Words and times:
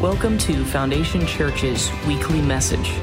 Welcome 0.00 0.38
to 0.38 0.64
Foundation 0.64 1.26
Church's 1.26 1.90
weekly 2.06 2.40
message. 2.40 2.94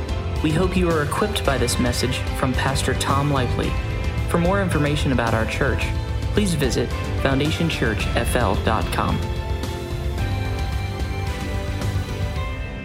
We 0.42 0.49
hope 0.49 0.75
you 0.75 0.89
are 0.89 1.04
equipped 1.04 1.46
by 1.46 1.55
this 1.59 1.77
message 1.77 2.18
from 2.39 2.54
Pastor 2.54 2.96
Tom 2.96 3.29
Lively. 3.29 3.71
For 4.29 4.39
more 4.39 4.63
information 4.63 5.12
about 5.12 5.36
our 5.36 5.46
church, 5.46 5.86
please 6.33 6.55
visit 6.55 6.89
foundationchurchfl.com. 7.21 9.20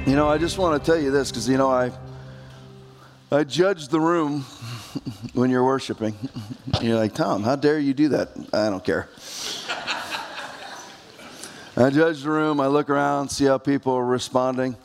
You 0.06 0.14
know, 0.14 0.29
I 0.29 0.36
just 0.36 0.58
want 0.58 0.84
to 0.84 0.90
tell 0.90 1.00
you 1.00 1.10
this 1.10 1.30
because, 1.30 1.48
you 1.48 1.56
know, 1.56 1.70
I, 1.70 1.90
I 3.30 3.44
judge 3.44 3.88
the 3.88 3.98
room 3.98 4.42
when 5.32 5.48
you're 5.48 5.64
worshiping. 5.64 6.18
You're 6.82 6.96
like, 6.96 7.14
Tom, 7.14 7.42
how 7.42 7.56
dare 7.56 7.79
you 7.79 7.94
do 7.94 8.08
that? 8.08 8.29
I 8.52 8.68
don't 8.68 8.84
care. 8.84 9.08
I 11.75 11.89
judge 11.89 12.23
the 12.23 12.30
room, 12.30 12.61
I 12.61 12.66
look 12.66 12.91
around, 12.91 13.31
see 13.31 13.46
how 13.46 13.57
people 13.57 13.94
are 13.94 14.04
responding. 14.04 14.76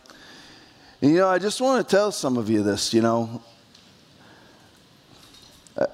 And, 1.01 1.11
you 1.11 1.17
know, 1.17 1.27
I 1.27 1.37
just 1.37 1.59
want 1.59 1.85
to 1.85 1.95
tell 1.95 2.13
some 2.13 2.37
of 2.37 2.49
you 2.49 2.63
this, 2.63 2.93
you 2.93 3.01
know. 3.01 3.41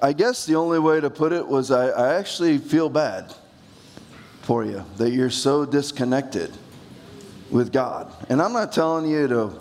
I 0.00 0.12
guess 0.12 0.46
the 0.46 0.54
only 0.54 0.78
way 0.78 1.00
to 1.00 1.10
put 1.10 1.32
it 1.32 1.46
was 1.46 1.70
I, 1.70 1.88
I 1.88 2.14
actually 2.14 2.58
feel 2.58 2.88
bad 2.88 3.34
for 4.42 4.64
you 4.64 4.84
that 4.96 5.10
you're 5.10 5.30
so 5.30 5.66
disconnected 5.66 6.56
with 7.50 7.72
God. 7.72 8.12
And 8.28 8.40
I'm 8.40 8.52
not 8.52 8.72
telling 8.72 9.10
you 9.10 9.26
to, 9.28 9.52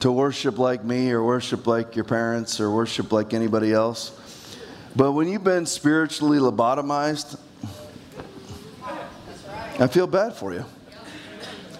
to 0.00 0.10
worship 0.10 0.58
like 0.58 0.82
me 0.82 1.10
or 1.10 1.22
worship 1.22 1.66
like 1.66 1.94
your 1.94 2.04
parents 2.04 2.58
or 2.58 2.70
worship 2.70 3.12
like 3.12 3.34
anybody 3.34 3.72
else. 3.72 4.12
But 4.96 5.12
when 5.12 5.28
you've 5.28 5.44
been 5.44 5.66
spiritually 5.66 6.38
lobotomized, 6.38 7.38
I 9.80 9.86
feel 9.86 10.08
bad 10.08 10.34
for 10.34 10.52
you. 10.52 10.64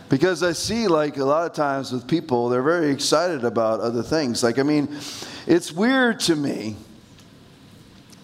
Because 0.08 0.42
I 0.42 0.52
see, 0.52 0.86
like, 0.86 1.16
a 1.16 1.24
lot 1.24 1.46
of 1.46 1.52
times 1.52 1.92
with 1.92 2.06
people, 2.06 2.48
they're 2.48 2.62
very 2.62 2.90
excited 2.90 3.44
about 3.44 3.80
other 3.80 4.02
things. 4.02 4.42
Like, 4.42 4.58
I 4.58 4.62
mean, 4.62 4.96
it's 5.46 5.72
weird 5.72 6.20
to 6.20 6.36
me 6.36 6.76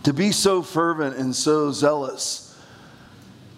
to 0.04 0.12
be 0.12 0.32
so 0.32 0.62
fervent 0.62 1.16
and 1.16 1.34
so 1.34 1.72
zealous 1.72 2.58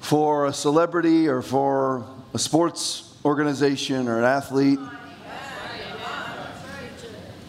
for 0.00 0.46
a 0.46 0.52
celebrity 0.52 1.28
or 1.28 1.42
for 1.42 2.04
a 2.34 2.38
sports 2.38 3.14
organization 3.24 4.08
or 4.08 4.18
an 4.18 4.24
athlete. 4.24 4.80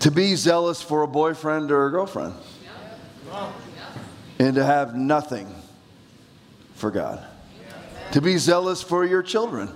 To 0.02 0.12
be 0.12 0.36
zealous 0.36 0.82
for 0.82 1.02
a 1.02 1.08
boyfriend 1.08 1.72
or 1.72 1.88
a 1.88 1.92
girlfriend. 1.92 2.36
And 4.40 4.54
to 4.56 4.64
have 4.64 4.96
nothing 4.96 5.54
for 6.76 6.92
God 6.92 7.26
to 8.12 8.22
be 8.22 8.38
zealous 8.38 8.82
for 8.82 9.06
your 9.06 9.22
children. 9.22 9.70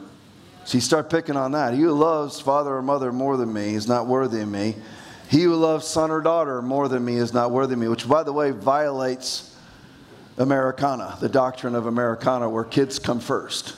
So 0.63 0.77
you 0.77 0.81
start 0.81 1.09
picking 1.09 1.35
on 1.35 1.53
that. 1.53 1.73
He 1.73 1.81
who 1.81 1.91
loves 1.91 2.39
father 2.39 2.75
or 2.75 2.81
mother 2.81 3.11
more 3.11 3.37
than 3.37 3.51
me 3.51 3.73
is 3.73 3.87
not 3.87 4.07
worthy 4.07 4.41
of 4.41 4.47
me. 4.47 4.75
He 5.29 5.43
who 5.43 5.55
loves 5.55 5.87
son 5.87 6.11
or 6.11 6.21
daughter 6.21 6.61
more 6.61 6.87
than 6.87 7.03
me 7.03 7.15
is 7.15 7.33
not 7.33 7.51
worthy 7.51 7.73
of 7.73 7.79
me, 7.79 7.87
which, 7.87 8.07
by 8.07 8.23
the 8.23 8.33
way, 8.33 8.51
violates 8.51 9.57
Americana, 10.37 11.17
the 11.19 11.29
doctrine 11.29 11.75
of 11.75 11.85
Americana, 11.85 12.49
where 12.49 12.63
kids 12.63 12.99
come 12.99 13.19
first. 13.19 13.75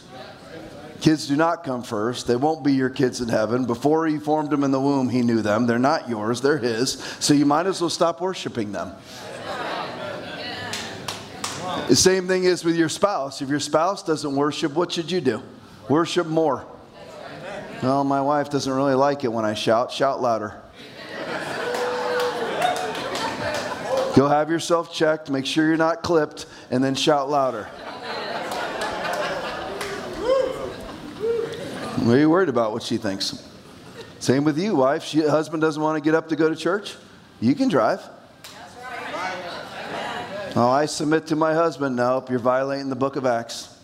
Kids 1.00 1.28
do 1.28 1.36
not 1.36 1.66
come 1.66 1.84
first. 1.84 2.28
They 2.28 2.38
won't 2.38 2.64
be 2.64 2.74
your 2.74 2.90
kids 2.90 3.20
in 3.20 3.28
heaven. 3.28 3.66
Before 3.66 4.08
he 4.08 4.20
formed 4.20 4.50
them 4.50 4.64
in 4.64 4.72
the 4.72 4.80
womb, 4.80 5.10
he 5.10 5.22
knew 5.22 5.42
them. 5.42 5.68
They're 5.68 5.78
not 5.78 6.08
yours, 6.08 6.40
they're 6.40 6.58
his. 6.58 6.94
So 7.20 7.34
you 7.34 7.46
might 7.46 7.66
as 7.66 7.82
well 7.82 7.90
stop 7.90 8.22
worshiping 8.22 8.72
them. 8.72 8.94
The 11.88 11.96
same 11.96 12.28
thing 12.28 12.46
is 12.46 12.64
with 12.64 12.76
your 12.76 12.90
spouse. 12.90 13.42
If 13.42 13.50
your 13.50 13.60
spouse 13.60 14.04
doesn't 14.04 14.36
worship, 14.36 14.74
what 14.74 14.92
should 14.92 15.12
you 15.12 15.22
do? 15.22 15.42
Worship 15.90 16.28
more. 16.28 16.66
Well, 17.82 18.04
my 18.04 18.22
wife 18.22 18.50
doesn't 18.50 18.72
really 18.72 18.96
like 18.96 19.24
it 19.24 19.28
when 19.28 19.44
I 19.44 19.54
shout. 19.54 19.92
Shout 19.92 20.22
louder. 20.22 20.62
Go 24.16 24.28
have 24.28 24.50
yourself 24.50 24.94
checked, 24.94 25.32
make 25.32 25.46
sure 25.46 25.68
you're 25.68 25.76
not 25.76 26.04
clipped, 26.04 26.46
and 26.70 26.84
then 26.84 26.94
shout 26.94 27.30
louder. 27.30 27.68
Are 32.06 32.18
you 32.18 32.30
worried 32.30 32.50
about 32.50 32.74
what 32.74 32.84
she 32.84 32.98
thinks? 32.98 33.50
Same 34.20 34.44
with 34.44 34.58
you, 34.58 34.76
wife. 34.76 35.04
She, 35.04 35.22
husband 35.22 35.62
doesn't 35.62 35.82
want 35.82 36.02
to 36.02 36.02
get 36.02 36.16
up 36.16 36.30
to 36.30 36.36
go 36.36 36.48
to 36.48 36.56
church. 36.56 36.96
You 37.42 37.56
can 37.56 37.70
drive. 37.70 38.02
Oh, 40.56 40.70
I 40.70 40.86
submit 40.86 41.26
to 41.28 41.36
my 41.36 41.56
husband. 41.56 41.96
Nope, 41.96 42.30
you're 42.30 42.38
violating 42.38 42.88
the 42.88 42.96
book 42.96 43.16
of 43.16 43.26
Acts. 43.26 43.76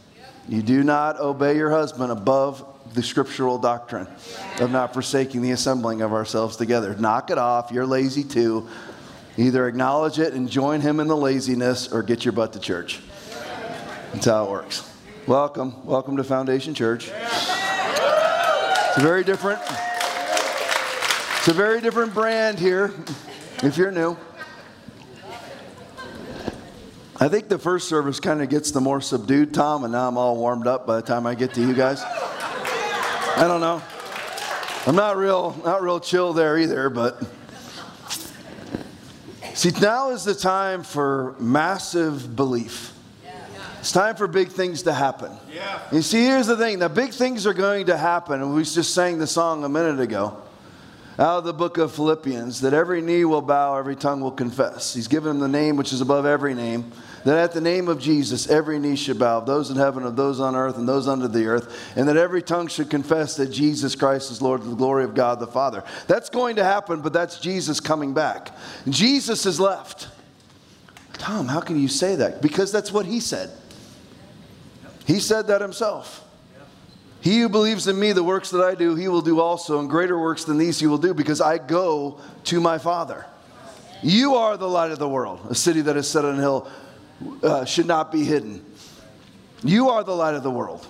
You 0.48 0.62
do 0.62 0.84
not 0.84 1.20
obey 1.20 1.58
your 1.58 1.72
husband 1.72 2.12
above 2.12 2.64
the 2.94 3.02
scriptural 3.02 3.58
doctrine 3.58 4.08
of 4.60 4.70
not 4.70 4.94
forsaking 4.94 5.42
the 5.42 5.50
assembling 5.50 6.04
of 6.04 6.14
ourselves 6.14 6.58
together. 6.58 6.96
Knock 6.96 7.32
it 7.32 7.40
off. 7.40 7.72
You're 7.72 7.88
lazy 7.88 8.24
too. 8.24 8.68
Either 9.36 9.68
acknowledge 9.68 10.20
it 10.20 10.34
and 10.34 10.48
join 10.48 10.80
him 10.80 11.00
in 11.00 11.08
the 11.08 11.18
laziness 11.18 11.92
or 11.92 12.04
get 12.04 12.24
your 12.24 12.34
butt 12.34 12.54
to 12.54 12.60
church. 12.60 13.00
That's 14.14 14.26
how 14.26 14.46
it 14.46 14.52
works. 14.52 14.88
Welcome. 15.26 15.84
Welcome 15.84 16.18
to 16.18 16.24
Foundation 16.24 16.76
Church. 16.76 17.10
It's 17.10 18.98
a 18.98 19.02
very 19.02 19.24
different 19.24 19.60
It's 21.40 21.48
a 21.48 21.54
very 21.54 21.82
different 21.82 22.14
brand 22.14 22.60
here 22.60 22.94
if 23.64 23.76
you're 23.76 23.90
new. 23.90 24.16
I 27.22 27.28
think 27.28 27.50
the 27.50 27.60
first 27.60 27.90
service 27.90 28.22
kind 28.22 28.42
of 28.42 28.48
gets 28.48 28.72
the 28.72 28.80
more 28.80 29.02
subdued, 29.02 29.54
Tom, 29.54 29.84
and 29.84 29.92
now 29.92 30.08
I'm 30.08 30.18
all 30.18 30.38
warmed 30.38 30.68
up 30.68 30.88
by 30.88 30.96
the 30.96 31.02
time 31.02 31.28
I 31.28 31.36
get 31.36 31.54
to 31.56 31.62
you 31.62 31.74
guys. 31.74 32.02
I 32.02 33.44
don't 33.46 33.60
know. 33.60 33.82
I'm 34.88 34.96
not 34.96 35.18
real, 35.18 35.60
not 35.66 35.82
real 35.82 36.00
chill 36.00 36.32
there 36.32 36.58
either, 36.58 36.90
but 36.90 37.22
see, 39.54 39.72
now 39.82 40.12
is 40.12 40.24
the 40.24 40.34
time 40.34 40.82
for 40.82 41.36
massive 41.40 42.38
belief. 42.38 42.94
It's 43.82 43.92
time 43.92 44.16
for 44.16 44.28
big 44.28 44.48
things 44.48 44.84
to 44.84 44.94
happen. 44.94 45.32
Yeah. 45.54 45.82
You 45.92 46.02
see, 46.02 46.24
here's 46.24 46.48
the 46.48 46.56
thing: 46.56 46.80
the 46.80 46.88
big 46.88 47.12
things 47.12 47.46
are 47.46 47.54
going 47.54 47.88
to 47.88 47.98
happen. 47.98 48.42
And 48.42 48.56
we 48.56 48.64
just 48.64 48.94
sang 48.94 49.20
the 49.20 49.28
song 49.28 49.66
a 49.66 49.70
minute 49.70 50.00
ago 50.00 50.42
out 51.18 51.40
of 51.40 51.44
the 51.44 51.54
book 51.54 51.78
of 51.78 51.94
Philippians 51.94 52.62
that 52.62 52.74
every 52.74 53.02
knee 53.02 53.26
will 53.26 53.42
bow, 53.42 53.78
every 53.78 53.98
tongue 53.98 54.22
will 54.22 54.32
confess. 54.32 54.94
He's 54.94 55.10
given 55.10 55.32
him 55.32 55.40
the 55.40 55.50
name 55.50 55.76
which 55.76 55.92
is 55.92 56.00
above 56.00 56.26
every 56.26 56.54
name 56.54 56.94
that 57.26 57.38
at 57.38 57.52
the 57.52 57.62
name 57.62 57.88
of 57.88 58.00
Jesus, 58.00 58.50
every 58.50 58.80
knee 58.80 58.96
should 58.96 59.20
bow, 59.20 59.40
those 59.40 59.70
in 59.70 59.78
heaven, 59.78 60.04
of 60.04 60.16
those 60.16 60.40
on 60.40 60.56
earth, 60.56 60.78
and 60.78 60.88
those 60.88 61.08
under 61.08 61.28
the 61.28 61.46
earth, 61.46 61.94
and 61.96 62.08
that 62.08 62.18
every 62.18 62.42
tongue 62.42 62.68
should 62.68 62.90
confess 62.90 63.36
that 63.36 63.48
Jesus 63.48 63.96
Christ 63.96 64.32
is 64.32 64.42
Lord 64.42 64.62
to 64.62 64.68
the 64.68 64.76
glory 64.76 65.04
of 65.04 65.16
God 65.16 65.40
the 65.40 65.48
Father. 65.48 65.84
That's 66.08 66.30
going 66.30 66.56
to 66.58 66.64
happen, 66.64 67.02
but 67.02 67.14
that's 67.14 67.40
Jesus 67.40 67.80
coming 67.80 68.14
back. 68.14 68.56
Jesus 68.88 69.46
is 69.46 69.60
left. 69.60 70.08
Tom, 71.14 71.48
how 71.48 71.60
can 71.60 71.80
you 71.80 71.88
say 71.90 72.16
that? 72.16 72.42
Because 72.42 72.72
that's 72.72 72.92
what 72.92 73.06
he 73.06 73.20
said. 73.20 73.50
He 75.06 75.20
said 75.20 75.48
that 75.48 75.62
himself. 75.62 76.26
He 77.22 77.42
who 77.42 77.50
believes 77.50 77.88
in 77.88 78.00
me, 78.00 78.14
the 78.14 78.24
works 78.24 78.52
that 78.52 78.64
I 78.64 78.76
do, 78.76 78.96
he 78.96 79.10
will 79.10 79.22
do 79.22 79.42
also, 79.42 79.80
and 79.80 79.90
greater 79.90 80.18
works 80.18 80.46
than 80.46 80.58
these 80.58 80.80
he 80.80 80.88
will 80.88 80.98
do, 80.98 81.14
because 81.14 81.42
I 81.42 81.58
go 81.58 82.20
to 82.46 82.62
my 82.62 82.78
Father. 82.78 83.26
You 84.02 84.36
are 84.36 84.56
the 84.56 84.70
light 84.70 84.92
of 84.92 85.00
the 85.00 85.10
world, 85.10 85.42
a 85.50 85.56
city 85.56 85.82
that 85.82 85.98
is 85.98 86.08
set 86.08 86.24
on 86.24 86.36
a 86.36 86.42
hill 86.42 86.70
uh, 87.44 87.66
should 87.66 87.86
not 87.86 88.12
be 88.12 88.24
hidden. 88.24 88.66
You 89.64 89.90
are 89.90 90.04
the 90.04 90.16
light 90.16 90.36
of 90.36 90.44
the 90.44 90.52
world. 90.52 90.88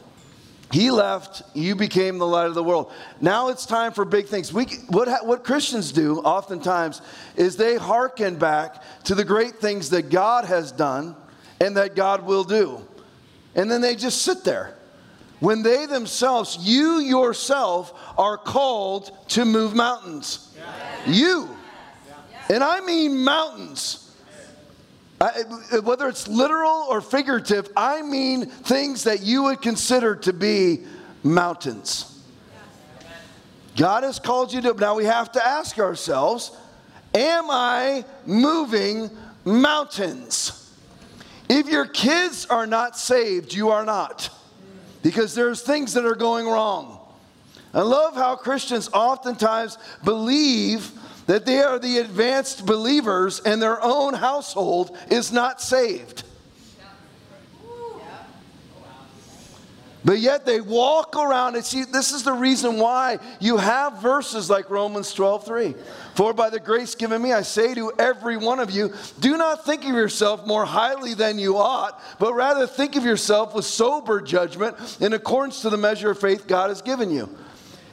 He 0.72 0.92
left, 0.92 1.42
you 1.56 1.76
became 1.76 2.20
the 2.20 2.28
light 2.28 2.46
of 2.46 2.54
the 2.54 2.64
world. 2.64 2.92
Now 3.20 3.50
it's 3.50 3.66
time 3.66 3.92
for 3.92 4.06
big 4.06 4.28
things. 4.28 4.54
We, 4.54 4.66
what, 4.90 5.26
what 5.26 5.44
Christians 5.44 5.92
do 5.92 6.20
oftentimes 6.20 7.02
is 7.36 7.58
they 7.58 7.76
hearken 7.76 8.36
back 8.36 8.84
to 9.06 9.16
the 9.16 9.26
great 9.26 9.56
things 9.56 9.90
that 9.90 10.12
God 10.12 10.46
has 10.46 10.72
done 10.72 11.16
and 11.60 11.76
that 11.78 11.96
God 11.96 12.24
will 12.24 12.44
do. 12.44 12.86
And 13.56 13.70
then 13.70 13.82
they 13.82 13.96
just 13.96 14.22
sit 14.22 14.44
there. 14.44 14.76
When 15.40 15.64
they 15.64 15.88
themselves, 15.88 16.58
you 16.60 17.00
yourself, 17.00 17.94
are 18.18 18.38
called 18.38 19.12
to 19.30 19.46
move 19.46 19.74
mountains. 19.74 20.54
You. 21.08 21.50
And 22.50 22.64
I 22.64 22.82
mean 22.82 23.24
mountains. 23.24 24.09
I, 25.22 25.42
whether 25.84 26.08
it's 26.08 26.28
literal 26.28 26.86
or 26.90 27.02
figurative, 27.02 27.70
I 27.76 28.02
mean 28.02 28.46
things 28.46 29.04
that 29.04 29.22
you 29.22 29.44
would 29.44 29.62
consider 29.62 30.16
to 30.18 30.32
be 30.32 30.86
mountains. 31.24 32.24
God 33.76 34.04
has 34.04 34.20
called 34.20 34.54
you 34.54 34.62
to, 34.62 34.74
now 34.74 34.96
we 34.96 35.06
have 35.06 35.32
to 35.34 35.46
ask 35.46 35.78
ourselves, 35.80 36.52
am 37.14 37.46
I 37.50 38.06
moving 38.26 39.10
mountains? 39.46 40.74
If 41.50 41.68
your 41.68 41.86
kids 41.86 42.46
are 42.46 42.68
not 42.68 42.98
saved, 42.98 43.54
you 43.54 43.70
are 43.70 43.86
not. 43.86 44.30
Because 45.02 45.34
there's 45.34 45.62
things 45.62 45.94
that 45.94 46.06
are 46.06 46.16
going 46.16 46.46
wrong. 46.46 47.00
I 47.74 47.82
love 47.82 48.16
how 48.16 48.36
Christians 48.36 48.90
oftentimes 48.94 49.78
believe 50.04 50.92
that 51.30 51.46
they 51.46 51.62
are 51.62 51.78
the 51.78 52.00
advanced 52.00 52.66
believers 52.66 53.40
and 53.42 53.62
their 53.62 53.80
own 53.84 54.16
household 54.16 54.98
is 55.12 55.32
not 55.32 55.62
saved. 55.62 56.24
But 60.04 60.18
yet 60.18 60.44
they 60.48 60.60
walk 60.60 61.16
around 61.16 61.54
and 61.54 61.64
see 61.64 61.84
this 61.84 62.14
is 62.14 62.24
the 62.24 62.34
reason 62.34 62.80
why 62.80 63.20
you 63.40 63.58
have 63.58 64.02
verses 64.02 64.50
like 64.50 64.72
Romans 64.72 65.14
12, 65.14 65.46
3. 65.46 65.76
For 66.16 66.34
by 66.34 66.50
the 66.50 66.60
grace 66.60 66.96
given 66.96 67.22
me, 67.22 67.32
I 67.32 67.44
say 67.44 67.76
to 67.76 67.92
every 68.00 68.36
one 68.36 68.60
of 68.60 68.72
you, 68.72 68.92
do 69.20 69.38
not 69.38 69.64
think 69.66 69.84
of 69.84 69.92
yourself 69.92 70.48
more 70.48 70.66
highly 70.66 71.14
than 71.14 71.38
you 71.38 71.58
ought, 71.58 72.02
but 72.18 72.34
rather 72.34 72.66
think 72.66 72.96
of 72.96 73.04
yourself 73.04 73.54
with 73.54 73.66
sober 73.66 74.20
judgment 74.20 74.98
in 75.00 75.14
accordance 75.14 75.62
to 75.62 75.70
the 75.70 75.78
measure 75.78 76.10
of 76.10 76.20
faith 76.20 76.48
God 76.48 76.70
has 76.70 76.82
given 76.82 77.12
you. 77.12 77.30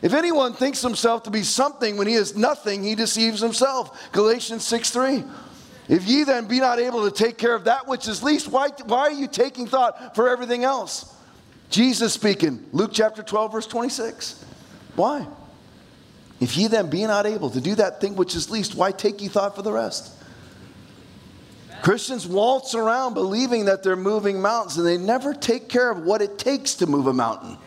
If 0.02 0.12
anyone 0.12 0.52
thinks 0.52 0.82
himself 0.82 1.22
to 1.24 1.30
be 1.30 1.42
something 1.42 1.96
when 1.96 2.06
he 2.06 2.14
is 2.14 2.36
nothing, 2.36 2.82
he 2.82 2.94
deceives 2.94 3.40
himself. 3.40 4.12
Galatians 4.12 4.64
6 4.64 4.90
3. 4.90 5.24
If 5.88 6.04
ye 6.06 6.24
then 6.24 6.46
be 6.46 6.58
not 6.58 6.78
able 6.78 7.08
to 7.08 7.14
take 7.14 7.38
care 7.38 7.54
of 7.54 7.64
that 7.64 7.86
which 7.86 8.08
is 8.08 8.22
least, 8.22 8.48
why, 8.48 8.68
why 8.86 9.00
are 9.00 9.12
you 9.12 9.28
taking 9.28 9.66
thought 9.66 10.14
for 10.14 10.28
everything 10.28 10.64
else? 10.64 11.14
Jesus 11.70 12.12
speaking, 12.12 12.64
Luke 12.72 12.90
chapter 12.92 13.22
12, 13.22 13.52
verse 13.52 13.66
26. 13.66 14.44
Why? 14.96 15.26
If 16.40 16.56
ye 16.56 16.66
then 16.66 16.90
be 16.90 17.06
not 17.06 17.24
able 17.24 17.50
to 17.50 17.60
do 17.60 17.74
that 17.76 18.00
thing 18.00 18.16
which 18.16 18.34
is 18.34 18.50
least, 18.50 18.74
why 18.74 18.92
take 18.92 19.22
ye 19.22 19.28
thought 19.28 19.56
for 19.56 19.62
the 19.62 19.72
rest? 19.72 20.12
Christians 21.82 22.26
waltz 22.26 22.74
around 22.74 23.14
believing 23.14 23.66
that 23.66 23.82
they're 23.82 23.96
moving 23.96 24.40
mountains 24.40 24.76
and 24.76 24.86
they 24.86 24.98
never 24.98 25.32
take 25.34 25.68
care 25.68 25.90
of 25.90 26.00
what 26.00 26.20
it 26.20 26.38
takes 26.38 26.74
to 26.74 26.86
move 26.86 27.06
a 27.06 27.12
mountain. 27.12 27.58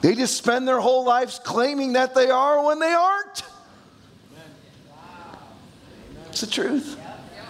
They 0.00 0.14
just 0.14 0.36
spend 0.36 0.68
their 0.68 0.80
whole 0.80 1.04
lives 1.04 1.40
claiming 1.42 1.94
that 1.94 2.14
they 2.14 2.30
are 2.30 2.64
when 2.64 2.78
they 2.78 2.92
aren't. 2.92 3.42
It's 6.28 6.40
the 6.40 6.46
truth. 6.46 6.98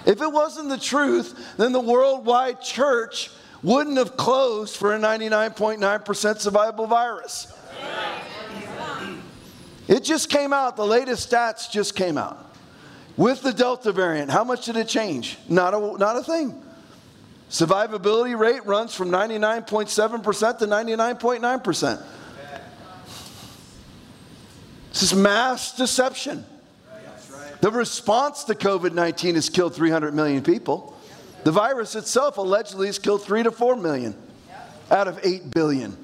If 0.06 0.23
it 0.23 0.33
wasn't 0.33 0.71
the 0.71 0.79
truth, 0.79 1.55
then 1.59 1.73
the 1.73 1.81
worldwide 1.81 2.62
church 2.62 3.31
wouldn't 3.62 3.99
have 3.99 4.17
closed 4.17 4.77
for 4.77 4.95
a 4.95 4.99
99.9% 4.99 5.79
survivable 5.81 6.89
virus. 6.89 7.53
It 9.89 10.05
just 10.05 10.31
came 10.31 10.53
out, 10.53 10.77
the 10.77 10.87
latest 10.87 11.31
stats 11.31 11.71
just 11.71 11.97
came 11.97 12.17
out. 12.17 12.44
With 13.17 13.43
the 13.43 13.53
Delta 13.53 13.91
variant, 13.91 14.31
how 14.31 14.44
much 14.44 14.67
did 14.67 14.77
it 14.77 14.87
change? 14.87 15.39
Not 15.49 15.75
a, 15.75 15.99
not 15.99 16.17
a 16.17 16.23
thing. 16.23 16.62
Survivability 17.51 18.39
rate 18.39 18.65
runs 18.65 18.94
from 18.94 19.11
99.7% 19.11 20.59
to 20.59 20.67
99.9%. 20.67 22.03
This 24.99 25.12
is 25.12 25.15
mass 25.17 25.77
deception. 25.77 26.45
The 27.61 27.71
response 27.71 28.43
to 28.45 28.55
COVID 28.56 28.95
19 28.95 29.37
has 29.37 29.49
killed 29.49 29.73
300 29.73 30.12
million 30.12 30.43
people. 30.43 30.99
The 31.45 31.53
virus 31.53 31.95
itself 31.95 32.37
allegedly 32.37 32.89
has 32.89 32.99
killed 32.99 33.23
3 33.23 33.45
to 33.45 33.53
4 33.53 33.77
million 33.77 34.17
out 34.91 35.06
of 35.06 35.21
8 35.23 35.53
billion. 35.55 35.97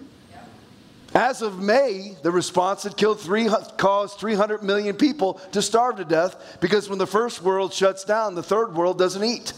As 1.12 1.42
of 1.42 1.58
May, 1.58 2.14
the 2.22 2.30
response 2.30 2.84
had 2.84 2.96
killed 2.96 3.18
three, 3.18 3.48
caused 3.76 4.20
300 4.20 4.62
million 4.62 4.94
people 4.94 5.40
to 5.50 5.60
starve 5.60 5.96
to 5.96 6.04
death 6.04 6.58
because 6.60 6.88
when 6.88 6.98
the 7.00 7.06
first 7.06 7.42
world 7.42 7.74
shuts 7.74 8.04
down, 8.04 8.36
the 8.36 8.44
third 8.44 8.76
world 8.76 8.96
doesn't 8.96 9.24
eat. 9.24 9.54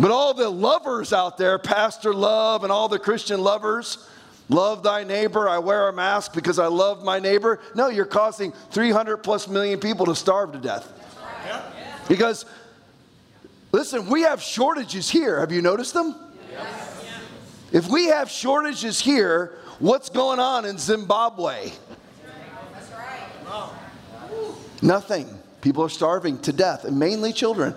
But 0.00 0.10
all 0.10 0.32
the 0.32 0.48
lovers 0.48 1.12
out 1.12 1.36
there, 1.36 1.58
Pastor 1.58 2.14
Love 2.14 2.62
and 2.62 2.72
all 2.72 2.88
the 2.88 2.98
Christian 2.98 3.42
lovers, 3.42 3.98
love 4.48 4.82
thy 4.82 5.04
neighbor, 5.04 5.48
I 5.48 5.58
wear 5.58 5.88
a 5.88 5.92
mask 5.92 6.34
because 6.34 6.58
I 6.58 6.66
love 6.66 7.02
my 7.04 7.18
neighbor. 7.18 7.60
No, 7.74 7.88
you're 7.88 8.04
causing 8.04 8.52
300 8.70 9.18
plus 9.18 9.48
million 9.48 9.80
people 9.80 10.06
to 10.06 10.14
starve 10.14 10.52
to 10.52 10.58
death. 10.58 10.92
Because, 12.08 12.44
listen, 13.70 14.08
we 14.08 14.22
have 14.22 14.42
shortages 14.42 15.08
here. 15.08 15.40
Have 15.40 15.52
you 15.52 15.62
noticed 15.62 15.94
them? 15.94 16.14
If 17.72 17.88
we 17.88 18.06
have 18.06 18.30
shortages 18.30 19.00
here, 19.00 19.58
What's 19.82 20.10
going 20.10 20.38
on 20.38 20.64
in 20.64 20.78
Zimbabwe? 20.78 21.72
Nothing. 24.80 25.26
People 25.60 25.82
are 25.82 25.88
starving 25.88 26.38
to 26.42 26.52
death, 26.52 26.84
and 26.84 27.00
mainly 27.00 27.32
children. 27.32 27.74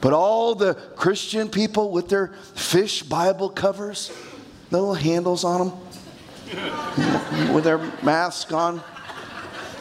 But 0.00 0.14
all 0.14 0.56
the 0.56 0.74
Christian 0.74 1.48
people 1.48 1.92
with 1.92 2.08
their 2.08 2.32
fish 2.56 3.04
Bible 3.04 3.50
covers, 3.50 4.10
the 4.70 4.78
little 4.80 4.94
handles 4.94 5.44
on 5.44 5.68
them, 5.68 5.78
with 7.52 7.64
their 7.64 7.78
mask 8.02 8.52
on. 8.52 8.82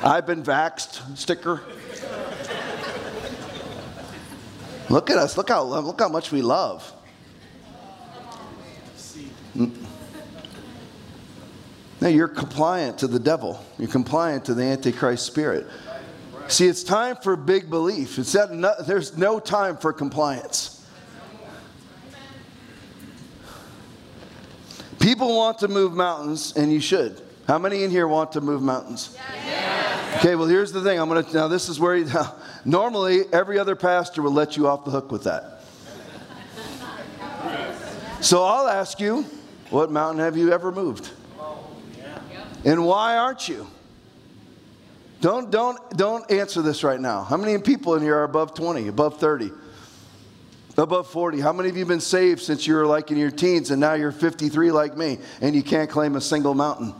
I've 0.03 0.25
been 0.25 0.43
vaxxed 0.43 1.17
sticker. 1.17 1.61
Look 4.89 5.09
at 5.09 5.17
us. 5.17 5.37
Look 5.37 5.49
how, 5.49 5.63
look 5.63 5.99
how 5.99 6.09
much 6.09 6.31
we 6.31 6.41
love. 6.41 6.93
Now 11.99 12.09
you're 12.09 12.27
compliant 12.27 12.99
to 12.99 13.07
the 13.07 13.19
devil. 13.19 13.63
You're 13.79 13.89
compliant 13.89 14.45
to 14.45 14.53
the 14.53 14.63
Antichrist 14.63 15.25
spirit. 15.25 15.67
See, 16.47 16.67
it's 16.67 16.83
time 16.83 17.17
for 17.17 17.35
big 17.35 17.69
belief. 17.69 18.17
It's 18.19 18.31
that 18.33 18.51
no, 18.51 18.73
there's 18.85 19.17
no 19.17 19.39
time 19.39 19.77
for 19.77 19.91
compliance. 19.91 20.76
People 25.07 25.37
want 25.37 25.59
to 25.59 25.69
move 25.69 25.93
mountains, 25.93 26.51
and 26.57 26.69
you 26.69 26.81
should. 26.81 27.21
How 27.47 27.57
many 27.57 27.85
in 27.85 27.91
here 27.91 28.09
want 28.09 28.33
to 28.33 28.41
move 28.41 28.61
mountains? 28.61 29.17
Okay, 30.17 30.35
well, 30.35 30.47
here's 30.47 30.73
the 30.73 30.81
thing. 30.81 30.99
I'm 30.99 31.07
going 31.07 31.23
to, 31.23 31.33
now, 31.33 31.47
this 31.47 31.69
is 31.69 31.79
where, 31.79 31.95
you, 31.95 32.03
now, 32.03 32.35
normally, 32.65 33.21
every 33.31 33.57
other 33.57 33.77
pastor 33.77 34.21
will 34.21 34.33
let 34.33 34.57
you 34.57 34.67
off 34.67 34.83
the 34.83 34.91
hook 34.91 35.09
with 35.09 35.23
that. 35.23 35.61
So 38.19 38.43
I'll 38.43 38.67
ask 38.67 38.99
you, 38.99 39.23
what 39.69 39.89
mountain 39.91 40.19
have 40.19 40.35
you 40.35 40.51
ever 40.51 40.73
moved? 40.73 41.09
And 42.65 42.85
why 42.85 43.15
aren't 43.15 43.47
you? 43.47 43.65
Don't, 45.21 45.49
don't, 45.49 45.89
don't 45.91 46.29
answer 46.29 46.61
this 46.61 46.83
right 46.83 46.99
now. 46.99 47.23
How 47.23 47.37
many 47.37 47.57
people 47.59 47.95
in 47.95 48.01
here 48.01 48.17
are 48.17 48.25
above 48.25 48.53
20, 48.55 48.89
above 48.89 49.21
30, 49.21 49.51
above 50.77 51.07
40? 51.07 51.39
How 51.39 51.51
many 51.51 51.69
of 51.69 51.75
you 51.75 51.81
have 51.81 51.87
been 51.87 51.99
saved 51.99 52.41
since 52.41 52.67
you 52.67 52.75
were 52.75 52.85
like 52.85 53.11
in 53.11 53.17
your 53.17 53.31
teens 53.31 53.71
and 53.71 53.79
now 53.79 53.93
you're 53.93 54.11
53 54.11 54.71
like 54.71 54.95
me 54.95 55.19
and 55.41 55.55
you 55.55 55.63
can't 55.63 55.89
claim 55.89 56.15
a 56.15 56.21
single 56.21 56.53
mountain? 56.53 56.93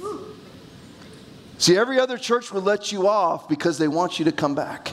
Amen. 0.00 0.18
See, 1.58 1.76
every 1.76 2.00
other 2.00 2.16
church 2.16 2.52
will 2.52 2.62
let 2.62 2.92
you 2.92 3.06
off 3.06 3.48
because 3.48 3.78
they 3.78 3.88
want 3.88 4.18
you 4.18 4.24
to 4.24 4.32
come 4.32 4.54
back. 4.54 4.92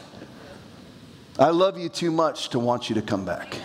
I 1.38 1.50
love 1.50 1.78
you 1.78 1.90
too 1.90 2.12
much 2.12 2.50
to 2.50 2.60
want 2.60 2.90
you 2.90 2.96
to 2.96 3.02
come 3.02 3.26
back. 3.26 3.58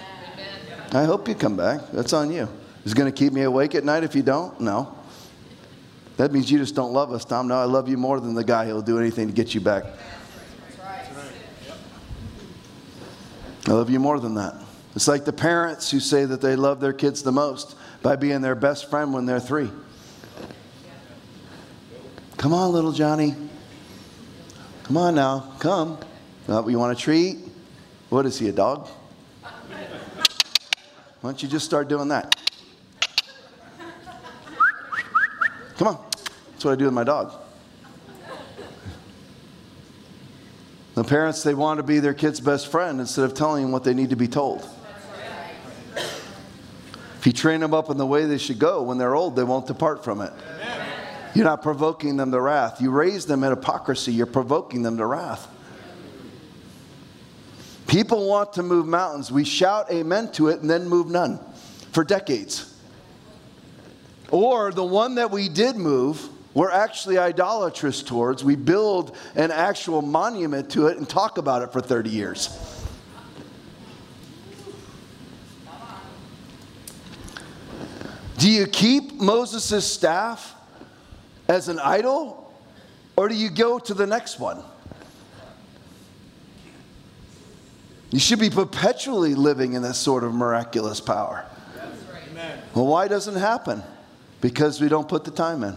I 0.92 1.04
hope 1.04 1.28
you 1.28 1.34
come 1.34 1.56
back. 1.56 1.80
That's 1.92 2.12
on 2.12 2.32
you. 2.32 2.48
Is 2.84 2.94
going 2.94 3.10
to 3.10 3.16
keep 3.16 3.32
me 3.32 3.42
awake 3.42 3.74
at 3.74 3.84
night 3.84 4.02
if 4.02 4.14
you 4.14 4.22
don't? 4.22 4.60
No. 4.60 4.96
That 6.16 6.32
means 6.32 6.50
you 6.50 6.58
just 6.58 6.74
don't 6.74 6.92
love 6.92 7.12
us, 7.12 7.24
Tom. 7.24 7.48
No, 7.48 7.56
I 7.56 7.64
love 7.64 7.88
you 7.88 7.96
more 7.96 8.20
than 8.20 8.34
the 8.34 8.44
guy 8.44 8.66
who'll 8.66 8.82
do 8.82 8.98
anything 8.98 9.28
to 9.28 9.32
get 9.32 9.54
you 9.54 9.60
back. 9.60 9.84
I 13.66 13.72
love 13.72 13.90
you 13.90 14.00
more 14.00 14.18
than 14.18 14.34
that. 14.34 14.54
It's 14.96 15.06
like 15.06 15.24
the 15.24 15.32
parents 15.32 15.90
who 15.90 16.00
say 16.00 16.24
that 16.24 16.40
they 16.40 16.56
love 16.56 16.80
their 16.80 16.92
kids 16.92 17.22
the 17.22 17.32
most 17.32 17.76
by 18.02 18.16
being 18.16 18.40
their 18.40 18.54
best 18.54 18.90
friend 18.90 19.12
when 19.12 19.26
they're 19.26 19.38
three. 19.38 19.70
Come 22.36 22.54
on, 22.54 22.72
little 22.72 22.92
Johnny. 22.92 23.34
Come 24.84 24.96
on 24.96 25.14
now. 25.14 25.52
Come. 25.58 25.98
You 26.48 26.78
want 26.78 26.98
a 26.98 27.00
treat? 27.00 27.38
What 28.08 28.26
is 28.26 28.38
he, 28.38 28.48
a 28.48 28.52
dog? 28.52 28.88
Why 31.20 31.30
don't 31.30 31.42
you 31.42 31.48
just 31.48 31.66
start 31.66 31.88
doing 31.88 32.08
that? 32.08 32.34
Come 35.76 35.88
on. 35.88 36.04
That's 36.52 36.64
what 36.64 36.72
I 36.72 36.76
do 36.76 36.86
with 36.86 36.94
my 36.94 37.04
dog. 37.04 37.32
The 40.94 41.04
parents, 41.04 41.42
they 41.42 41.54
want 41.54 41.78
to 41.78 41.82
be 41.82 42.00
their 42.00 42.14
kid's 42.14 42.40
best 42.40 42.66
friend 42.68 43.00
instead 43.00 43.24
of 43.24 43.34
telling 43.34 43.62
them 43.62 43.72
what 43.72 43.84
they 43.84 43.94
need 43.94 44.10
to 44.10 44.16
be 44.16 44.28
told. 44.28 44.68
If 47.18 47.26
you 47.26 47.32
train 47.32 47.60
them 47.60 47.74
up 47.74 47.90
in 47.90 47.98
the 47.98 48.06
way 48.06 48.24
they 48.24 48.38
should 48.38 48.58
go, 48.58 48.82
when 48.82 48.98
they're 48.98 49.14
old, 49.14 49.36
they 49.36 49.44
won't 49.44 49.66
depart 49.66 50.02
from 50.02 50.20
it. 50.20 50.32
You're 51.34 51.44
not 51.44 51.62
provoking 51.62 52.16
them 52.16 52.32
to 52.32 52.40
wrath. 52.40 52.80
You 52.80 52.90
raise 52.90 53.26
them 53.26 53.44
in 53.44 53.50
hypocrisy, 53.50 54.12
you're 54.12 54.26
provoking 54.26 54.82
them 54.82 54.96
to 54.96 55.06
wrath. 55.06 55.46
People 57.86 58.28
want 58.28 58.52
to 58.54 58.62
move 58.62 58.86
mountains. 58.86 59.30
We 59.30 59.44
shout 59.44 59.90
amen 59.90 60.32
to 60.32 60.48
it 60.48 60.60
and 60.60 60.70
then 60.70 60.88
move 60.88 61.08
none 61.08 61.40
for 61.92 62.04
decades. 62.04 62.72
Or 64.30 64.72
the 64.72 64.84
one 64.84 65.16
that 65.16 65.30
we 65.30 65.48
did 65.48 65.76
move, 65.76 66.28
we're 66.52 66.70
actually 66.70 67.18
idolatrous 67.18 68.02
towards. 68.02 68.42
We 68.42 68.56
build 68.56 69.16
an 69.36 69.50
actual 69.50 70.02
monument 70.02 70.70
to 70.70 70.88
it 70.88 70.96
and 70.96 71.08
talk 71.08 71.38
about 71.38 71.62
it 71.62 71.72
for 71.72 71.80
30 71.80 72.10
years. 72.10 72.48
Do 78.38 78.50
you 78.50 78.66
keep 78.66 79.20
Moses' 79.20 79.84
staff 79.90 80.54
as 81.46 81.68
an 81.68 81.78
idol, 81.78 82.50
or 83.14 83.28
do 83.28 83.34
you 83.34 83.50
go 83.50 83.78
to 83.78 83.92
the 83.92 84.06
next 84.06 84.40
one? 84.40 84.62
You 88.10 88.18
should 88.18 88.40
be 88.40 88.50
perpetually 88.50 89.34
living 89.34 89.74
in 89.74 89.82
this 89.82 89.98
sort 89.98 90.24
of 90.24 90.34
miraculous 90.34 91.00
power. 91.00 91.44
Amen. 92.30 92.58
Well, 92.74 92.86
why 92.86 93.08
doesn't 93.08 93.36
it 93.36 93.40
happen? 93.40 93.82
Because 94.40 94.80
we 94.80 94.88
don't 94.88 95.08
put 95.08 95.24
the 95.24 95.30
time 95.30 95.62
in. 95.62 95.76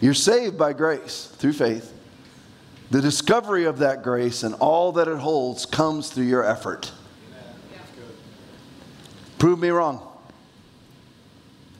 You're 0.00 0.14
saved 0.14 0.56
by 0.56 0.72
grace 0.72 1.32
through 1.36 1.54
faith. 1.54 1.92
The 2.90 3.00
discovery 3.02 3.64
of 3.64 3.78
that 3.78 4.02
grace 4.02 4.42
and 4.42 4.54
all 4.54 4.92
that 4.92 5.08
it 5.08 5.18
holds 5.18 5.66
comes 5.66 6.10
through 6.10 6.24
your 6.24 6.44
effort. 6.44 6.90
Prove 9.38 9.58
me 9.58 9.68
wrong. 9.68 10.04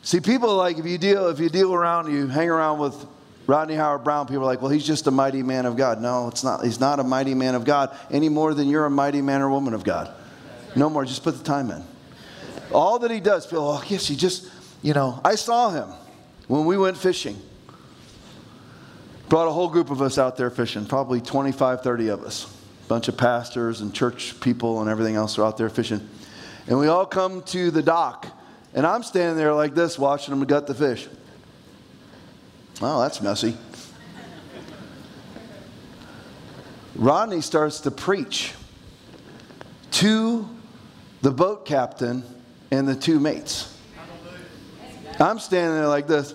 See, 0.02 0.20
people 0.20 0.54
like 0.54 0.78
if 0.78 0.86
you 0.86 0.98
deal 0.98 1.28
if 1.28 1.40
you 1.40 1.48
deal 1.48 1.74
around, 1.74 2.12
you 2.12 2.26
hang 2.28 2.48
around 2.48 2.78
with 2.78 3.06
Rodney 3.46 3.74
Howard-Browne, 3.74 4.26
people 4.26 4.42
are 4.42 4.46
like, 4.46 4.60
well, 4.60 4.70
he's 4.70 4.86
just 4.86 5.06
a 5.06 5.10
mighty 5.10 5.42
man 5.42 5.64
of 5.64 5.74
God. 5.74 6.02
No, 6.02 6.28
it's 6.28 6.44
not. 6.44 6.62
He's 6.62 6.78
not 6.78 7.00
a 7.00 7.04
mighty 7.04 7.34
man 7.34 7.54
of 7.54 7.64
God 7.64 7.96
any 8.10 8.28
more 8.28 8.52
than 8.52 8.68
you're 8.68 8.84
a 8.84 8.90
mighty 8.90 9.22
man 9.22 9.40
or 9.40 9.48
woman 9.48 9.72
of 9.72 9.84
God. 9.84 10.14
No 10.76 10.90
more. 10.90 11.06
Just 11.06 11.24
put 11.24 11.38
the 11.38 11.44
time 11.44 11.70
in. 11.70 11.82
All 12.70 12.98
that 12.98 13.10
he 13.10 13.20
does, 13.20 13.46
people, 13.46 13.66
oh, 13.66 13.82
yes, 13.88 14.06
he 14.06 14.16
just, 14.16 14.50
you 14.82 14.92
know, 14.92 15.18
I 15.24 15.34
saw 15.34 15.70
him 15.70 15.88
when 16.46 16.66
we 16.66 16.76
went 16.76 16.98
fishing. 16.98 17.40
Brought 19.28 19.46
a 19.46 19.52
whole 19.52 19.68
group 19.68 19.90
of 19.90 20.00
us 20.00 20.16
out 20.16 20.36
there 20.36 20.48
fishing, 20.50 20.86
probably 20.86 21.20
25, 21.20 21.82
30 21.82 22.08
of 22.08 22.22
us. 22.22 22.44
A 22.86 22.88
bunch 22.88 23.08
of 23.08 23.16
pastors 23.18 23.82
and 23.82 23.94
church 23.94 24.40
people 24.40 24.80
and 24.80 24.88
everything 24.88 25.16
else 25.16 25.38
are 25.38 25.44
out 25.44 25.58
there 25.58 25.68
fishing. 25.68 26.08
And 26.66 26.78
we 26.78 26.86
all 26.86 27.04
come 27.04 27.42
to 27.42 27.70
the 27.70 27.82
dock. 27.82 28.26
And 28.72 28.86
I'm 28.86 29.02
standing 29.02 29.36
there 29.36 29.52
like 29.52 29.74
this, 29.74 29.98
watching 29.98 30.34
them 30.34 30.46
gut 30.46 30.66
the 30.66 30.74
fish. 30.74 31.08
Oh, 32.80 33.00
that's 33.02 33.20
messy. 33.20 33.56
Rodney 36.94 37.42
starts 37.42 37.80
to 37.80 37.90
preach 37.90 38.54
to 39.92 40.48
the 41.20 41.30
boat 41.30 41.66
captain 41.66 42.24
and 42.70 42.88
the 42.88 42.96
two 42.96 43.20
mates. 43.20 43.76
I'm 45.20 45.38
standing 45.38 45.74
there 45.74 45.88
like 45.88 46.06
this 46.06 46.34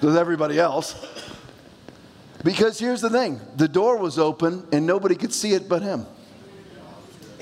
with 0.00 0.16
everybody 0.16 0.58
else. 0.58 0.94
Because 2.42 2.78
here's 2.78 3.00
the 3.00 3.10
thing 3.10 3.40
the 3.56 3.68
door 3.68 3.98
was 3.98 4.18
open 4.18 4.66
and 4.72 4.86
nobody 4.86 5.14
could 5.14 5.32
see 5.32 5.52
it 5.52 5.68
but 5.68 5.82
him. 5.82 6.06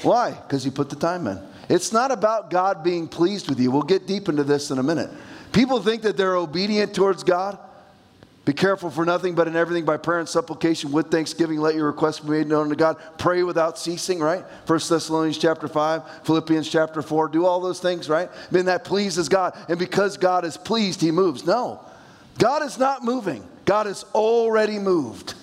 Why? 0.03 0.31
Because 0.31 0.65
he 0.65 0.71
put 0.71 0.91
the 0.91 0.97
time 0.97 1.27
in. 1.27 1.41
It's 1.69 1.93
not 1.93 2.11
about 2.11 2.51
God 2.51 2.83
being 2.83 3.09
pleased 3.09 3.49
with 3.49 3.61
you. 3.61 3.71
We'll 3.71 3.83
get 3.83 4.07
deep 4.07 4.29
into 4.29 4.45
this 4.45 4.71
in 4.71 4.79
a 4.79 4.83
minute. 4.83 5.11
People 5.53 5.81
think 5.81 6.03
that 6.03 6.17
they're 6.17 6.37
obedient 6.37 6.95
towards 6.95 7.23
God. 7.25 7.59
Be 8.45 8.55
careful 8.55 8.91
for 8.91 9.05
nothing, 9.05 9.35
but 9.35 9.47
in 9.47 9.57
everything 9.57 9.85
by 9.85 9.99
prayer 9.99 10.21
and 10.21 10.29
supplication 10.29 10.91
with 10.91 11.11
thanksgiving, 11.11 11.59
let 11.61 11.75
your 11.75 11.87
requests 11.87 12.21
be 12.21 12.31
made 12.31 12.47
known 12.47 12.71
to 12.71 12.77
God. 12.77 12.97
Pray 13.19 13.43
without 13.43 13.79
ceasing, 13.79 14.21
right? 14.21 14.43
First 14.65 14.89
Thessalonians 14.89 15.37
chapter 15.37 15.69
5, 15.69 16.25
Philippians 16.25 16.67
chapter 16.67 17.03
4. 17.03 17.29
Do 17.29 17.45
all 17.45 17.61
those 17.61 17.79
things, 17.79 18.09
right? 18.09 18.31
Mean, 18.51 18.65
that 18.65 18.85
pleases 18.85 19.29
God. 19.29 19.55
And 19.69 19.79
because 19.79 20.17
God 20.17 20.47
is 20.47 20.57
pleased, 20.57 21.03
he 21.03 21.11
moves. 21.11 21.45
No. 21.45 21.85
God 22.39 22.63
is 22.63 22.79
not 22.79 23.05
moving. 23.05 23.47
God 23.65 23.87
is 23.87 24.05
already 24.15 24.79
moved. 24.79 25.35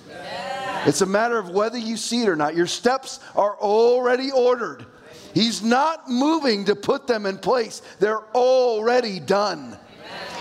It's 0.86 1.02
a 1.02 1.06
matter 1.06 1.38
of 1.38 1.50
whether 1.50 1.78
you 1.78 1.98
see 1.98 2.24
it 2.24 2.30
or 2.30 2.36
not. 2.36 2.56
Your 2.56 2.68
steps 2.68 3.20
are 3.36 3.56
already 3.58 4.32
ordered. 4.32 4.86
He's 5.34 5.62
not 5.62 6.10
moving 6.10 6.66
to 6.66 6.76
put 6.76 7.08
them 7.08 7.26
in 7.26 7.38
place, 7.38 7.82
they're 8.00 8.24
already 8.34 9.20
done. 9.20 9.78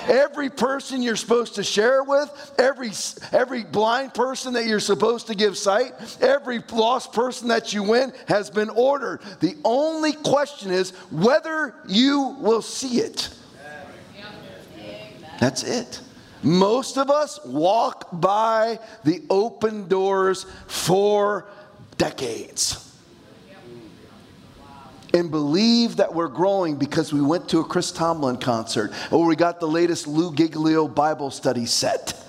Every 0.07 0.51
person 0.51 1.03
you're 1.03 1.17
supposed 1.17 1.55
to 1.55 1.65
share 1.65 2.03
with, 2.03 2.55
every, 2.59 2.91
every 3.33 3.65
blind 3.65 4.13
person 4.13 4.53
that 4.53 4.67
you're 4.67 4.79
supposed 4.79 5.29
to 5.29 5.35
give 5.35 5.57
sight, 5.57 5.93
every 6.21 6.63
lost 6.73 7.15
person 7.15 7.49
that 7.49 7.73
you 7.73 7.83
win 7.83 8.13
has 8.29 8.51
been 8.51 8.69
ordered. 8.69 9.23
The 9.41 9.57
only 9.65 10.13
question 10.13 10.71
is 10.71 10.91
whether 11.11 11.75
you 11.89 12.37
will 12.39 12.61
see 12.61 12.99
it. 12.99 13.31
That's 15.41 15.63
it. 15.63 16.03
Most 16.45 16.99
of 16.99 17.11
us 17.11 17.41
walk 17.45 18.09
by 18.13 18.79
the 19.03 19.23
open 19.31 19.89
doors 19.89 20.45
for 20.67 21.49
decades 21.97 22.85
and 25.15 25.31
believe 25.31 25.97
that 25.97 26.13
we're 26.13 26.29
growing 26.29 26.77
because 26.77 27.13
we 27.13 27.23
went 27.23 27.49
to 27.49 27.61
a 27.61 27.65
Chris 27.65 27.93
Tomlin 27.93 28.37
concert 28.37 28.93
or 29.11 29.25
we 29.25 29.37
got 29.37 29.61
the 29.61 29.69
latest 29.69 30.07
Lou 30.07 30.35
Giglio 30.35 30.89
Bible 30.89 31.31
study 31.31 31.65
set. 31.65 32.21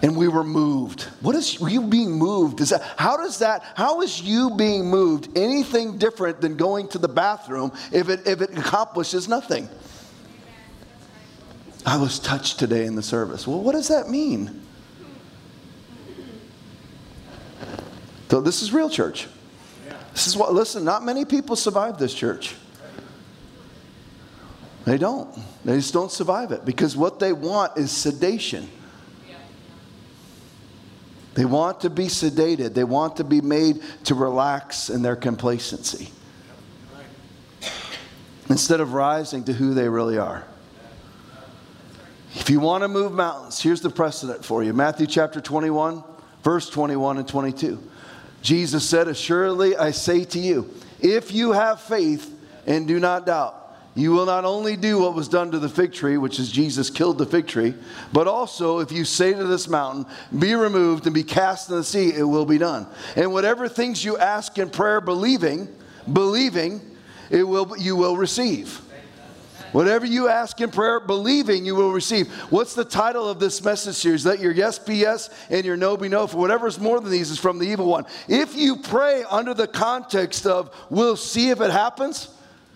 And 0.00 0.16
we 0.16 0.28
were 0.28 0.44
moved. 0.44 1.02
What 1.22 1.34
is 1.34 1.60
you 1.60 1.82
being 1.82 2.12
moved? 2.12 2.60
Is 2.60 2.70
that 2.70 2.82
how 2.96 3.16
does 3.16 3.40
that 3.40 3.64
how 3.74 4.00
is 4.00 4.22
you 4.22 4.50
being 4.50 4.86
moved 4.86 5.36
anything 5.36 5.98
different 5.98 6.40
than 6.40 6.56
going 6.56 6.86
to 6.90 6.98
the 6.98 7.08
bathroom 7.08 7.72
if 7.90 8.08
it 8.08 8.24
if 8.24 8.40
it 8.40 8.56
accomplishes 8.56 9.26
nothing? 9.26 9.68
I 11.88 11.96
was 11.96 12.18
touched 12.18 12.58
today 12.58 12.84
in 12.84 12.96
the 12.96 13.02
service. 13.02 13.46
Well, 13.46 13.62
what 13.62 13.72
does 13.72 13.88
that 13.88 14.10
mean? 14.10 14.60
So 18.28 18.42
this 18.42 18.60
is 18.60 18.74
real 18.74 18.90
church. 18.90 19.26
This 20.12 20.26
is 20.26 20.36
what, 20.36 20.52
listen, 20.52 20.84
not 20.84 21.02
many 21.02 21.24
people 21.24 21.56
survive 21.56 21.96
this 21.96 22.12
church. 22.12 22.54
They 24.84 24.98
don't. 24.98 25.34
They 25.64 25.76
just 25.76 25.94
don't 25.94 26.12
survive 26.12 26.52
it 26.52 26.66
because 26.66 26.94
what 26.94 27.20
they 27.20 27.32
want 27.32 27.78
is 27.78 27.90
sedation. 27.90 28.68
They 31.32 31.46
want 31.46 31.80
to 31.80 31.88
be 31.88 32.04
sedated, 32.04 32.74
they 32.74 32.84
want 32.84 33.16
to 33.16 33.24
be 33.24 33.40
made 33.40 33.80
to 34.04 34.14
relax 34.14 34.90
in 34.90 35.00
their 35.00 35.16
complacency 35.16 36.12
instead 38.50 38.80
of 38.80 38.92
rising 38.92 39.44
to 39.44 39.54
who 39.54 39.72
they 39.72 39.88
really 39.88 40.18
are. 40.18 40.44
If 42.34 42.50
you 42.50 42.60
want 42.60 42.82
to 42.82 42.88
move 42.88 43.12
mountains, 43.12 43.60
here's 43.60 43.80
the 43.80 43.90
precedent 43.90 44.44
for 44.44 44.62
you 44.62 44.72
Matthew 44.72 45.06
chapter 45.06 45.40
21, 45.40 46.02
verse 46.42 46.68
21 46.68 47.18
and 47.18 47.28
22. 47.28 47.82
Jesus 48.42 48.88
said, 48.88 49.08
Assuredly, 49.08 49.76
I 49.76 49.90
say 49.90 50.24
to 50.24 50.38
you, 50.38 50.70
if 51.00 51.32
you 51.32 51.52
have 51.52 51.80
faith 51.80 52.34
and 52.66 52.86
do 52.86 53.00
not 53.00 53.26
doubt, 53.26 53.54
you 53.94 54.12
will 54.12 54.26
not 54.26 54.44
only 54.44 54.76
do 54.76 55.00
what 55.00 55.14
was 55.14 55.26
done 55.26 55.50
to 55.50 55.58
the 55.58 55.68
fig 55.68 55.92
tree, 55.92 56.18
which 56.18 56.38
is 56.38 56.52
Jesus 56.52 56.88
killed 56.88 57.18
the 57.18 57.26
fig 57.26 57.48
tree, 57.48 57.74
but 58.12 58.28
also 58.28 58.78
if 58.78 58.92
you 58.92 59.04
say 59.04 59.32
to 59.32 59.44
this 59.44 59.66
mountain, 59.66 60.06
Be 60.38 60.54
removed 60.54 61.06
and 61.06 61.14
be 61.14 61.24
cast 61.24 61.70
in 61.70 61.76
the 61.76 61.84
sea, 61.84 62.12
it 62.12 62.22
will 62.22 62.46
be 62.46 62.58
done. 62.58 62.86
And 63.16 63.32
whatever 63.32 63.68
things 63.68 64.04
you 64.04 64.16
ask 64.18 64.56
in 64.58 64.70
prayer, 64.70 65.00
believing, 65.00 65.68
believing, 66.12 66.80
it 67.30 67.42
will, 67.42 67.76
you 67.76 67.96
will 67.96 68.16
receive. 68.16 68.80
Whatever 69.72 70.06
you 70.06 70.28
ask 70.28 70.60
in 70.60 70.70
prayer, 70.70 71.00
believing 71.00 71.64
you 71.64 71.74
will 71.74 71.92
receive. 71.92 72.30
What's 72.50 72.74
the 72.74 72.84
title 72.84 73.28
of 73.28 73.38
this 73.38 73.62
message 73.62 73.96
series? 73.96 74.24
Let 74.24 74.40
your 74.40 74.52
yes 74.52 74.78
be 74.78 74.96
yes 74.96 75.30
and 75.50 75.64
your 75.64 75.76
no 75.76 75.96
be 75.96 76.08
no. 76.08 76.26
For 76.26 76.38
whatever 76.38 76.66
is 76.66 76.78
more 76.78 77.00
than 77.00 77.10
these 77.10 77.30
is 77.30 77.38
from 77.38 77.58
the 77.58 77.66
evil 77.66 77.86
one. 77.86 78.06
If 78.28 78.56
you 78.56 78.76
pray 78.76 79.24
under 79.28 79.54
the 79.54 79.66
context 79.66 80.46
of 80.46 80.74
we'll 80.88 81.16
see 81.16 81.50
if 81.50 81.60
it 81.60 81.70
happens, 81.70 82.28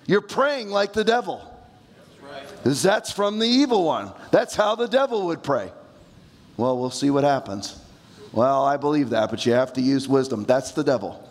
you're 0.06 0.20
praying 0.20 0.70
like 0.70 0.92
the 0.92 1.04
devil. 1.04 1.48
Because 2.62 2.82
that's 2.82 3.10
from 3.10 3.38
the 3.38 3.48
evil 3.48 3.84
one. 3.84 4.12
That's 4.30 4.54
how 4.54 4.74
the 4.74 4.86
devil 4.86 5.26
would 5.26 5.42
pray. 5.42 5.72
Well, 6.56 6.78
we'll 6.78 6.90
see 6.90 7.10
what 7.10 7.24
happens. 7.24 7.78
Well, 8.32 8.64
I 8.64 8.76
believe 8.76 9.10
that, 9.10 9.30
but 9.30 9.44
you 9.44 9.52
have 9.52 9.72
to 9.74 9.80
use 9.80 10.08
wisdom. 10.08 10.44
That's 10.44 10.72
the 10.72 10.84
devil. 10.84 11.28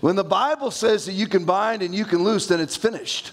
When 0.00 0.16
the 0.16 0.24
Bible 0.24 0.70
says 0.70 1.06
that 1.06 1.12
you 1.12 1.26
can 1.26 1.44
bind 1.44 1.82
and 1.82 1.94
you 1.94 2.04
can 2.04 2.22
loose, 2.22 2.46
then 2.46 2.60
it's 2.60 2.76
finished. 2.76 3.32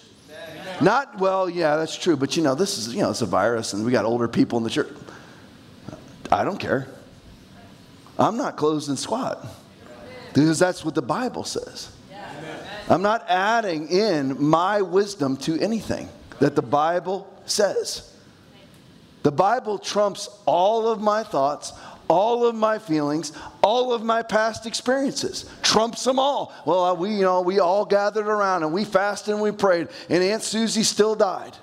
Not, 0.82 1.18
well, 1.20 1.50
yeah, 1.50 1.76
that's 1.76 1.96
true, 1.96 2.16
but 2.16 2.38
you 2.38 2.44
know, 2.44 2.56
this 2.56 2.78
is, 2.78 2.94
you 2.94 3.02
know, 3.02 3.10
it's 3.10 3.22
a 3.22 3.26
virus 3.26 3.74
and 3.74 3.84
we 3.84 3.92
got 3.92 4.06
older 4.06 4.28
people 4.28 4.58
in 4.58 4.64
the 4.64 4.70
church. 4.70 4.90
I 6.32 6.44
don't 6.44 6.60
care. 6.60 6.88
I'm 8.20 8.38
not 8.38 8.58
closed 8.58 8.90
and 8.90 8.98
squat 8.98 9.46
because 10.34 10.60
that's 10.60 10.84
what 10.84 10.96
the 10.96 11.02
Bible 11.02 11.44
says. 11.44 11.92
I'm 12.90 13.02
not 13.02 13.26
adding 13.28 13.90
in 13.90 14.42
my 14.42 14.82
wisdom 14.82 15.36
to 15.38 15.60
anything 15.60 16.10
that 16.40 16.56
the 16.56 16.62
Bible 16.62 17.32
says. 17.46 18.14
The 19.24 19.32
Bible 19.32 19.78
trumps 19.78 20.30
all 20.46 20.88
of 20.88 21.02
my 21.02 21.24
thoughts, 21.24 21.74
all 22.08 22.46
of 22.46 22.56
my 22.56 22.80
feelings, 22.80 23.34
all 23.62 23.94
of 23.94 24.04
my 24.04 24.24
past 24.24 24.66
experiences. 24.66 25.50
Trumps 25.62 26.04
them 26.04 26.20
all. 26.20 26.54
Well, 26.66 26.96
we, 26.96 27.12
you 27.12 27.22
know, 27.22 27.42
we 27.42 27.60
all 27.60 27.86
gathered 27.86 28.28
around 28.28 28.64
and 28.64 28.74
we 28.74 28.86
fasted 28.86 29.34
and 29.34 29.44
we 29.44 29.52
prayed, 29.52 29.90
and 30.10 30.24
Aunt 30.24 30.44
Susie 30.44 30.84
still 30.84 31.16
died. 31.16 31.56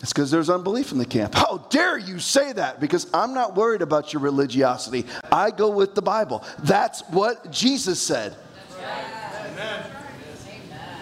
It's 0.00 0.12
because 0.12 0.32
there's 0.32 0.50
unbelief 0.50 0.90
in 0.90 0.98
the 0.98 1.06
camp. 1.06 1.32
How 1.32 1.58
dare 1.70 1.96
you 1.96 2.18
say 2.18 2.52
that? 2.54 2.80
Because 2.80 3.06
I'm 3.14 3.34
not 3.34 3.54
worried 3.54 3.82
about 3.82 4.12
your 4.12 4.20
religiosity. 4.20 5.06
I 5.30 5.52
go 5.52 5.70
with 5.70 5.94
the 5.94 6.02
Bible. 6.02 6.42
That's 6.64 7.02
what 7.10 7.52
Jesus 7.52 8.02
said. 8.02 8.34
Amen. 8.80 9.86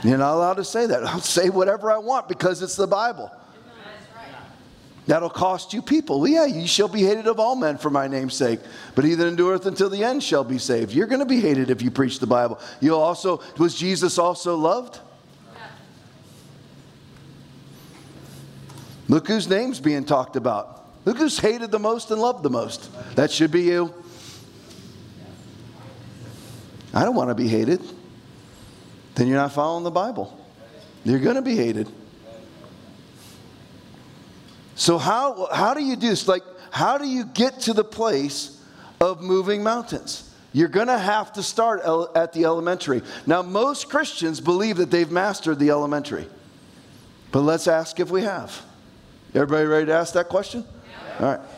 You're 0.02 0.18
not 0.18 0.34
allowed 0.34 0.54
to 0.54 0.64
say 0.64 0.84
that. 0.86 1.04
I'll 1.04 1.20
say 1.20 1.48
whatever 1.48 1.90
I 1.90 1.96
want 1.96 2.28
because 2.28 2.60
it's 2.60 2.76
the 2.76 2.86
Bible. 2.86 3.30
That'll 5.06 5.30
cost 5.30 5.72
you 5.72 5.82
people. 5.82 6.26
Yeah, 6.28 6.46
you 6.46 6.66
shall 6.66 6.88
be 6.88 7.02
hated 7.02 7.26
of 7.26 7.40
all 7.40 7.56
men 7.56 7.78
for 7.78 7.90
my 7.90 8.06
name's 8.06 8.34
sake, 8.34 8.60
but 8.94 9.04
he 9.04 9.14
that 9.14 9.26
endureth 9.26 9.66
until 9.66 9.88
the 9.90 10.04
end 10.04 10.22
shall 10.22 10.44
be 10.44 10.58
saved. 10.58 10.92
You're 10.92 11.06
going 11.06 11.20
to 11.20 11.26
be 11.26 11.40
hated 11.40 11.70
if 11.70 11.82
you 11.82 11.90
preach 11.90 12.20
the 12.20 12.26
Bible. 12.26 12.60
You'll 12.80 13.00
also, 13.00 13.40
was 13.58 13.74
Jesus 13.74 14.18
also 14.18 14.56
loved? 14.56 15.00
Look 19.08 19.26
whose 19.26 19.48
name's 19.48 19.80
being 19.80 20.04
talked 20.04 20.36
about. 20.36 20.86
Look 21.04 21.16
who's 21.16 21.38
hated 21.38 21.72
the 21.72 21.80
most 21.80 22.10
and 22.12 22.20
loved 22.20 22.44
the 22.44 22.50
most. 22.50 22.90
That 23.16 23.30
should 23.32 23.50
be 23.50 23.62
you. 23.62 23.92
I 26.94 27.04
don't 27.04 27.16
want 27.16 27.30
to 27.30 27.34
be 27.34 27.48
hated. 27.48 27.82
Then 29.16 29.26
you're 29.26 29.38
not 29.38 29.52
following 29.52 29.82
the 29.82 29.90
Bible. 29.90 30.38
You're 31.04 31.18
going 31.18 31.36
to 31.36 31.42
be 31.42 31.56
hated. 31.56 31.90
So 34.80 34.96
how 34.96 35.46
how 35.52 35.74
do 35.74 35.84
you 35.84 35.94
do 35.94 36.08
this? 36.08 36.26
Like 36.26 36.42
how 36.70 36.96
do 36.96 37.06
you 37.06 37.26
get 37.26 37.60
to 37.60 37.74
the 37.74 37.84
place 37.84 38.58
of 38.98 39.20
moving 39.20 39.62
mountains? 39.62 40.34
You're 40.54 40.68
going 40.68 40.86
to 40.86 40.98
have 40.98 41.34
to 41.34 41.42
start 41.42 41.82
at 42.16 42.32
the 42.32 42.46
elementary. 42.46 43.02
Now 43.26 43.42
most 43.42 43.90
Christians 43.90 44.40
believe 44.40 44.78
that 44.78 44.90
they've 44.90 45.10
mastered 45.10 45.58
the 45.58 45.68
elementary. 45.68 46.26
But 47.30 47.40
let's 47.40 47.68
ask 47.68 48.00
if 48.00 48.10
we 48.10 48.22
have. 48.22 48.58
Everybody 49.34 49.66
ready 49.66 49.86
to 49.86 49.92
ask 49.92 50.14
that 50.14 50.30
question? 50.30 50.64
Yeah. 50.64 51.26
All 51.26 51.32
right. 51.36 51.48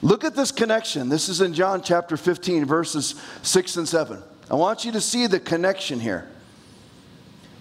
Look 0.00 0.24
at 0.24 0.34
this 0.34 0.52
connection. 0.52 1.10
This 1.10 1.28
is 1.28 1.42
in 1.42 1.52
John 1.52 1.82
chapter 1.82 2.16
15 2.16 2.64
verses 2.64 3.20
6 3.42 3.76
and 3.76 3.86
7. 3.86 4.22
I 4.50 4.54
want 4.54 4.86
you 4.86 4.92
to 4.92 5.02
see 5.02 5.26
the 5.26 5.38
connection 5.38 6.00
here. 6.00 6.26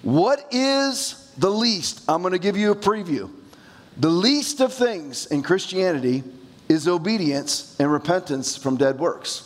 What 0.01 0.47
is 0.49 1.29
the 1.37 1.51
least? 1.51 2.05
I'm 2.07 2.21
going 2.21 2.31
to 2.31 2.39
give 2.39 2.55
you 2.55 2.71
a 2.71 2.75
preview. 2.75 3.29
The 3.99 4.09
least 4.09 4.61
of 4.61 4.73
things 4.73 5.25
in 5.25 5.43
Christianity 5.43 6.23
is 6.69 6.87
obedience 6.87 7.75
and 7.79 7.91
repentance 7.91 8.55
from 8.55 8.77
dead 8.77 8.97
works. 8.97 9.45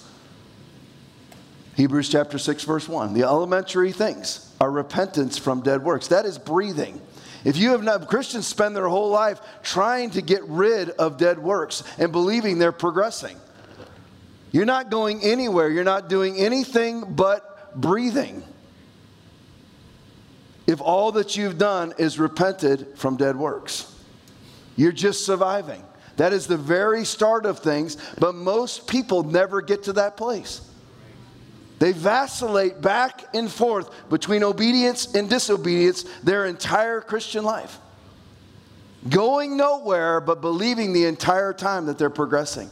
Hebrews 1.75 2.09
chapter 2.09 2.37
6, 2.37 2.63
verse 2.63 2.87
1. 2.87 3.13
The 3.13 3.23
elementary 3.23 3.91
things 3.91 4.53
are 4.61 4.69
repentance 4.69 5.39
from 5.39 5.61
dead 5.61 5.83
works. 5.83 6.09
That 6.09 6.25
is 6.25 6.37
breathing. 6.37 7.01
If 7.43 7.57
you 7.57 7.71
have 7.71 7.81
not, 7.81 8.07
Christians 8.07 8.45
spend 8.45 8.75
their 8.75 8.87
whole 8.87 9.09
life 9.09 9.41
trying 9.63 10.11
to 10.11 10.21
get 10.21 10.43
rid 10.43 10.91
of 10.91 11.17
dead 11.17 11.39
works 11.39 11.83
and 11.97 12.11
believing 12.11 12.59
they're 12.59 12.71
progressing. 12.71 13.37
You're 14.51 14.65
not 14.65 14.91
going 14.91 15.23
anywhere. 15.23 15.69
You're 15.69 15.83
not 15.83 16.09
doing 16.09 16.37
anything 16.37 17.15
but 17.15 17.73
breathing. 17.75 18.43
If 20.67 20.79
all 20.79 21.11
that 21.13 21.35
you've 21.35 21.57
done 21.57 21.93
is 21.97 22.19
repented 22.19 22.87
from 22.95 23.17
dead 23.17 23.35
works. 23.35 23.92
You're 24.75 24.91
just 24.91 25.25
surviving. 25.25 25.83
That 26.17 26.33
is 26.33 26.47
the 26.47 26.57
very 26.57 27.05
start 27.05 27.45
of 27.45 27.59
things, 27.59 27.97
but 28.19 28.35
most 28.35 28.87
people 28.87 29.23
never 29.23 29.61
get 29.61 29.83
to 29.83 29.93
that 29.93 30.17
place. 30.17 30.61
They 31.79 31.91
vacillate 31.91 32.81
back 32.81 33.25
and 33.33 33.51
forth 33.51 33.89
between 34.09 34.43
obedience 34.43 35.15
and 35.15 35.29
disobedience 35.29 36.03
their 36.23 36.45
entire 36.45 37.01
Christian 37.01 37.43
life. 37.43 37.79
Going 39.09 39.57
nowhere, 39.57 40.21
but 40.21 40.39
believing 40.39 40.93
the 40.93 41.05
entire 41.05 41.51
time 41.51 41.87
that 41.87 41.97
they're 41.97 42.09
progressing. 42.09 42.69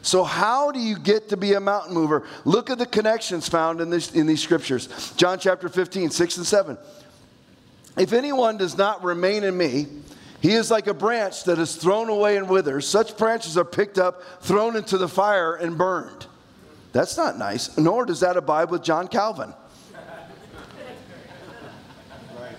So, 0.00 0.22
how 0.22 0.70
do 0.70 0.78
you 0.78 0.96
get 0.98 1.30
to 1.30 1.36
be 1.36 1.54
a 1.54 1.60
mountain 1.60 1.92
mover? 1.92 2.22
Look 2.44 2.70
at 2.70 2.78
the 2.78 2.86
connections 2.86 3.48
found 3.48 3.80
in, 3.80 3.90
this, 3.90 4.12
in 4.12 4.26
these 4.26 4.40
scriptures. 4.40 5.12
John 5.16 5.38
chapter 5.40 5.68
15, 5.68 6.10
6 6.10 6.36
and 6.36 6.46
7. 6.46 6.78
If 7.98 8.12
anyone 8.12 8.56
does 8.56 8.78
not 8.78 9.02
remain 9.02 9.42
in 9.42 9.56
me, 9.56 9.86
he 10.40 10.52
is 10.52 10.70
like 10.70 10.86
a 10.86 10.94
branch 10.94 11.44
that 11.44 11.58
is 11.58 11.76
thrown 11.76 12.08
away 12.08 12.36
and 12.36 12.48
withers. 12.48 12.86
Such 12.86 13.16
branches 13.16 13.56
are 13.56 13.64
picked 13.64 13.98
up, 13.98 14.22
thrown 14.40 14.76
into 14.76 14.98
the 14.98 15.08
fire, 15.08 15.54
and 15.54 15.76
burned. 15.78 16.26
That's 16.92 17.16
not 17.16 17.38
nice, 17.38 17.76
nor 17.76 18.06
does 18.06 18.20
that 18.20 18.36
abide 18.36 18.70
with 18.70 18.82
John 18.82 19.08
Calvin. 19.08 19.52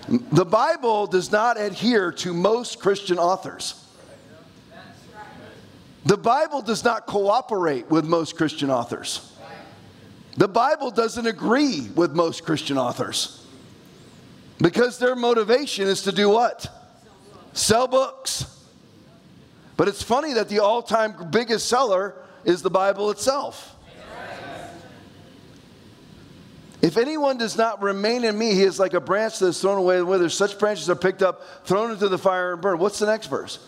The 0.08 0.44
Bible 0.44 1.06
does 1.06 1.30
not 1.30 1.60
adhere 1.60 2.12
to 2.12 2.32
most 2.32 2.78
Christian 2.80 3.18
authors. 3.18 3.84
The 6.06 6.16
Bible 6.16 6.62
does 6.62 6.82
not 6.84 7.06
cooperate 7.06 7.90
with 7.90 8.06
most 8.06 8.36
Christian 8.36 8.70
authors. 8.70 9.32
The 10.36 10.48
Bible 10.48 10.90
doesn't 10.90 11.26
agree 11.26 11.88
with 11.94 12.12
most 12.12 12.44
Christian 12.44 12.78
authors 12.78 13.44
because 14.58 14.98
their 14.98 15.16
motivation 15.16 15.88
is 15.88 16.02
to 16.02 16.12
do 16.12 16.30
what? 16.30 16.77
Sell 17.58 17.86
books. 17.86 18.46
But 19.76 19.88
it's 19.88 20.02
funny 20.02 20.32
that 20.34 20.48
the 20.48 20.60
all 20.60 20.82
time 20.82 21.30
biggest 21.30 21.68
seller 21.68 22.14
is 22.44 22.62
the 22.62 22.70
Bible 22.70 23.10
itself. 23.10 23.76
If 26.80 26.96
anyone 26.96 27.38
does 27.38 27.56
not 27.56 27.82
remain 27.82 28.24
in 28.24 28.38
me, 28.38 28.54
he 28.54 28.62
is 28.62 28.78
like 28.78 28.94
a 28.94 29.00
branch 29.00 29.40
that 29.40 29.48
is 29.48 29.60
thrown 29.60 29.78
away 29.78 29.98
and 29.98 30.06
withers. 30.06 30.34
Such 30.34 30.58
branches 30.58 30.88
are 30.88 30.96
picked 30.96 31.22
up, 31.22 31.66
thrown 31.66 31.90
into 31.90 32.08
the 32.08 32.18
fire, 32.18 32.52
and 32.52 32.62
burned. 32.62 32.78
What's 32.78 33.00
the 33.00 33.06
next 33.06 33.26
verse? 33.26 33.58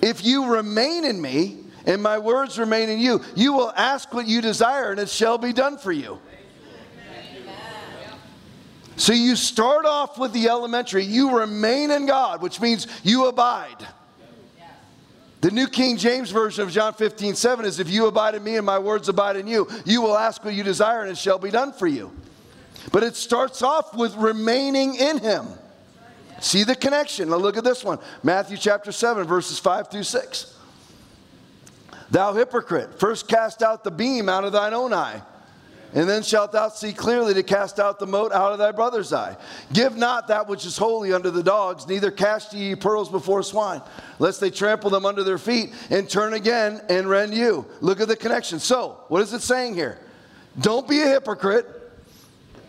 If 0.00 0.24
you 0.24 0.46
remain 0.46 1.04
in 1.04 1.20
me, 1.20 1.64
and 1.86 2.02
my 2.02 2.18
words 2.18 2.58
remain 2.58 2.88
in 2.88 3.00
you, 3.00 3.20
you 3.34 3.52
will 3.52 3.72
ask 3.76 4.14
what 4.14 4.28
you 4.28 4.40
desire, 4.40 4.92
and 4.92 5.00
it 5.00 5.08
shall 5.08 5.38
be 5.38 5.52
done 5.52 5.76
for 5.76 5.90
you. 5.90 6.20
So 9.00 9.14
you 9.14 9.34
start 9.34 9.86
off 9.86 10.18
with 10.18 10.34
the 10.34 10.50
elementary. 10.50 11.02
You 11.02 11.38
remain 11.38 11.90
in 11.90 12.04
God, 12.04 12.42
which 12.42 12.60
means 12.60 12.86
you 13.02 13.28
abide. 13.28 13.88
The 15.40 15.50
New 15.50 15.68
King 15.68 15.96
James 15.96 16.30
Version 16.30 16.64
of 16.64 16.70
John 16.70 16.92
15, 16.92 17.34
7 17.34 17.64
is 17.64 17.80
if 17.80 17.88
you 17.88 18.08
abide 18.08 18.34
in 18.34 18.44
me 18.44 18.58
and 18.58 18.66
my 18.66 18.78
words 18.78 19.08
abide 19.08 19.36
in 19.36 19.46
you, 19.46 19.66
you 19.86 20.02
will 20.02 20.18
ask 20.18 20.44
what 20.44 20.52
you 20.52 20.62
desire 20.62 21.00
and 21.00 21.10
it 21.10 21.16
shall 21.16 21.38
be 21.38 21.50
done 21.50 21.72
for 21.72 21.86
you. 21.86 22.12
But 22.92 23.02
it 23.02 23.16
starts 23.16 23.62
off 23.62 23.96
with 23.96 24.14
remaining 24.16 24.96
in 24.96 25.16
him. 25.16 25.46
See 26.40 26.62
the 26.62 26.76
connection. 26.76 27.30
Now 27.30 27.36
look 27.36 27.56
at 27.56 27.64
this 27.64 27.82
one 27.82 28.00
Matthew 28.22 28.58
chapter 28.58 28.92
7, 28.92 29.26
verses 29.26 29.58
5 29.58 29.90
through 29.90 30.02
6. 30.02 30.58
Thou 32.10 32.34
hypocrite, 32.34 33.00
first 33.00 33.28
cast 33.28 33.62
out 33.62 33.82
the 33.82 33.90
beam 33.90 34.28
out 34.28 34.44
of 34.44 34.52
thine 34.52 34.74
own 34.74 34.92
eye 34.92 35.22
and 35.92 36.08
then 36.08 36.22
shalt 36.22 36.52
thou 36.52 36.68
see 36.68 36.92
clearly 36.92 37.34
to 37.34 37.42
cast 37.42 37.80
out 37.80 37.98
the 37.98 38.06
mote 38.06 38.32
out 38.32 38.52
of 38.52 38.58
thy 38.58 38.70
brother's 38.70 39.12
eye. 39.12 39.36
Give 39.72 39.96
not 39.96 40.28
that 40.28 40.48
which 40.48 40.64
is 40.64 40.76
holy 40.76 41.12
unto 41.12 41.30
the 41.30 41.42
dogs, 41.42 41.88
neither 41.88 42.10
cast 42.10 42.52
ye 42.52 42.76
pearls 42.76 43.08
before 43.08 43.42
swine, 43.42 43.82
lest 44.18 44.40
they 44.40 44.50
trample 44.50 44.90
them 44.90 45.04
under 45.04 45.24
their 45.24 45.38
feet 45.38 45.72
and 45.90 46.08
turn 46.08 46.34
again 46.34 46.80
and 46.88 47.08
rend 47.08 47.34
you. 47.34 47.66
Look 47.80 48.00
at 48.00 48.08
the 48.08 48.16
connection. 48.16 48.60
So, 48.60 49.00
what 49.08 49.22
is 49.22 49.32
it 49.32 49.42
saying 49.42 49.74
here? 49.74 49.98
Don't 50.60 50.88
be 50.88 51.00
a 51.00 51.06
hypocrite. 51.06 51.66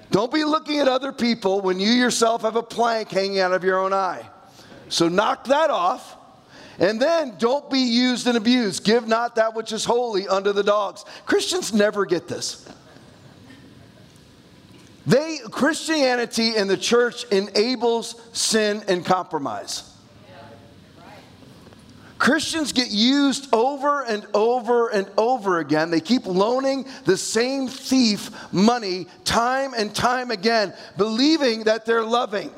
Don't 0.09 0.33
be 0.33 0.43
looking 0.43 0.79
at 0.79 0.87
other 0.87 1.11
people 1.11 1.61
when 1.61 1.79
you 1.79 1.91
yourself 1.91 2.41
have 2.41 2.55
a 2.55 2.63
plank 2.63 3.09
hanging 3.09 3.39
out 3.39 3.53
of 3.53 3.63
your 3.63 3.79
own 3.79 3.93
eye. 3.93 4.27
So, 4.89 5.07
knock 5.07 5.45
that 5.45 5.69
off. 5.69 6.17
And 6.79 6.99
then 6.99 7.35
don't 7.37 7.69
be 7.69 7.79
used 7.79 8.25
and 8.25 8.35
abused. 8.35 8.83
Give 8.83 9.07
not 9.07 9.35
that 9.35 9.53
which 9.53 9.71
is 9.71 9.85
holy 9.85 10.27
unto 10.27 10.51
the 10.51 10.63
dogs. 10.63 11.05
Christians 11.27 11.71
never 11.73 12.07
get 12.07 12.27
this. 12.27 12.67
They 15.05 15.39
Christianity 15.49 16.55
and 16.55 16.69
the 16.69 16.77
church 16.77 17.23
enables 17.25 18.15
sin 18.33 18.83
and 18.87 19.05
compromise. 19.05 19.87
Christians 22.19 22.71
get 22.71 22.91
used 22.91 23.51
over 23.51 24.03
and 24.03 24.27
over 24.35 24.89
and 24.89 25.09
over 25.17 25.57
again. 25.57 25.89
They 25.89 25.99
keep 25.99 26.27
loaning 26.27 26.85
the 27.05 27.17
same 27.17 27.67
thief 27.67 28.29
money 28.53 29.07
time 29.25 29.73
and 29.75 29.93
time 29.93 30.29
again, 30.29 30.75
believing 30.97 31.63
that 31.63 31.83
they're 31.87 32.03
loving. 32.03 32.51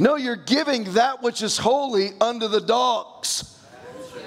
No, 0.00 0.16
you're 0.16 0.34
giving 0.34 0.94
that 0.94 1.22
which 1.22 1.42
is 1.42 1.56
holy 1.56 2.10
unto 2.20 2.48
the 2.48 2.60
dogs. 2.60 3.55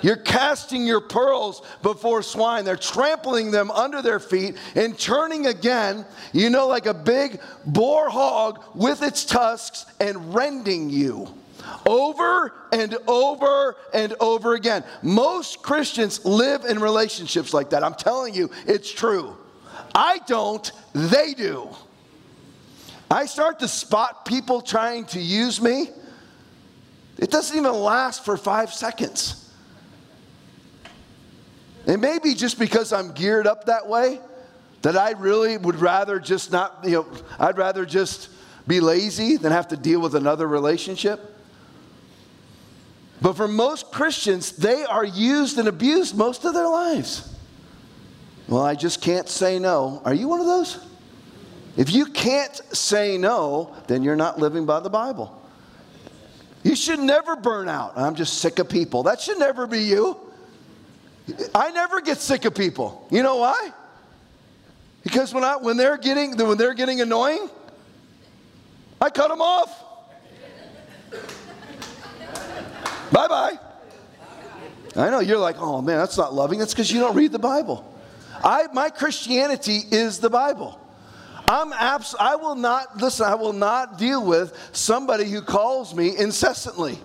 You're 0.01 0.17
casting 0.17 0.85
your 0.85 1.01
pearls 1.01 1.61
before 1.81 2.23
swine. 2.23 2.65
They're 2.65 2.75
trampling 2.75 3.51
them 3.51 3.71
under 3.71 4.01
their 4.01 4.19
feet 4.19 4.57
and 4.75 4.97
turning 4.97 5.47
again, 5.47 6.05
you 6.33 6.49
know, 6.49 6.67
like 6.67 6.85
a 6.85 6.93
big 6.93 7.39
boar 7.65 8.09
hog 8.09 8.63
with 8.75 9.01
its 9.01 9.25
tusks 9.25 9.85
and 9.99 10.33
rending 10.33 10.89
you 10.89 11.27
over 11.85 12.53
and 12.71 12.97
over 13.07 13.75
and 13.93 14.15
over 14.19 14.55
again. 14.55 14.83
Most 15.01 15.61
Christians 15.61 16.23
live 16.25 16.65
in 16.65 16.79
relationships 16.79 17.53
like 17.53 17.71
that. 17.71 17.83
I'm 17.83 17.95
telling 17.95 18.33
you, 18.33 18.49
it's 18.65 18.91
true. 18.91 19.35
I 19.93 20.19
don't, 20.27 20.71
they 20.93 21.33
do. 21.33 21.69
I 23.11 23.25
start 23.25 23.59
to 23.59 23.67
spot 23.67 24.25
people 24.25 24.61
trying 24.61 25.05
to 25.05 25.19
use 25.19 25.61
me. 25.61 25.89
It 27.17 27.31
doesn't 27.31 27.57
even 27.57 27.73
last 27.73 28.23
for 28.23 28.37
five 28.37 28.71
seconds. 28.73 29.48
It 31.89 31.99
may 31.99 32.19
be 32.19 32.35
just 32.35 32.59
because 32.59 32.93
I'm 32.93 33.13
geared 33.13 33.47
up 33.47 33.65
that 33.65 33.87
way 33.87 34.19
that 34.83 34.95
I 34.95 35.11
really 35.13 35.57
would 35.57 35.77
rather 35.77 36.19
just 36.19 36.51
not, 36.51 36.81
you 36.83 36.91
know, 36.91 37.07
I'd 37.39 37.57
rather 37.57 37.83
just 37.83 38.29
be 38.67 38.79
lazy 38.79 39.37
than 39.37 39.51
have 39.51 39.69
to 39.69 39.75
deal 39.75 39.99
with 39.99 40.13
another 40.13 40.47
relationship. 40.47 41.35
But 43.23 43.33
for 43.33 43.47
most 43.47 43.91
Christians, 43.91 44.51
they 44.51 44.85
are 44.85 45.03
used 45.03 45.57
and 45.57 45.67
abused 45.67 46.15
most 46.15 46.45
of 46.45 46.53
their 46.53 46.67
lives. 46.67 47.35
Well, 48.47 48.63
I 48.63 48.75
just 48.75 49.01
can't 49.01 49.27
say 49.27 49.57
no. 49.57 50.03
Are 50.05 50.13
you 50.13 50.27
one 50.27 50.39
of 50.39 50.45
those? 50.45 50.85
If 51.75 51.91
you 51.91 52.05
can't 52.05 52.55
say 52.71 53.17
no, 53.17 53.75
then 53.87 54.03
you're 54.03 54.15
not 54.15 54.37
living 54.37 54.67
by 54.67 54.79
the 54.79 54.91
Bible. 54.91 55.35
You 56.61 56.75
should 56.75 56.99
never 56.99 57.35
burn 57.35 57.67
out. 57.67 57.93
I'm 57.97 58.13
just 58.13 58.37
sick 58.37 58.59
of 58.59 58.69
people. 58.69 59.01
That 59.03 59.19
should 59.19 59.39
never 59.39 59.65
be 59.65 59.79
you. 59.79 60.28
I 61.53 61.71
never 61.71 62.01
get 62.01 62.17
sick 62.17 62.45
of 62.45 62.55
people. 62.55 63.07
You 63.11 63.23
know 63.23 63.37
why? 63.37 63.71
Because 65.03 65.33
when, 65.33 65.43
I, 65.43 65.55
when, 65.57 65.77
they're 65.77 65.97
getting, 65.97 66.35
when 66.37 66.57
they're 66.57 66.73
getting 66.73 67.01
annoying, 67.01 67.49
I 69.01 69.09
cut 69.09 69.29
them 69.29 69.41
off. 69.41 69.83
bye 73.11 73.27
bye. 73.27 73.59
I 74.95 75.09
know 75.09 75.19
you're 75.19 75.37
like, 75.37 75.55
oh 75.59 75.81
man, 75.81 75.97
that's 75.97 76.17
not 76.17 76.33
loving. 76.33 76.59
That's 76.59 76.73
because 76.73 76.91
you 76.91 76.99
don't 76.99 77.15
read 77.15 77.31
the 77.31 77.39
Bible. 77.39 77.85
I, 78.43 78.67
my 78.73 78.89
Christianity 78.89 79.81
is 79.91 80.19
the 80.19 80.29
Bible. 80.29 80.79
I'm 81.47 81.73
abs- 81.73 82.15
I 82.19 82.35
will 82.35 82.55
not, 82.55 82.97
listen, 82.97 83.25
I 83.25 83.35
will 83.35 83.53
not 83.53 83.97
deal 83.97 84.23
with 84.23 84.53
somebody 84.71 85.25
who 85.29 85.41
calls 85.41 85.95
me 85.95 86.15
incessantly. 86.15 86.99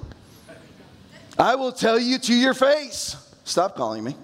I 1.39 1.55
will 1.55 1.73
tell 1.73 1.99
you 1.99 2.19
to 2.19 2.35
your 2.35 2.55
face. 2.55 3.17
Stop 3.45 3.77
calling 3.77 4.03
me. 4.03 4.17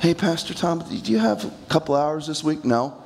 hey, 0.00 0.12
Pastor 0.12 0.54
Tom, 0.54 0.80
do 0.80 1.12
you 1.12 1.18
have 1.18 1.44
a 1.44 1.52
couple 1.68 1.94
hours 1.94 2.26
this 2.26 2.42
week? 2.42 2.64
No. 2.64 3.00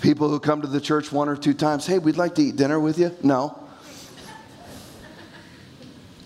People 0.00 0.28
who 0.28 0.38
come 0.38 0.62
to 0.62 0.68
the 0.68 0.80
church 0.80 1.10
one 1.10 1.28
or 1.28 1.36
two 1.36 1.54
times, 1.54 1.86
hey, 1.86 1.98
we'd 1.98 2.16
like 2.16 2.36
to 2.36 2.42
eat 2.42 2.56
dinner 2.56 2.78
with 2.78 2.98
you? 2.98 3.10
No. 3.22 3.58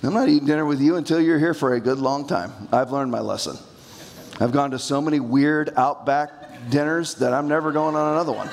I'm 0.03 0.13
not 0.15 0.29
eating 0.29 0.47
dinner 0.47 0.67
with 0.67 0.81
you 0.81 0.97
until 0.97 1.21
you're 1.21 1.39
here 1.39 1.55
for 1.55 1.75
a 1.75 1.81
good 1.81 1.99
long 1.99 2.27
time. 2.27 2.53
I've 2.73 2.93
learned 2.93 3.11
my 3.11 3.21
lesson. 3.21 3.57
I've 4.39 4.53
gone 4.53 4.73
to 4.73 4.79
so 4.79 5.01
many 5.01 5.19
weird 5.19 5.73
outback 5.77 6.71
dinners 6.71 7.15
that 7.17 7.33
I'm 7.33 7.49
never 7.49 7.73
going 7.73 7.97
on 7.97 8.13
another 8.13 8.33
one. 8.33 8.49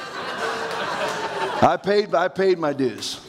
I 1.62 1.78
paid, 1.78 2.14
I 2.14 2.28
paid 2.28 2.60
my 2.60 2.74
dues. 2.74 3.22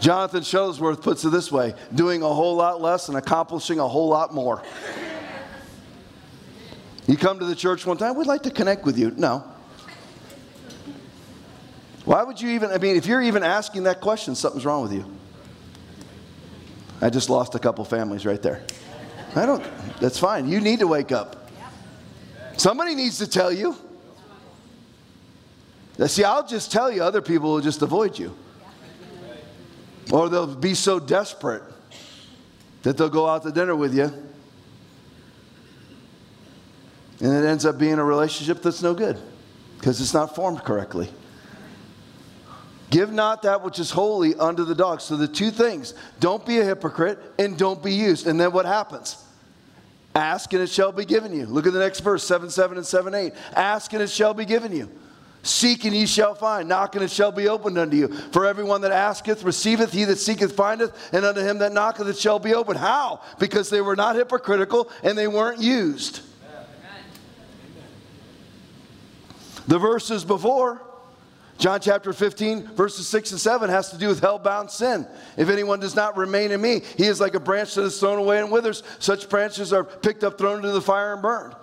Jonathan 0.00 0.40
Shuttlesworth 0.40 1.02
puts 1.02 1.24
it 1.24 1.30
this 1.30 1.50
way 1.50 1.74
doing 1.94 2.22
a 2.22 2.28
whole 2.28 2.56
lot 2.56 2.80
less 2.80 3.08
and 3.08 3.16
accomplishing 3.16 3.78
a 3.78 3.88
whole 3.88 4.08
lot 4.08 4.34
more. 4.34 4.62
You 7.06 7.16
come 7.16 7.38
to 7.38 7.44
the 7.44 7.54
church 7.54 7.86
one 7.86 7.96
time, 7.96 8.16
we'd 8.16 8.26
like 8.26 8.42
to 8.42 8.50
connect 8.50 8.84
with 8.84 8.98
you. 8.98 9.12
No. 9.16 9.44
Why 12.04 12.22
would 12.22 12.40
you 12.40 12.50
even, 12.50 12.70
I 12.70 12.78
mean, 12.78 12.96
if 12.96 13.06
you're 13.06 13.22
even 13.22 13.42
asking 13.42 13.84
that 13.84 14.00
question, 14.00 14.34
something's 14.34 14.66
wrong 14.66 14.82
with 14.82 14.92
you. 14.92 15.10
I 17.00 17.10
just 17.10 17.30
lost 17.30 17.54
a 17.54 17.58
couple 17.58 17.84
families 17.84 18.26
right 18.26 18.40
there. 18.40 18.62
I 19.34 19.46
don't, 19.46 19.64
that's 20.00 20.18
fine. 20.18 20.48
You 20.48 20.60
need 20.60 20.80
to 20.80 20.86
wake 20.86 21.12
up. 21.12 21.50
Somebody 22.56 22.94
needs 22.94 23.18
to 23.18 23.26
tell 23.26 23.52
you. 23.52 23.76
See, 26.06 26.24
I'll 26.24 26.46
just 26.46 26.72
tell 26.72 26.90
you, 26.90 27.02
other 27.02 27.22
people 27.22 27.52
will 27.52 27.60
just 27.60 27.82
avoid 27.82 28.18
you. 28.18 28.36
Or 30.12 30.28
they'll 30.28 30.54
be 30.54 30.74
so 30.74 30.98
desperate 30.98 31.62
that 32.82 32.96
they'll 32.96 33.08
go 33.08 33.28
out 33.28 33.42
to 33.44 33.52
dinner 33.52 33.76
with 33.76 33.94
you. 33.94 34.12
And 37.20 37.32
it 37.32 37.46
ends 37.46 37.64
up 37.64 37.78
being 37.78 37.98
a 37.98 38.04
relationship 38.04 38.60
that's 38.60 38.82
no 38.82 38.92
good 38.92 39.18
because 39.78 40.00
it's 40.00 40.12
not 40.12 40.34
formed 40.34 40.64
correctly. 40.64 41.08
Give 42.90 43.12
not 43.12 43.42
that 43.42 43.62
which 43.62 43.78
is 43.78 43.90
holy 43.90 44.34
unto 44.34 44.64
the 44.64 44.74
dogs. 44.74 45.04
So 45.04 45.16
the 45.16 45.28
two 45.28 45.50
things 45.50 45.94
don't 46.20 46.44
be 46.44 46.58
a 46.58 46.64
hypocrite 46.64 47.18
and 47.38 47.56
don't 47.56 47.82
be 47.82 47.92
used. 47.92 48.26
And 48.26 48.38
then 48.38 48.52
what 48.52 48.66
happens? 48.66 49.24
Ask 50.14 50.52
and 50.52 50.62
it 50.62 50.70
shall 50.70 50.92
be 50.92 51.04
given 51.04 51.32
you. 51.32 51.46
Look 51.46 51.66
at 51.66 51.72
the 51.72 51.78
next 51.78 52.00
verse 52.00 52.22
7 52.24 52.50
7 52.50 52.76
and 52.76 52.86
7 52.86 53.14
8. 53.14 53.32
Ask 53.56 53.92
and 53.94 54.02
it 54.02 54.10
shall 54.10 54.34
be 54.34 54.44
given 54.44 54.70
you. 54.70 54.90
Seek 55.44 55.84
and 55.84 55.94
ye 55.94 56.06
shall 56.06 56.34
find. 56.34 56.68
Knock 56.70 56.94
and 56.94 57.04
it 57.04 57.10
shall 57.10 57.30
be 57.30 57.48
opened 57.48 57.76
unto 57.76 57.96
you. 57.96 58.08
For 58.08 58.46
everyone 58.46 58.80
that 58.80 58.92
asketh 58.92 59.44
receiveth, 59.44 59.92
he 59.92 60.04
that 60.06 60.16
seeketh 60.16 60.56
findeth, 60.56 61.12
and 61.12 61.24
unto 61.24 61.42
him 61.42 61.58
that 61.58 61.72
knocketh 61.72 62.08
it 62.08 62.16
shall 62.16 62.38
be 62.38 62.54
opened. 62.54 62.78
How? 62.78 63.20
Because 63.38 63.68
they 63.68 63.82
were 63.82 63.94
not 63.94 64.16
hypocritical 64.16 64.90
and 65.02 65.16
they 65.16 65.28
weren't 65.28 65.60
used. 65.60 66.20
The 69.66 69.78
verses 69.78 70.24
before 70.24 70.82
John 71.58 71.80
chapter 71.80 72.12
15, 72.12 72.74
verses 72.74 73.06
6 73.08 73.32
and 73.32 73.40
7 73.40 73.70
has 73.70 73.90
to 73.90 73.98
do 73.98 74.08
with 74.08 74.20
hell-bound 74.20 74.70
sin. 74.70 75.06
If 75.36 75.48
anyone 75.50 75.78
does 75.78 75.94
not 75.94 76.16
remain 76.16 76.52
in 76.52 76.60
me, 76.60 76.80
he 76.96 77.04
is 77.04 77.20
like 77.20 77.34
a 77.34 77.40
branch 77.40 77.74
that 77.74 77.84
is 77.84 78.00
thrown 78.00 78.18
away 78.18 78.40
and 78.40 78.50
withers. 78.50 78.82
Such 78.98 79.28
branches 79.28 79.72
are 79.72 79.84
picked 79.84 80.24
up, 80.24 80.36
thrown 80.36 80.56
into 80.56 80.72
the 80.72 80.82
fire, 80.82 81.12
and 81.12 81.22
burned. 81.22 81.54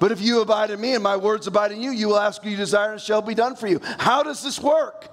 But 0.00 0.12
if 0.12 0.20
you 0.20 0.40
abide 0.40 0.70
in 0.70 0.80
me 0.80 0.94
and 0.94 1.02
my 1.02 1.16
words 1.16 1.46
abide 1.46 1.72
in 1.72 1.82
you, 1.82 1.90
you 1.90 2.08
will 2.08 2.18
ask 2.18 2.42
what 2.42 2.50
you 2.50 2.56
desire 2.56 2.92
and 2.92 3.00
shall 3.00 3.20
be 3.20 3.34
done 3.34 3.54
for 3.54 3.68
you. 3.68 3.80
How 3.98 4.22
does 4.22 4.42
this 4.42 4.58
work? 4.58 5.08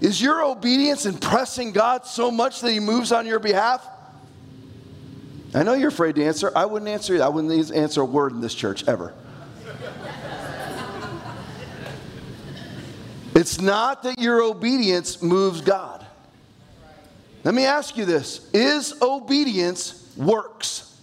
Is 0.00 0.20
your 0.20 0.44
obedience 0.44 1.06
impressing 1.06 1.70
God 1.70 2.04
so 2.04 2.32
much 2.32 2.60
that 2.60 2.72
he 2.72 2.80
moves 2.80 3.12
on 3.12 3.26
your 3.26 3.38
behalf? 3.38 3.86
I 5.54 5.62
know 5.62 5.74
you're 5.74 5.88
afraid 5.88 6.16
to 6.16 6.24
answer. 6.24 6.50
I 6.56 6.66
wouldn't 6.66 6.88
answer. 6.88 7.22
I 7.22 7.28
wouldn't 7.28 7.72
answer 7.72 8.00
a 8.00 8.04
word 8.04 8.32
in 8.32 8.40
this 8.40 8.56
church 8.56 8.86
ever. 8.88 9.14
It's 13.36 13.60
not 13.60 14.02
that 14.02 14.18
your 14.18 14.42
obedience 14.42 15.22
moves 15.22 15.60
God. 15.60 16.04
Let 17.44 17.54
me 17.54 17.66
ask 17.66 17.96
you 17.96 18.04
this 18.04 18.50
Is 18.52 19.00
obedience 19.00 20.12
works? 20.16 20.93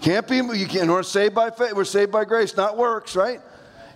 Can't 0.00 0.26
be, 0.26 0.36
you 0.36 0.66
can't, 0.66 0.88
we're 0.88 1.02
saved 1.02 1.34
by 1.34 1.50
faith, 1.50 1.74
we're 1.74 1.84
saved 1.84 2.10
by 2.10 2.24
grace, 2.24 2.56
not 2.56 2.76
works, 2.76 3.14
right? 3.14 3.40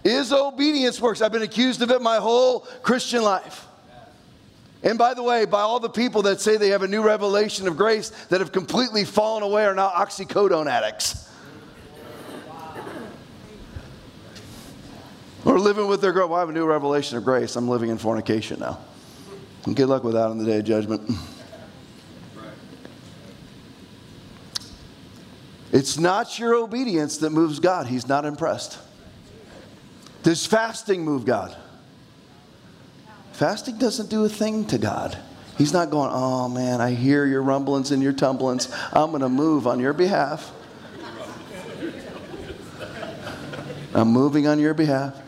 Is 0.04 0.32
obedience 0.32 1.00
works? 1.00 1.22
I've 1.22 1.32
been 1.32 1.42
accused 1.42 1.80
of 1.80 1.90
it 1.90 2.02
my 2.02 2.16
whole 2.16 2.60
Christian 2.82 3.22
life. 3.22 3.66
And 4.82 4.98
by 4.98 5.14
the 5.14 5.22
way, 5.22 5.46
by 5.46 5.62
all 5.62 5.80
the 5.80 5.88
people 5.88 6.20
that 6.22 6.42
say 6.42 6.58
they 6.58 6.68
have 6.68 6.82
a 6.82 6.88
new 6.88 7.02
revelation 7.02 7.66
of 7.66 7.78
grace 7.78 8.10
that 8.28 8.40
have 8.40 8.52
completely 8.52 9.06
fallen 9.06 9.42
away 9.42 9.64
are 9.64 9.74
now 9.74 9.88
oxycodone 9.88 10.66
addicts. 10.70 11.30
Or 15.46 15.58
living 15.58 15.88
with 15.88 16.02
their 16.02 16.12
girl. 16.12 16.28
Well, 16.28 16.36
I 16.36 16.40
have 16.40 16.48
a 16.50 16.52
new 16.52 16.66
revelation 16.66 17.16
of 17.16 17.24
grace. 17.24 17.56
I'm 17.56 17.68
living 17.68 17.88
in 17.90 17.96
fornication 17.96 18.60
now. 18.60 18.78
And 19.64 19.74
good 19.74 19.88
luck 19.88 20.04
with 20.04 20.14
that 20.14 20.28
on 20.28 20.36
the 20.36 20.44
day 20.44 20.58
of 20.58 20.64
judgment. 20.64 21.10
It's 25.74 25.98
not 25.98 26.38
your 26.38 26.54
obedience 26.54 27.18
that 27.18 27.30
moves 27.30 27.58
God. 27.58 27.88
He's 27.88 28.06
not 28.06 28.24
impressed. 28.24 28.78
Does 30.22 30.46
fasting 30.46 31.04
move 31.04 31.26
God? 31.26 31.54
Fasting 33.32 33.78
doesn't 33.78 34.08
do 34.08 34.24
a 34.24 34.28
thing 34.28 34.66
to 34.66 34.78
God. 34.78 35.18
He's 35.58 35.72
not 35.72 35.90
going, 35.90 36.10
oh 36.12 36.48
man, 36.48 36.80
I 36.80 36.92
hear 36.92 37.26
your 37.26 37.42
rumblings 37.42 37.90
and 37.90 38.00
your 38.00 38.12
tumblings. 38.12 38.72
I'm 38.92 39.10
going 39.10 39.22
to 39.22 39.28
move 39.28 39.66
on 39.66 39.80
your 39.80 39.92
behalf. 39.92 40.52
I'm 43.92 44.08
moving 44.08 44.46
on 44.46 44.60
your 44.60 44.74
behalf. 44.74 45.20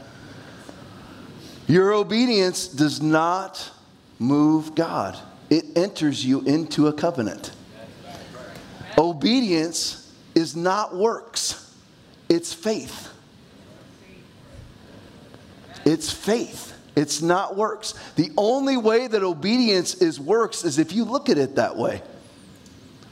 Your 1.67 1.93
obedience 1.93 2.69
does 2.69 3.03
not 3.03 3.73
move 4.21 4.77
God, 4.77 5.19
it 5.51 5.77
enters 5.77 6.25
you 6.25 6.43
into 6.43 6.87
a 6.87 6.93
covenant. 6.93 7.51
Obedience 8.97 10.06
is 10.37 10.55
not 10.55 10.95
works, 10.95 11.75
it's 12.29 12.53
faith. 12.53 13.09
It's 15.85 16.13
faith. 16.13 16.75
It's 16.97 17.21
not 17.23 17.57
works. 17.57 17.95
The 18.17 18.31
only 18.37 18.77
way 18.77 19.07
that 19.07 19.23
obedience 19.23 19.95
is 19.95 20.19
works 20.19 20.65
is 20.65 20.79
if 20.79 20.93
you 20.93 21.05
look 21.05 21.29
at 21.29 21.39
it 21.39 21.57
that 21.57 21.77
way. 21.77 22.03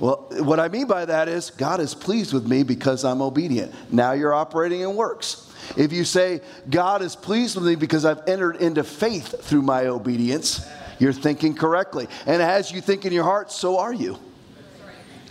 Well, 0.00 0.26
what 0.38 0.58
I 0.58 0.68
mean 0.68 0.86
by 0.86 1.04
that 1.04 1.28
is 1.28 1.50
God 1.50 1.80
is 1.80 1.94
pleased 1.94 2.32
with 2.32 2.48
me 2.48 2.62
because 2.62 3.04
I'm 3.04 3.22
obedient. 3.22 3.72
Now 3.92 4.12
you're 4.12 4.34
operating 4.34 4.80
in 4.80 4.96
works. 4.96 5.52
If 5.76 5.92
you 5.92 6.04
say, 6.04 6.40
God 6.68 7.00
is 7.00 7.14
pleased 7.14 7.56
with 7.56 7.64
me 7.64 7.76
because 7.76 8.04
I've 8.04 8.26
entered 8.26 8.56
into 8.56 8.82
faith 8.82 9.40
through 9.42 9.62
my 9.62 9.86
obedience, 9.86 10.66
you're 10.98 11.12
thinking 11.12 11.54
correctly. 11.54 12.08
And 12.26 12.42
as 12.42 12.72
you 12.72 12.80
think 12.80 13.04
in 13.04 13.12
your 13.12 13.24
heart, 13.24 13.52
so 13.52 13.78
are 13.78 13.92
you. 13.92 14.18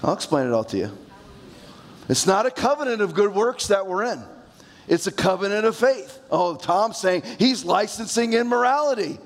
I'll 0.01 0.13
explain 0.13 0.47
it 0.47 0.53
all 0.53 0.63
to 0.65 0.77
you. 0.77 0.97
It's 2.09 2.27
not 2.27 2.45
a 2.45 2.51
covenant 2.51 3.01
of 3.01 3.13
good 3.13 3.33
works 3.33 3.67
that 3.67 3.87
we're 3.87 4.03
in, 4.05 4.23
it's 4.87 5.07
a 5.07 5.11
covenant 5.11 5.65
of 5.65 5.75
faith. 5.75 6.19
Oh, 6.29 6.55
Tom's 6.55 6.97
saying 6.97 7.23
he's 7.39 7.63
licensing 7.63 8.33
immorality. 8.33 9.17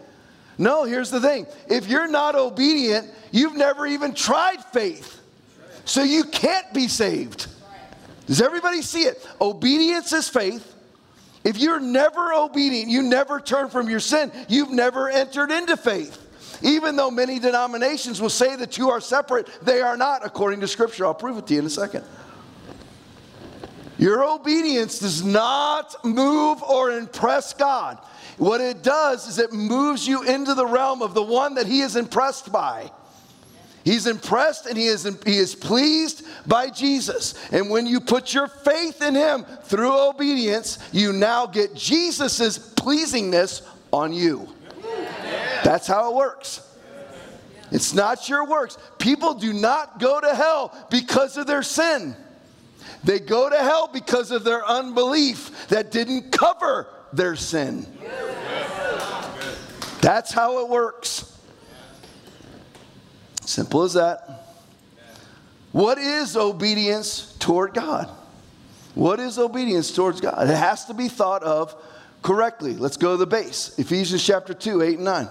No, 0.59 0.85
here's 0.85 1.11
the 1.11 1.21
thing 1.21 1.47
if 1.67 1.87
you're 1.87 2.07
not 2.07 2.35
obedient, 2.35 3.09
you've 3.31 3.55
never 3.55 3.85
even 3.85 4.13
tried 4.13 4.63
faith. 4.65 5.21
So 5.85 6.03
you 6.03 6.25
can't 6.25 6.73
be 6.73 6.87
saved. 6.87 7.47
Does 8.25 8.41
everybody 8.41 8.81
see 8.81 9.03
it? 9.03 9.25
Obedience 9.39 10.11
is 10.11 10.27
faith. 10.27 10.75
If 11.45 11.57
you're 11.57 11.79
never 11.79 12.33
obedient, 12.33 12.89
you 12.89 13.03
never 13.03 13.39
turn 13.39 13.69
from 13.69 13.89
your 13.89 14.01
sin, 14.01 14.31
you've 14.49 14.71
never 14.71 15.09
entered 15.09 15.49
into 15.49 15.77
faith. 15.77 16.23
Even 16.61 16.95
though 16.95 17.11
many 17.11 17.39
denominations 17.39 18.19
will 18.19 18.29
say 18.29 18.55
that 18.55 18.77
you 18.77 18.89
are 18.89 18.99
separate, 18.99 19.47
they 19.61 19.81
are 19.81 19.95
not 19.95 20.25
according 20.25 20.59
to 20.61 20.67
Scripture. 20.67 21.05
I'll 21.05 21.13
prove 21.13 21.37
it 21.37 21.47
to 21.47 21.53
you 21.53 21.59
in 21.59 21.65
a 21.65 21.69
second. 21.69 22.03
Your 23.97 24.23
obedience 24.23 24.99
does 24.99 25.23
not 25.23 25.95
move 26.03 26.61
or 26.63 26.91
impress 26.91 27.53
God. 27.53 27.97
What 28.37 28.61
it 28.61 28.83
does 28.83 29.27
is 29.27 29.39
it 29.39 29.51
moves 29.51 30.07
you 30.07 30.23
into 30.23 30.53
the 30.53 30.65
realm 30.65 31.01
of 31.01 31.13
the 31.13 31.23
one 31.23 31.55
that 31.55 31.65
He 31.65 31.81
is 31.81 31.95
impressed 31.95 32.51
by. 32.51 32.91
He's 33.87 34.05
impressed 34.05 34.65
and 34.65 34.77
he 34.77 34.87
is, 34.87 35.03
he 35.25 35.37
is 35.37 35.55
pleased 35.55 36.27
by 36.45 36.69
Jesus. 36.69 37.35
And 37.53 37.69
when 37.69 37.87
you 37.87 38.01
put 38.01 38.33
your 38.33 38.49
faith 38.49 39.01
in 39.01 39.15
him 39.15 39.45
through 39.63 40.09
obedience, 40.09 40.77
you 40.91 41.13
now 41.13 41.45
get 41.45 41.73
Jesus' 41.73 42.59
pleasingness 42.59 43.65
on 43.93 44.11
you. 44.11 44.53
That's 45.63 45.87
how 45.87 46.11
it 46.11 46.17
works. 46.17 46.69
It's 47.71 47.93
not 47.93 48.27
your 48.27 48.45
works. 48.45 48.77
People 48.99 49.35
do 49.35 49.53
not 49.53 50.01
go 50.01 50.19
to 50.19 50.35
hell 50.35 50.75
because 50.89 51.37
of 51.37 51.47
their 51.47 51.63
sin. 51.63 52.13
They 53.07 53.19
go 53.19 53.49
to 53.49 53.55
hell 53.55 53.89
because 53.91 54.31
of 54.31 54.43
their 54.43 54.67
unbelief 54.67 55.69
that 55.69 55.91
didn't 55.91 56.33
cover 56.33 56.87
their 57.13 57.37
sin. 57.37 57.87
That's 60.01 60.33
how 60.33 60.59
it 60.59 60.67
works. 60.67 61.39
Simple 63.45 63.83
as 63.83 63.93
that. 63.93 64.43
What 65.71 65.97
is 65.97 66.35
obedience 66.35 67.33
toward 67.39 67.73
God? 67.73 68.11
What 68.93 69.21
is 69.21 69.39
obedience 69.39 69.95
towards 69.95 70.19
God? 70.19 70.49
It 70.49 70.57
has 70.57 70.83
to 70.87 70.93
be 70.93 71.07
thought 71.07 71.43
of 71.43 71.81
correctly. 72.21 72.73
Let's 72.73 72.97
go 72.97 73.11
to 73.11 73.17
the 73.17 73.25
base 73.25 73.79
Ephesians 73.79 74.21
chapter 74.25 74.53
2, 74.53 74.81
8 74.81 74.95
and 74.95 75.05
9. 75.05 75.29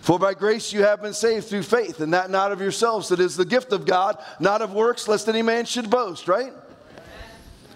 For 0.00 0.18
by 0.18 0.32
grace 0.32 0.72
you 0.72 0.82
have 0.84 1.02
been 1.02 1.12
saved 1.12 1.46
through 1.46 1.64
faith, 1.64 2.00
and 2.00 2.14
that 2.14 2.30
not 2.30 2.52
of 2.52 2.60
yourselves. 2.62 3.12
It 3.12 3.20
is 3.20 3.36
the 3.36 3.44
gift 3.44 3.74
of 3.74 3.84
God, 3.84 4.16
not 4.38 4.62
of 4.62 4.72
works, 4.72 5.08
lest 5.08 5.28
any 5.28 5.42
man 5.42 5.66
should 5.66 5.90
boast, 5.90 6.26
right? 6.26 6.54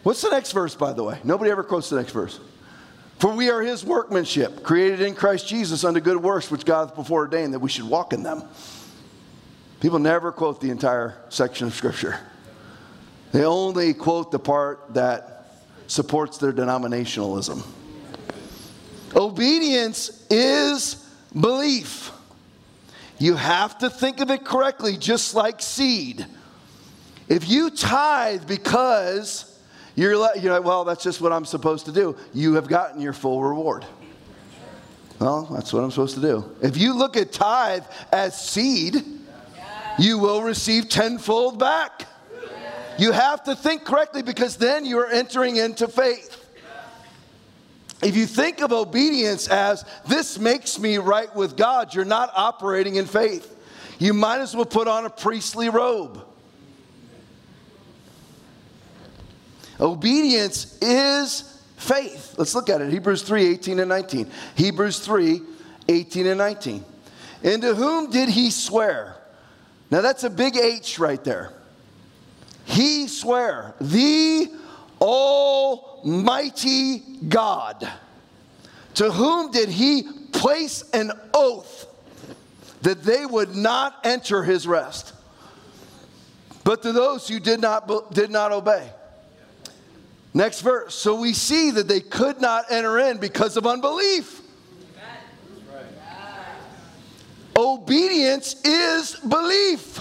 What's 0.04 0.20
the 0.20 0.30
next 0.30 0.52
verse, 0.52 0.74
by 0.74 0.92
the 0.92 1.02
way? 1.02 1.18
Nobody 1.24 1.50
ever 1.50 1.64
quotes 1.64 1.88
the 1.88 1.96
next 1.96 2.12
verse. 2.12 2.38
For 3.18 3.32
we 3.32 3.48
are 3.50 3.62
his 3.62 3.84
workmanship, 3.84 4.62
created 4.62 5.00
in 5.00 5.14
Christ 5.14 5.48
Jesus 5.48 5.82
unto 5.82 5.98
good 5.98 6.18
works, 6.18 6.50
which 6.50 6.66
God 6.66 6.88
hath 6.88 6.94
before 6.94 7.22
ordained 7.22 7.54
that 7.54 7.60
we 7.60 7.70
should 7.70 7.88
walk 7.88 8.12
in 8.12 8.22
them. 8.22 8.44
People 9.80 9.98
never 9.98 10.30
quote 10.30 10.60
the 10.60 10.70
entire 10.70 11.16
section 11.30 11.66
of 11.66 11.74
Scripture, 11.74 12.20
they 13.32 13.44
only 13.44 13.94
quote 13.94 14.30
the 14.30 14.38
part 14.38 14.94
that 14.94 15.46
supports 15.86 16.38
their 16.38 16.52
denominationalism. 16.52 17.66
Obedience 19.16 20.26
is 20.28 20.96
belief. 21.38 22.10
You 23.18 23.36
have 23.36 23.78
to 23.78 23.88
think 23.88 24.20
of 24.20 24.30
it 24.30 24.44
correctly, 24.44 24.96
just 24.96 25.34
like 25.34 25.62
seed. 25.62 26.26
If 27.28 27.48
you 27.48 27.70
tithe 27.70 28.46
because 28.46 29.53
you're 29.94 30.16
like, 30.16 30.42
you're 30.42 30.52
like, 30.52 30.64
well, 30.64 30.84
that's 30.84 31.02
just 31.02 31.20
what 31.20 31.32
I'm 31.32 31.44
supposed 31.44 31.86
to 31.86 31.92
do, 31.92 32.16
you 32.32 32.54
have 32.54 32.68
gotten 32.68 33.00
your 33.00 33.12
full 33.12 33.42
reward. 33.42 33.84
Well, 35.20 35.48
that's 35.52 35.72
what 35.72 35.84
I'm 35.84 35.90
supposed 35.90 36.16
to 36.16 36.20
do. 36.20 36.44
If 36.60 36.76
you 36.76 36.94
look 36.94 37.16
at 37.16 37.32
tithe 37.32 37.84
as 38.12 38.38
seed, 38.38 39.04
you 39.98 40.18
will 40.18 40.42
receive 40.42 40.88
tenfold 40.88 41.58
back. 41.58 42.06
You 42.98 43.12
have 43.12 43.44
to 43.44 43.54
think 43.56 43.84
correctly 43.84 44.22
because 44.22 44.56
then 44.56 44.84
you 44.84 44.98
are 44.98 45.08
entering 45.08 45.56
into 45.56 45.88
faith. 45.88 46.40
If 48.02 48.16
you 48.16 48.26
think 48.26 48.60
of 48.60 48.72
obedience 48.72 49.48
as 49.48 49.84
this 50.06 50.38
makes 50.38 50.78
me 50.78 50.98
right 50.98 51.34
with 51.34 51.56
God, 51.56 51.94
you're 51.94 52.04
not 52.04 52.30
operating 52.34 52.96
in 52.96 53.06
faith. 53.06 53.56
You 53.98 54.12
might 54.12 54.40
as 54.40 54.54
well 54.54 54.66
put 54.66 54.88
on 54.88 55.06
a 55.06 55.10
priestly 55.10 55.68
robe. 55.70 56.24
Obedience 59.80 60.78
is 60.80 61.60
faith. 61.76 62.34
Let's 62.38 62.54
look 62.54 62.70
at 62.70 62.80
it. 62.80 62.92
Hebrews 62.92 63.22
3 63.22 63.46
18 63.46 63.80
and 63.80 63.88
19. 63.88 64.30
Hebrews 64.54 65.00
3 65.00 65.42
18 65.88 66.26
and 66.26 66.38
19. 66.38 66.84
And 67.42 67.62
to 67.62 67.74
whom 67.74 68.10
did 68.10 68.28
he 68.28 68.50
swear? 68.50 69.16
Now 69.90 70.00
that's 70.00 70.24
a 70.24 70.30
big 70.30 70.56
H 70.56 70.98
right 70.98 71.22
there. 71.22 71.52
He 72.64 73.08
swear, 73.08 73.74
the 73.80 74.50
Almighty 75.00 77.00
God. 77.28 77.88
To 78.94 79.10
whom 79.10 79.50
did 79.50 79.68
he 79.68 80.04
place 80.32 80.82
an 80.92 81.12
oath 81.34 81.86
that 82.82 83.02
they 83.02 83.26
would 83.26 83.54
not 83.54 83.96
enter 84.04 84.42
his 84.42 84.66
rest? 84.66 85.12
But 86.62 86.82
to 86.82 86.92
those 86.92 87.28
who 87.28 87.40
did 87.40 87.60
not, 87.60 88.14
did 88.14 88.30
not 88.30 88.52
obey. 88.52 88.88
Next 90.34 90.62
verse. 90.62 90.96
So 90.96 91.14
we 91.14 91.32
see 91.32 91.70
that 91.70 91.86
they 91.86 92.00
could 92.00 92.40
not 92.40 92.64
enter 92.68 92.98
in 92.98 93.18
because 93.18 93.56
of 93.56 93.66
unbelief. 93.66 94.42
Obedience 97.56 98.60
is 98.64 99.14
belief. 99.14 100.00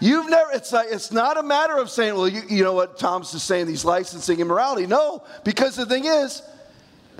You've 0.00 0.28
never, 0.28 0.50
it's 0.52 0.70
like, 0.70 0.88
it's 0.90 1.10
not 1.10 1.38
a 1.38 1.42
matter 1.42 1.78
of 1.78 1.88
saying, 1.88 2.14
well, 2.14 2.28
you, 2.28 2.42
you 2.50 2.62
know 2.62 2.74
what 2.74 2.98
Tom's 2.98 3.32
just 3.32 3.46
saying, 3.46 3.66
these 3.66 3.86
licensing 3.86 4.40
immorality. 4.40 4.86
No, 4.86 5.24
because 5.44 5.76
the 5.76 5.86
thing 5.86 6.04
is, 6.04 6.42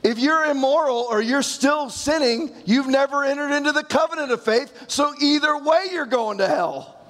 if 0.03 0.19
you're 0.19 0.45
immoral 0.45 1.07
or 1.11 1.23
you're 1.23 1.41
still 1.41 1.89
sinning, 1.89 2.51
you've 2.67 2.89
never 2.89 3.25
entered 3.25 3.53
into 3.53 3.73
the 3.73 3.83
covenant 3.83 4.31
of 4.31 4.43
faith. 4.43 4.85
So 4.89 5.15
either 5.19 5.57
way, 5.57 5.87
you're 5.91 6.05
going 6.05 6.37
to 6.39 6.47
hell. 6.47 7.01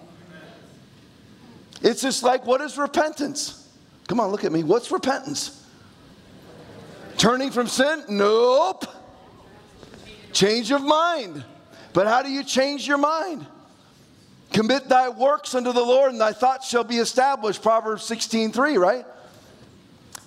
It's 1.83 2.03
just 2.03 2.23
like, 2.23 2.47
what 2.47 2.61
is 2.61 2.79
repentance? 2.79 3.66
Come 4.07 4.21
on, 4.21 4.31
look 4.31 4.45
at 4.45 4.53
me. 4.53 4.63
What's 4.63 4.91
repentance? 4.91 5.65
Turning 7.19 7.51
from 7.51 7.67
sin? 7.67 8.05
Nope. 8.09 8.85
Change 10.33 10.71
of 10.71 10.83
mind. 10.83 11.45
But 11.93 12.07
how 12.07 12.23
do 12.23 12.31
you 12.31 12.45
change 12.45 12.87
your 12.87 12.99
mind? 12.99 13.47
Commit 14.53 14.89
thy 14.89 15.09
works 15.09 15.55
unto 15.55 15.73
the 15.73 15.83
Lord, 15.83 16.13
and 16.13 16.21
thy 16.21 16.33
thoughts 16.33 16.69
shall 16.69 16.85
be 16.85 16.99
established. 16.99 17.63
Proverbs 17.63 18.05
16 18.05 18.53
3, 18.53 18.77
right? 18.77 19.05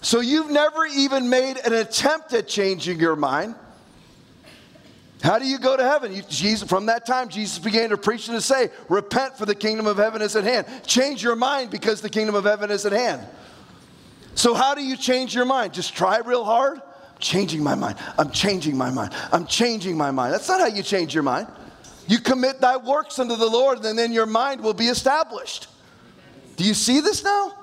So 0.01 0.19
you've 0.19 0.49
never 0.49 0.85
even 0.85 1.29
made 1.29 1.57
an 1.57 1.73
attempt 1.73 2.33
at 2.33 2.47
changing 2.47 2.99
your 2.99 3.15
mind. 3.15 3.55
How 5.21 5.37
do 5.37 5.45
you 5.45 5.59
go 5.59 5.75
to 5.75 5.83
heaven? 5.83 6.13
You, 6.13 6.21
Jesus, 6.29 6.67
from 6.67 6.85
that 6.85 7.05
time, 7.05 7.27
Jesus 7.27 7.59
began 7.59 7.89
to 7.89 7.97
preach 7.97 8.29
and 8.29 8.37
to 8.37 8.41
say, 8.41 8.69
Repent, 8.87 9.37
for 9.37 9.45
the 9.45 9.55
kingdom 9.55 9.85
of 9.85 9.97
heaven 9.97 10.21
is 10.21 10.35
at 10.35 10.45
hand. 10.45 10.65
Change 10.85 11.21
your 11.21 11.35
mind 11.35 11.69
because 11.69 11.99
the 12.01 12.09
kingdom 12.09 12.35
of 12.35 12.45
heaven 12.45 12.71
is 12.71 12.85
at 12.85 12.93
hand. 12.93 13.21
So, 14.35 14.53
how 14.53 14.75
do 14.75 14.83
you 14.83 14.95
change 14.95 15.35
your 15.35 15.45
mind? 15.45 15.73
Just 15.73 15.95
try 15.95 16.19
real 16.19 16.43
hard? 16.43 16.77
I'm 16.79 17.19
changing 17.19 17.63
my 17.63 17.75
mind. 17.75 17.97
I'm 18.17 18.31
changing 18.31 18.77
my 18.77 18.89
mind. 18.89 19.13
I'm 19.31 19.45
changing 19.45 19.97
my 19.97 20.11
mind. 20.11 20.33
That's 20.33 20.47
not 20.47 20.59
how 20.59 20.67
you 20.67 20.83
change 20.83 21.13
your 21.13 21.23
mind. 21.23 21.47
You 22.07 22.19
commit 22.19 22.59
thy 22.61 22.77
works 22.77 23.19
unto 23.19 23.35
the 23.35 23.47
Lord, 23.47 23.83
and 23.85 23.97
then 23.97 24.13
your 24.13 24.25
mind 24.25 24.61
will 24.61 24.73
be 24.73 24.87
established. 24.87 25.67
Do 26.55 26.63
you 26.63 26.73
see 26.73 27.01
this 27.01 27.23
now? 27.23 27.53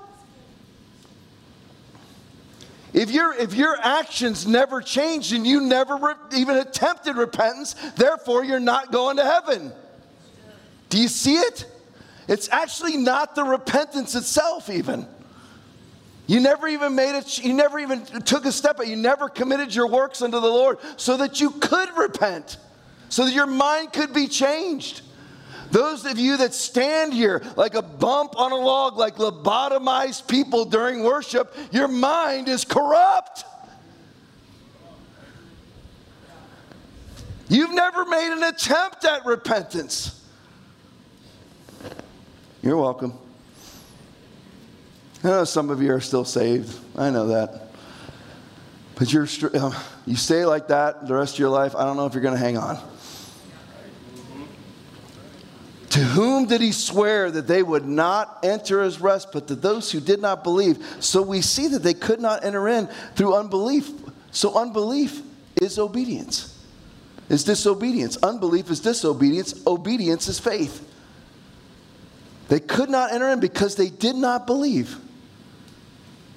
If, 2.97 3.11
your 3.11 3.35
if 3.35 3.53
your 3.53 3.77
actions 3.79 4.47
never 4.47 4.81
changed 4.81 5.35
and 5.35 5.47
you 5.47 5.61
never 5.61 5.97
re- 5.97 6.15
even 6.35 6.57
attempted 6.57 7.17
repentance, 7.17 7.75
therefore 7.97 8.43
you're 8.43 8.59
not 8.59 8.91
going 8.91 9.19
to 9.19 9.25
heaven. 9.25 9.71
Do 10.89 10.99
you 10.99 11.09
see 11.09 11.35
it? 11.35 11.67
It's 12.27 12.49
actually 12.49 12.97
not 12.97 13.35
the 13.35 13.45
repentance 13.45 14.15
itself, 14.15 14.71
even. 14.71 15.07
You 16.27 16.41
never 16.41 16.67
even 16.67 16.95
made 16.95 17.17
it, 17.17 17.39
you 17.39 17.55
never 17.55 17.79
even 17.79 18.05
took 18.05 18.45
a 18.45 18.53
step, 18.53 18.77
but 18.77 18.89
you 18.89 18.97
never 18.97 19.29
committed 19.29 19.75
your 19.75 19.87
works 19.87 20.23
unto 20.23 20.41
the 20.41 20.49
Lord 20.49 20.79
so 20.97 21.17
that 21.19 21.41
you 21.41 21.51
could 21.51 21.97
repent 21.97 22.59
so 23.09 23.25
that 23.25 23.33
your 23.33 23.47
mind 23.47 23.93
could 23.93 24.13
be 24.13 24.27
changed. 24.27 25.03
Those 25.71 26.05
of 26.05 26.19
you 26.19 26.37
that 26.39 26.55
stand 26.55 27.13
here 27.13 27.43
like 27.57 27.75
a 27.75 27.83
bump 27.83 28.39
on 28.39 28.53
a 28.53 28.57
log, 28.57 28.97
like 28.97 29.17
lobotomized 29.17 30.29
people 30.29 30.65
during 30.65 31.03
worship, 31.03 31.55
your 31.73 31.89
mind 31.89 32.49
is 32.49 32.65
corrupt. 32.65 33.45
You've 37.49 37.73
never 37.73 38.05
made 38.05 38.33
an 38.33 38.43
attempt 38.43 39.05
at 39.05 39.25
repentance. 39.25 40.25
You're 42.63 42.77
welcome. 42.77 43.19
I 45.27 45.31
know 45.31 45.45
some 45.45 45.71
of 45.71 45.83
you 45.83 45.93
are 45.93 46.01
still 46.01 46.25
saved. 46.25 46.73
I 46.95 47.11
know 47.11 47.27
that. 47.27 47.71
But 48.95 49.13
you're, 49.13 49.27
uh, 49.55 49.83
you 50.07 50.15
stay 50.15 50.45
like 50.45 50.69
that 50.69 51.09
the 51.09 51.15
rest 51.15 51.35
of 51.35 51.41
your 51.41 51.49
life, 51.49 51.75
I 51.75 51.85
don't 51.85 51.97
know 51.97 52.07
if 52.07 52.15
you're 52.15 52.23
going 52.23 52.37
to 52.37 52.41
hang 52.41 52.57
on. 52.57 52.79
To 55.91 55.99
whom 55.99 56.47
did 56.47 56.61
he 56.61 56.71
swear 56.71 57.29
that 57.29 57.49
they 57.49 57.65
would 57.65 57.85
not 57.85 58.39
enter 58.45 58.85
his 58.85 59.01
rest, 59.01 59.33
but 59.33 59.49
to 59.49 59.57
those 59.57 59.91
who 59.91 59.99
did 59.99 60.21
not 60.21 60.45
believe? 60.45 60.79
So 61.01 61.23
we 61.23 61.41
see 61.41 61.67
that 61.69 61.83
they 61.83 61.95
could 61.95 62.21
not 62.21 62.45
enter 62.45 62.69
in 62.69 62.87
through 63.17 63.35
unbelief. 63.35 63.91
So 64.31 64.55
unbelief 64.57 65.23
is 65.61 65.77
obedience, 65.77 66.57
is 67.29 67.43
disobedience. 67.43 68.17
Unbelief 68.19 68.71
is 68.71 68.79
disobedience. 68.79 69.67
Obedience 69.67 70.29
is 70.29 70.39
faith. 70.39 70.89
They 72.47 72.61
could 72.61 72.91
not 72.91 73.13
enter 73.13 73.29
in 73.31 73.41
because 73.41 73.75
they 73.75 73.89
did 73.89 74.15
not 74.15 74.47
believe. 74.47 75.01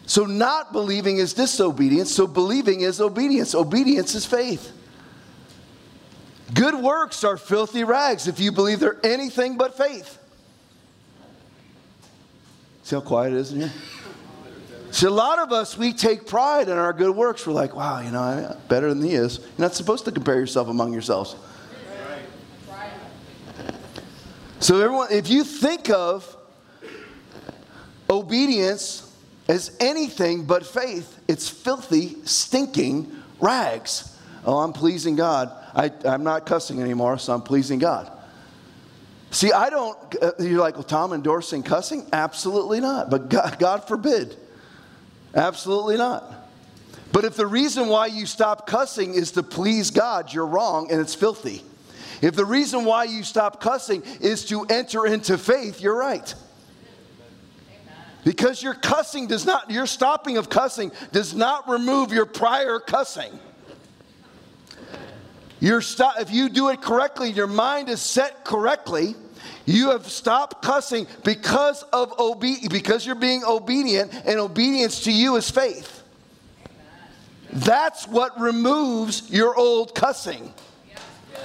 So, 0.09 0.25
not 0.25 0.73
believing 0.73 1.17
is 1.17 1.33
disobedience, 1.33 2.11
so 2.11 2.25
believing 2.25 2.81
is 2.81 2.99
obedience. 2.99 3.53
Obedience 3.53 4.15
is 4.15 4.25
faith. 4.25 4.71
Good 6.51 6.73
works 6.73 7.23
are 7.23 7.37
filthy 7.37 7.83
rags 7.83 8.27
if 8.27 8.39
you 8.39 8.51
believe 8.51 8.79
they're 8.79 8.97
anything 9.03 9.55
but 9.55 9.77
faith. 9.77 10.17
See 12.81 12.95
how 12.95 13.01
quiet 13.01 13.33
it 13.33 13.37
is 13.37 13.51
in 13.51 13.59
here? 13.59 13.71
See, 14.89 15.05
a 15.05 15.11
lot 15.11 15.37
of 15.37 15.51
us, 15.51 15.77
we 15.77 15.93
take 15.93 16.25
pride 16.25 16.69
in 16.69 16.77
our 16.79 16.91
good 16.91 17.15
works. 17.15 17.45
We're 17.45 17.53
like, 17.53 17.75
wow, 17.75 18.01
you 18.01 18.09
know, 18.09 18.19
I'm 18.19 18.57
better 18.67 18.91
than 18.91 19.03
he 19.03 19.13
is. 19.13 19.37
You're 19.37 19.47
not 19.59 19.75
supposed 19.75 20.05
to 20.05 20.11
compare 20.11 20.39
yourself 20.39 20.69
among 20.69 20.91
yourselves. 20.91 21.35
So, 24.59 24.81
everyone, 24.81 25.09
if 25.11 25.29
you 25.29 25.43
think 25.43 25.91
of 25.91 26.35
obedience 28.09 29.05
as 29.49 29.75
anything 29.79 30.45
but 30.45 30.65
faith, 30.65 31.19
it's 31.27 31.49
filthy, 31.49 32.23
stinking 32.23 33.11
rags. 33.41 34.15
Oh, 34.45 34.59
I'm 34.59 34.73
pleasing 34.73 35.15
God. 35.15 35.51
I, 35.73 35.91
am 36.05 36.23
not 36.23 36.45
cussing 36.45 36.79
anymore, 36.79 37.17
so 37.17 37.33
I'm 37.33 37.41
pleasing 37.41 37.79
God. 37.79 38.11
See, 39.31 39.51
I 39.51 39.69
don't, 39.69 39.97
uh, 40.21 40.31
you're 40.39 40.59
like, 40.59 40.75
well, 40.75 40.83
Tom 40.83 41.13
endorsing 41.13 41.63
cussing? 41.63 42.07
Absolutely 42.13 42.79
not. 42.79 43.09
But 43.09 43.29
God, 43.29 43.57
God 43.59 43.87
forbid. 43.87 44.35
Absolutely 45.35 45.97
not. 45.97 46.31
But 47.11 47.25
if 47.25 47.35
the 47.35 47.47
reason 47.47 47.87
why 47.87 48.05
you 48.05 48.27
stop 48.27 48.67
cussing 48.67 49.15
is 49.15 49.31
to 49.31 49.43
please 49.43 49.89
God, 49.89 50.31
you're 50.31 50.45
wrong 50.45 50.91
and 50.91 51.01
it's 51.01 51.15
filthy. 51.15 51.63
If 52.21 52.35
the 52.35 52.45
reason 52.45 52.85
why 52.85 53.05
you 53.05 53.23
stop 53.23 53.61
cussing 53.61 54.03
is 54.21 54.45
to 54.45 54.65
enter 54.65 55.07
into 55.07 55.39
faith, 55.39 55.81
you're 55.81 55.97
right. 55.97 56.33
Because 58.23 58.61
your 58.61 58.73
cussing 58.73 59.27
does 59.27 59.45
not, 59.45 59.71
your 59.71 59.85
stopping 59.85 60.37
of 60.37 60.49
cussing 60.49 60.91
does 61.11 61.33
not 61.33 61.69
remove 61.69 62.11
your 62.11 62.25
prior 62.25 62.79
cussing. 62.79 63.39
You're 65.59 65.81
stop, 65.81 66.15
if 66.19 66.31
you 66.31 66.49
do 66.49 66.69
it 66.69 66.81
correctly, 66.81 67.31
your 67.31 67.47
mind 67.47 67.89
is 67.89 68.01
set 68.01 68.45
correctly. 68.45 69.15
You 69.65 69.91
have 69.91 70.07
stopped 70.09 70.63
cussing 70.63 71.05
because 71.23 71.83
of 71.83 72.13
obe- 72.17 72.69
because 72.69 73.05
you're 73.05 73.15
being 73.15 73.43
obedient, 73.43 74.13
and 74.25 74.39
obedience 74.39 75.03
to 75.03 75.11
you 75.11 75.35
is 75.35 75.49
faith. 75.49 76.03
That's 77.51 78.07
what 78.07 78.39
removes 78.39 79.29
your 79.29 79.55
old 79.55 79.95
cussing. 79.95 80.53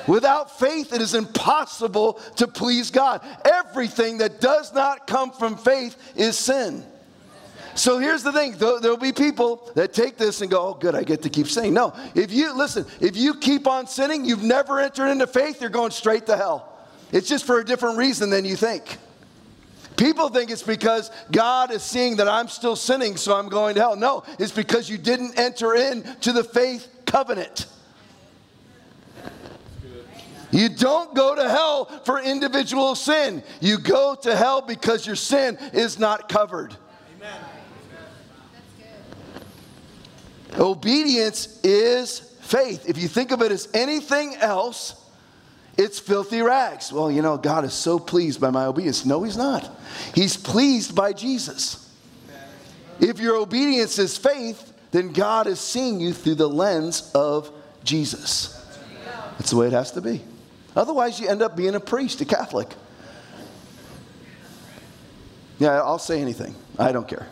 Without 0.07 0.59
faith, 0.59 0.93
it 0.93 1.01
is 1.01 1.15
impossible 1.15 2.15
to 2.37 2.47
please 2.47 2.91
God. 2.91 3.23
Everything 3.45 4.19
that 4.19 4.41
does 4.41 4.73
not 4.75 5.07
come 5.07 5.31
from 5.31 5.57
faith 5.57 5.97
is 6.15 6.39
sin. 6.39 6.85
So 7.75 7.99
here's 7.99 8.23
the 8.23 8.33
thing 8.33 8.57
there'll 8.59 8.97
be 8.97 9.13
people 9.13 9.71
that 9.75 9.93
take 9.93 10.17
this 10.17 10.41
and 10.43 10.51
go, 10.51 10.69
oh, 10.69 10.75
good, 10.75 10.95
I 10.95 11.03
get 11.03 11.23
to 11.23 11.31
keep 11.31 11.49
sinning. 11.49 11.75
No, 11.75 11.93
if 12.15 12.31
you, 12.31 12.57
listen, 12.57 12.87
if 13.01 13.17
you 13.17 13.35
keep 13.35 13.67
on 13.67 13.87
sinning, 13.87 14.25
you've 14.25 14.43
never 14.43 14.79
entered 14.79 15.09
into 15.09 15.27
faith, 15.27 15.61
you're 15.61 15.71
going 15.71 15.91
straight 15.91 16.27
to 16.27 16.37
hell. 16.37 16.71
It's 17.11 17.29
just 17.29 17.45
for 17.47 17.59
a 17.61 17.65
different 17.65 17.99
reason 17.99 18.31
than 18.31 18.45
you 18.45 18.57
think. 18.57 18.99
People 19.97 20.29
think 20.29 20.51
it's 20.51 20.63
because 20.63 21.11
God 21.31 21.71
is 21.71 21.83
seeing 21.83 22.17
that 22.17 22.29
I'm 22.29 22.49
still 22.49 22.75
sinning, 22.75 23.17
so 23.17 23.37
I'm 23.37 23.49
going 23.49 23.77
to 23.77 23.81
hell. 23.81 23.97
No, 23.97 24.25
it's 24.39 24.53
because 24.53 24.91
you 24.91 24.99
didn't 24.99 25.39
enter 25.39 25.75
into 25.75 26.33
the 26.33 26.43
faith 26.43 26.89
covenant. 27.07 27.67
You 30.55 30.69
don't 30.69 31.17
go 31.17 31.35
to 31.35 31.49
hell 31.49 31.87
for 32.05 32.21
individual 32.21 32.95
sin. 32.95 33.43
You 33.61 33.77
go 33.77 34.15
to 34.23 34.37
hell 34.37 34.61
because 34.61 35.05
your 35.05 35.17
sin 35.17 35.59
is 35.73 35.99
not 35.99 36.29
covered. 36.29 36.77
Amen. 37.17 37.41
Obedience 40.57 41.59
is 41.65 42.21
faith. 42.43 42.89
If 42.89 42.99
you 42.99 43.09
think 43.09 43.33
of 43.33 43.43
it 43.43 43.51
as 43.51 43.69
anything 43.75 44.37
else, 44.37 44.95
it's 45.77 45.99
filthy 45.99 46.41
rags. 46.41 46.93
Well, 46.93 47.11
you 47.11 47.21
know, 47.21 47.37
God 47.37 47.65
is 47.65 47.75
so 47.75 47.99
pleased 47.99 48.41
by 48.41 48.51
my 48.51 48.67
obedience. 48.67 49.05
No, 49.05 49.25
He's 49.25 49.37
not. 49.37 49.69
He's 50.15 50.37
pleased 50.37 50.95
by 50.95 51.15
Jesus. 51.15 51.93
If 53.01 53.19
your 53.19 53.39
obedience 53.39 53.99
is 53.99 54.17
faith, 54.17 54.73
then 54.93 55.13
God 55.13 55.49
is 55.49 55.59
seeing 55.59 55.99
you 55.99 56.13
through 56.13 56.37
the 56.37 56.49
lens 56.49 57.11
of 57.13 57.51
Jesus. 57.83 58.53
That's 59.37 59.51
the 59.51 59.57
way 59.57 59.67
it 59.67 59.73
has 59.73 59.91
to 59.91 60.01
be. 60.01 60.23
Otherwise, 60.77 61.21
you 61.21 61.29
end 61.29 61.43
up 61.43 61.57
being 61.57 61.75
a 61.75 61.81
priest, 61.81 62.21
a 62.21 62.25
Catholic. 62.25 62.75
Yeah, 65.59 65.81
I'll 65.81 65.99
say 65.99 66.21
anything. 66.21 66.55
I 66.79 66.93
don't 66.93 67.07
care. 67.07 67.29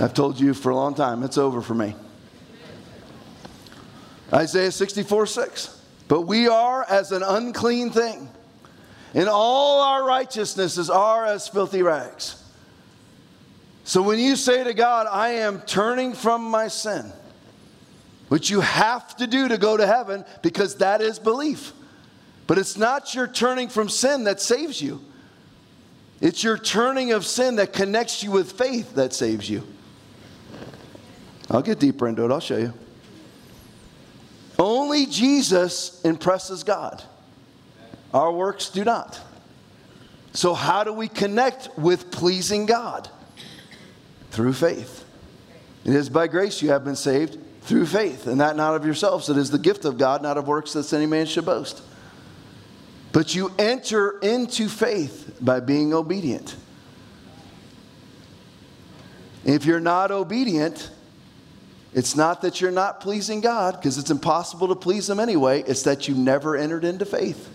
I've 0.00 0.14
told 0.14 0.40
you 0.40 0.54
for 0.54 0.70
a 0.70 0.76
long 0.76 0.94
time, 0.94 1.22
it's 1.22 1.38
over 1.38 1.62
for 1.62 1.74
me. 1.74 1.94
Isaiah 4.32 4.72
64 4.72 5.26
6. 5.26 5.78
But 6.08 6.22
we 6.22 6.48
are 6.48 6.84
as 6.90 7.12
an 7.12 7.22
unclean 7.22 7.90
thing, 7.90 8.28
and 9.14 9.28
all 9.28 9.80
our 9.82 10.04
righteousnesses 10.04 10.90
are 10.90 11.24
as 11.24 11.48
filthy 11.48 11.82
rags. 11.82 12.42
So 13.84 14.02
when 14.02 14.18
you 14.18 14.36
say 14.36 14.62
to 14.64 14.74
God, 14.74 15.06
I 15.10 15.30
am 15.30 15.60
turning 15.62 16.12
from 16.12 16.42
my 16.42 16.68
sin, 16.68 17.12
which 18.32 18.48
you 18.48 18.62
have 18.62 19.14
to 19.14 19.26
do 19.26 19.46
to 19.46 19.58
go 19.58 19.76
to 19.76 19.86
heaven 19.86 20.24
because 20.40 20.76
that 20.76 21.02
is 21.02 21.18
belief. 21.18 21.74
But 22.46 22.56
it's 22.56 22.78
not 22.78 23.14
your 23.14 23.26
turning 23.26 23.68
from 23.68 23.90
sin 23.90 24.24
that 24.24 24.40
saves 24.40 24.80
you. 24.80 25.02
It's 26.22 26.42
your 26.42 26.56
turning 26.56 27.12
of 27.12 27.26
sin 27.26 27.56
that 27.56 27.74
connects 27.74 28.22
you 28.22 28.30
with 28.30 28.52
faith 28.52 28.94
that 28.94 29.12
saves 29.12 29.50
you. 29.50 29.66
I'll 31.50 31.60
get 31.60 31.78
deeper 31.78 32.08
into 32.08 32.24
it, 32.24 32.32
I'll 32.32 32.40
show 32.40 32.56
you. 32.56 32.72
Only 34.58 35.04
Jesus 35.04 36.00
impresses 36.00 36.64
God. 36.64 37.02
Our 38.14 38.32
works 38.32 38.70
do 38.70 38.82
not. 38.82 39.20
So, 40.32 40.54
how 40.54 40.84
do 40.84 40.94
we 40.94 41.08
connect 41.08 41.68
with 41.76 42.10
pleasing 42.10 42.64
God? 42.64 43.10
Through 44.30 44.54
faith. 44.54 45.04
It 45.84 45.92
is 45.92 46.08
by 46.08 46.28
grace 46.28 46.62
you 46.62 46.70
have 46.70 46.82
been 46.82 46.96
saved 46.96 47.36
through 47.62 47.86
faith, 47.86 48.26
and 48.26 48.40
that 48.40 48.56
not 48.56 48.74
of 48.74 48.84
yourselves. 48.84 49.28
It 49.28 49.36
is 49.36 49.50
the 49.50 49.58
gift 49.58 49.84
of 49.84 49.96
God, 49.96 50.22
not 50.22 50.36
of 50.36 50.46
works 50.48 50.72
that 50.72 50.92
any 50.92 51.06
man 51.06 51.26
should 51.26 51.44
boast. 51.44 51.82
But 53.12 53.34
you 53.34 53.52
enter 53.58 54.18
into 54.20 54.68
faith 54.68 55.38
by 55.40 55.60
being 55.60 55.94
obedient. 55.94 56.56
If 59.44 59.64
you're 59.64 59.80
not 59.80 60.10
obedient, 60.10 60.90
it's 61.94 62.16
not 62.16 62.42
that 62.42 62.60
you're 62.60 62.70
not 62.70 63.00
pleasing 63.00 63.40
God, 63.40 63.76
because 63.76 63.98
it's 63.98 64.10
impossible 64.10 64.68
to 64.68 64.74
please 64.74 65.08
Him 65.08 65.20
anyway. 65.20 65.62
It's 65.62 65.82
that 65.82 66.08
you 66.08 66.14
never 66.14 66.56
entered 66.56 66.84
into 66.84 67.04
faith. 67.04 67.48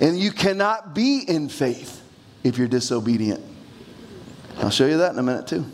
And 0.00 0.18
you 0.18 0.32
cannot 0.32 0.94
be 0.94 1.18
in 1.18 1.48
faith 1.48 2.02
if 2.42 2.58
you're 2.58 2.66
disobedient. 2.66 3.44
I'll 4.58 4.70
show 4.70 4.86
you 4.86 4.98
that 4.98 5.12
in 5.12 5.18
a 5.18 5.22
minute, 5.22 5.46
too. 5.46 5.64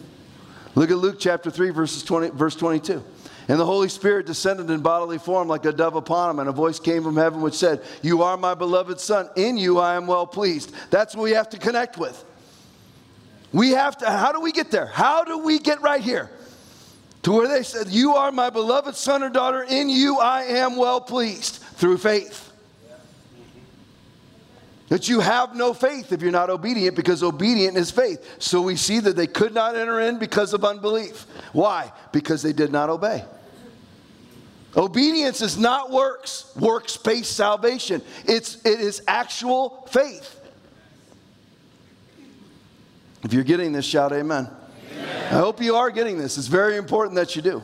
Look 0.75 0.91
at 0.91 0.99
Luke 0.99 1.17
chapter 1.19 1.51
3, 1.51 1.71
verses 1.71 2.03
20, 2.03 2.31
verse 2.31 2.55
22. 2.55 3.03
And 3.49 3.59
the 3.59 3.67
Holy 3.67 3.89
Spirit 3.89 4.27
descended 4.27 4.71
in 4.71 4.81
bodily 4.81 5.19
form 5.19 5.49
like 5.49 5.65
a 5.65 5.73
dove 5.73 5.97
upon 5.97 6.31
him, 6.31 6.39
and 6.39 6.49
a 6.49 6.53
voice 6.53 6.79
came 6.79 7.03
from 7.03 7.17
heaven 7.17 7.41
which 7.41 7.55
said, 7.55 7.83
You 8.03 8.23
are 8.23 8.37
my 8.37 8.55
beloved 8.55 9.01
Son. 9.01 9.29
In 9.35 9.57
you 9.57 9.79
I 9.79 9.97
am 9.97 10.07
well 10.07 10.27
pleased. 10.27 10.73
That's 10.91 11.17
what 11.17 11.25
we 11.25 11.33
have 11.33 11.49
to 11.51 11.59
connect 11.59 11.99
with. 11.99 12.25
We 13.53 13.71
have 13.71 13.97
to, 13.99 14.11
how 14.11 14.31
do 14.31 14.41
we 14.41 14.53
get 14.53 14.71
there? 14.71 14.87
How 14.87 15.25
do 15.25 15.39
we 15.39 15.59
get 15.59 15.83
right 15.83 16.01
here? 16.01 16.31
To 17.23 17.33
where 17.33 17.49
they 17.49 17.65
said, 17.65 17.89
You 17.89 18.15
are 18.15 18.31
my 18.31 18.51
beloved 18.51 18.95
son 18.95 19.23
or 19.25 19.31
daughter, 19.31 19.67
in 19.69 19.89
you 19.89 20.19
I 20.19 20.45
am 20.45 20.77
well 20.77 21.01
pleased 21.01 21.57
through 21.57 21.99
faith. 21.99 22.49
That 24.91 25.09
you 25.09 25.20
have 25.20 25.55
no 25.55 25.72
faith 25.72 26.12
if 26.12 26.20
you're 26.20 26.32
not 26.32 26.51
obedient, 26.51 26.97
because 26.97 27.22
obedient 27.22 27.76
is 27.76 27.93
faith. 27.93 28.26
So 28.41 28.61
we 28.61 28.74
see 28.74 28.99
that 28.99 29.14
they 29.14 29.28
could 29.28 29.55
not 29.55 29.76
enter 29.76 30.01
in 30.01 30.18
because 30.18 30.53
of 30.53 30.64
unbelief. 30.64 31.26
Why? 31.53 31.93
Because 32.11 32.43
they 32.43 32.53
did 32.53 32.72
not 32.72 32.91
obey. 32.91 33.24
Obedience 34.76 35.43
is 35.43 35.57
not 35.57 35.93
works, 35.93 36.53
works 36.57 36.97
based 36.97 37.36
salvation. 37.36 38.03
It's, 38.24 38.57
it 38.66 38.80
is 38.80 39.01
actual 39.07 39.86
faith. 39.91 40.41
If 43.22 43.32
you're 43.32 43.45
getting 43.45 43.70
this, 43.70 43.84
shout 43.84 44.12
amen. 44.12 44.49
I 44.99 45.34
hope 45.34 45.62
you 45.62 45.76
are 45.76 45.91
getting 45.91 46.18
this. 46.18 46.36
It's 46.36 46.49
very 46.49 46.76
important 46.76 47.14
that 47.14 47.36
you 47.36 47.43
do. 47.43 47.62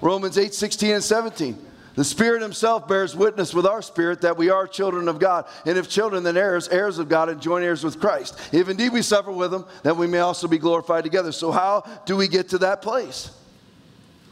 Romans 0.00 0.36
8, 0.36 0.52
16, 0.52 0.90
and 0.90 1.04
17. 1.04 1.67
The 1.98 2.04
Spirit 2.04 2.42
Himself 2.42 2.86
bears 2.86 3.16
witness 3.16 3.52
with 3.52 3.66
our 3.66 3.82
spirit 3.82 4.20
that 4.20 4.36
we 4.36 4.50
are 4.50 4.68
children 4.68 5.08
of 5.08 5.18
God. 5.18 5.46
And 5.66 5.76
if 5.76 5.88
children, 5.88 6.22
then 6.22 6.36
heirs, 6.36 6.68
heirs 6.68 7.00
of 7.00 7.08
God, 7.08 7.28
and 7.28 7.42
joint 7.42 7.64
heirs 7.64 7.82
with 7.82 7.98
Christ. 7.98 8.38
If 8.52 8.68
indeed 8.68 8.92
we 8.92 9.02
suffer 9.02 9.32
with 9.32 9.52
Him, 9.52 9.64
then 9.82 9.96
we 9.96 10.06
may 10.06 10.20
also 10.20 10.46
be 10.46 10.58
glorified 10.58 11.02
together. 11.02 11.32
So, 11.32 11.50
how 11.50 11.80
do 12.06 12.14
we 12.14 12.28
get 12.28 12.50
to 12.50 12.58
that 12.58 12.82
place? 12.82 13.32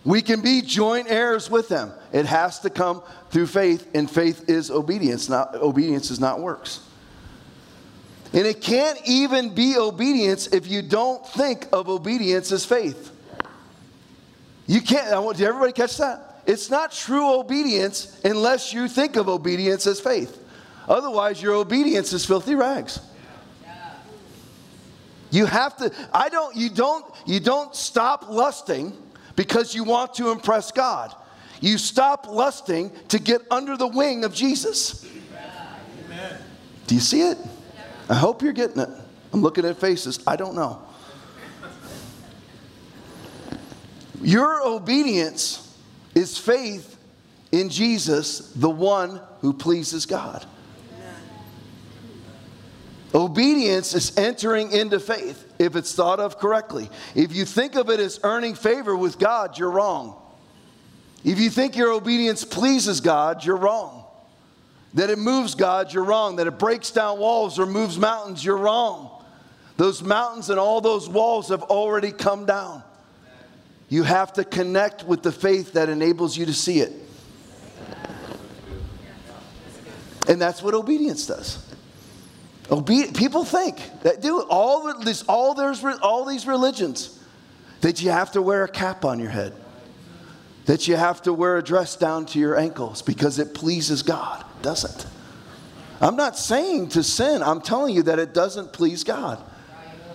We 0.04 0.22
can 0.22 0.42
be 0.42 0.62
joint 0.62 1.10
heirs 1.10 1.50
with 1.50 1.68
Him. 1.68 1.90
It 2.12 2.26
has 2.26 2.60
to 2.60 2.70
come 2.70 3.02
through 3.30 3.48
faith, 3.48 3.88
and 3.94 4.08
faith 4.08 4.48
is 4.48 4.70
obedience. 4.70 5.28
Not 5.28 5.56
obedience 5.56 6.12
is 6.12 6.20
not 6.20 6.38
works. 6.38 6.88
And 8.32 8.46
it 8.46 8.60
can't 8.60 9.00
even 9.04 9.56
be 9.56 9.76
obedience 9.76 10.46
if 10.46 10.68
you 10.68 10.82
don't 10.82 11.26
think 11.30 11.66
of 11.72 11.88
obedience 11.88 12.52
as 12.52 12.64
faith. 12.64 13.10
You 14.68 14.80
can't. 14.80 15.12
I 15.12 15.18
want, 15.18 15.38
did 15.38 15.48
everybody 15.48 15.72
catch 15.72 15.96
that? 15.96 16.35
It's 16.46 16.70
not 16.70 16.92
true 16.92 17.38
obedience 17.40 18.20
unless 18.24 18.72
you 18.72 18.88
think 18.88 19.16
of 19.16 19.28
obedience 19.28 19.86
as 19.86 20.00
faith. 20.00 20.38
Otherwise, 20.88 21.42
your 21.42 21.54
obedience 21.54 22.12
is 22.12 22.24
filthy 22.24 22.54
rags. 22.54 23.00
You 25.30 25.46
have 25.46 25.76
to, 25.78 25.92
I 26.14 26.28
don't, 26.28 26.56
you 26.56 26.70
don't, 26.70 27.04
you 27.26 27.40
don't 27.40 27.74
stop 27.74 28.28
lusting 28.30 28.96
because 29.34 29.74
you 29.74 29.82
want 29.82 30.14
to 30.14 30.30
impress 30.30 30.70
God. 30.70 31.14
You 31.60 31.78
stop 31.78 32.28
lusting 32.28 32.92
to 33.08 33.18
get 33.18 33.42
under 33.50 33.76
the 33.76 33.88
wing 33.88 34.24
of 34.24 34.32
Jesus. 34.32 35.04
Amen. 36.04 36.38
Do 36.86 36.94
you 36.94 37.00
see 37.00 37.22
it? 37.22 37.38
I 38.08 38.14
hope 38.14 38.40
you're 38.40 38.52
getting 38.52 38.80
it. 38.80 38.88
I'm 39.32 39.42
looking 39.42 39.64
at 39.64 39.78
faces. 39.78 40.20
I 40.26 40.36
don't 40.36 40.54
know. 40.54 40.80
Your 44.22 44.66
obedience 44.66 45.65
is 46.16 46.38
faith 46.38 46.98
in 47.52 47.68
Jesus, 47.68 48.50
the 48.54 48.70
one 48.70 49.20
who 49.42 49.52
pleases 49.52 50.06
God. 50.06 50.44
Obedience 53.14 53.94
is 53.94 54.16
entering 54.18 54.72
into 54.72 54.98
faith 54.98 55.44
if 55.58 55.76
it's 55.76 55.94
thought 55.94 56.18
of 56.18 56.38
correctly. 56.38 56.90
If 57.14 57.34
you 57.34 57.44
think 57.44 57.76
of 57.76 57.88
it 57.88 58.00
as 58.00 58.18
earning 58.24 58.54
favor 58.54 58.96
with 58.96 59.18
God, 59.18 59.58
you're 59.58 59.70
wrong. 59.70 60.20
If 61.22 61.38
you 61.38 61.50
think 61.50 61.76
your 61.76 61.92
obedience 61.92 62.44
pleases 62.44 63.00
God, 63.00 63.44
you're 63.44 63.56
wrong. 63.56 64.04
That 64.94 65.10
it 65.10 65.18
moves 65.18 65.54
God, 65.54 65.92
you're 65.92 66.04
wrong. 66.04 66.36
That 66.36 66.46
it 66.46 66.58
breaks 66.58 66.90
down 66.90 67.18
walls 67.18 67.58
or 67.58 67.66
moves 67.66 67.98
mountains, 67.98 68.44
you're 68.44 68.56
wrong. 68.56 69.10
Those 69.76 70.02
mountains 70.02 70.50
and 70.50 70.58
all 70.58 70.80
those 70.80 71.08
walls 71.08 71.48
have 71.48 71.62
already 71.64 72.12
come 72.12 72.46
down. 72.46 72.82
You 73.88 74.02
have 74.02 74.32
to 74.34 74.44
connect 74.44 75.04
with 75.04 75.22
the 75.22 75.32
faith 75.32 75.74
that 75.74 75.88
enables 75.88 76.36
you 76.36 76.46
to 76.46 76.54
see 76.54 76.80
it. 76.80 76.92
And 80.28 80.40
that's 80.40 80.62
what 80.62 80.74
obedience 80.74 81.26
does. 81.26 81.62
Obe- 82.68 83.14
people 83.14 83.44
think 83.44 83.78
that 84.02 84.20
do 84.20 84.40
all 84.40 84.98
this, 84.98 85.22
all 85.28 85.54
there's 85.54 85.84
all 85.84 86.24
these 86.24 86.46
religions 86.46 87.22
that 87.80 88.02
you 88.02 88.10
have 88.10 88.32
to 88.32 88.42
wear 88.42 88.64
a 88.64 88.68
cap 88.68 89.04
on 89.04 89.20
your 89.20 89.30
head, 89.30 89.52
that 90.64 90.88
you 90.88 90.96
have 90.96 91.22
to 91.22 91.32
wear 91.32 91.58
a 91.58 91.62
dress 91.62 91.94
down 91.94 92.26
to 92.26 92.40
your 92.40 92.58
ankles 92.58 93.02
because 93.02 93.38
it 93.38 93.54
pleases 93.54 94.02
God. 94.02 94.44
Doesn't. 94.62 95.06
I'm 96.00 96.16
not 96.16 96.36
saying 96.36 96.88
to 96.90 97.04
sin. 97.04 97.42
I'm 97.42 97.60
telling 97.60 97.94
you 97.94 98.02
that 98.04 98.18
it 98.18 98.34
doesn't 98.34 98.72
please 98.72 99.04
God. 99.04 99.40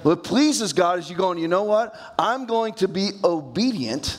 What 0.03 0.23
pleases 0.23 0.73
God 0.73 0.99
is 0.99 1.09
you 1.09 1.15
going, 1.15 1.37
you 1.37 1.47
know 1.47 1.63
what? 1.63 1.95
I'm 2.17 2.45
going 2.45 2.73
to 2.75 2.87
be 2.87 3.11
obedient 3.23 4.17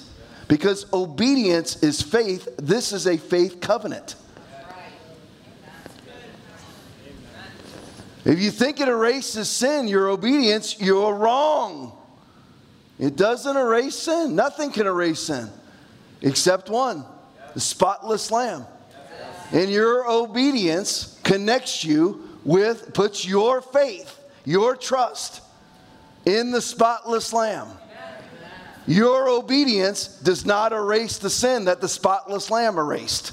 because 0.48 0.90
obedience 0.92 1.82
is 1.82 2.00
faith. 2.02 2.48
This 2.56 2.92
is 2.92 3.06
a 3.06 3.16
faith 3.16 3.60
covenant. 3.60 4.16
If 8.24 8.38
you 8.38 8.52
think 8.52 8.80
it 8.80 8.88
erases 8.88 9.48
sin, 9.48 9.88
your 9.88 10.08
obedience, 10.08 10.80
you're 10.80 11.14
wrong. 11.14 11.92
It 13.00 13.16
doesn't 13.16 13.56
erase 13.56 13.96
sin. 13.96 14.36
Nothing 14.36 14.70
can 14.70 14.86
erase 14.86 15.20
sin 15.20 15.50
except 16.20 16.70
one 16.70 17.04
the 17.54 17.60
spotless 17.60 18.30
lamb. 18.30 18.64
And 19.52 19.70
your 19.70 20.08
obedience 20.10 21.20
connects 21.24 21.84
you 21.84 22.28
with, 22.44 22.94
puts 22.94 23.26
your 23.26 23.60
faith, 23.60 24.18
your 24.44 24.76
trust 24.76 25.42
in 26.24 26.50
the 26.50 26.60
spotless 26.60 27.32
lamb. 27.32 27.68
Your 28.86 29.28
obedience 29.28 30.08
does 30.08 30.44
not 30.44 30.72
erase 30.72 31.18
the 31.18 31.30
sin 31.30 31.66
that 31.66 31.80
the 31.80 31.88
spotless 31.88 32.50
lamb 32.50 32.78
erased. 32.78 33.32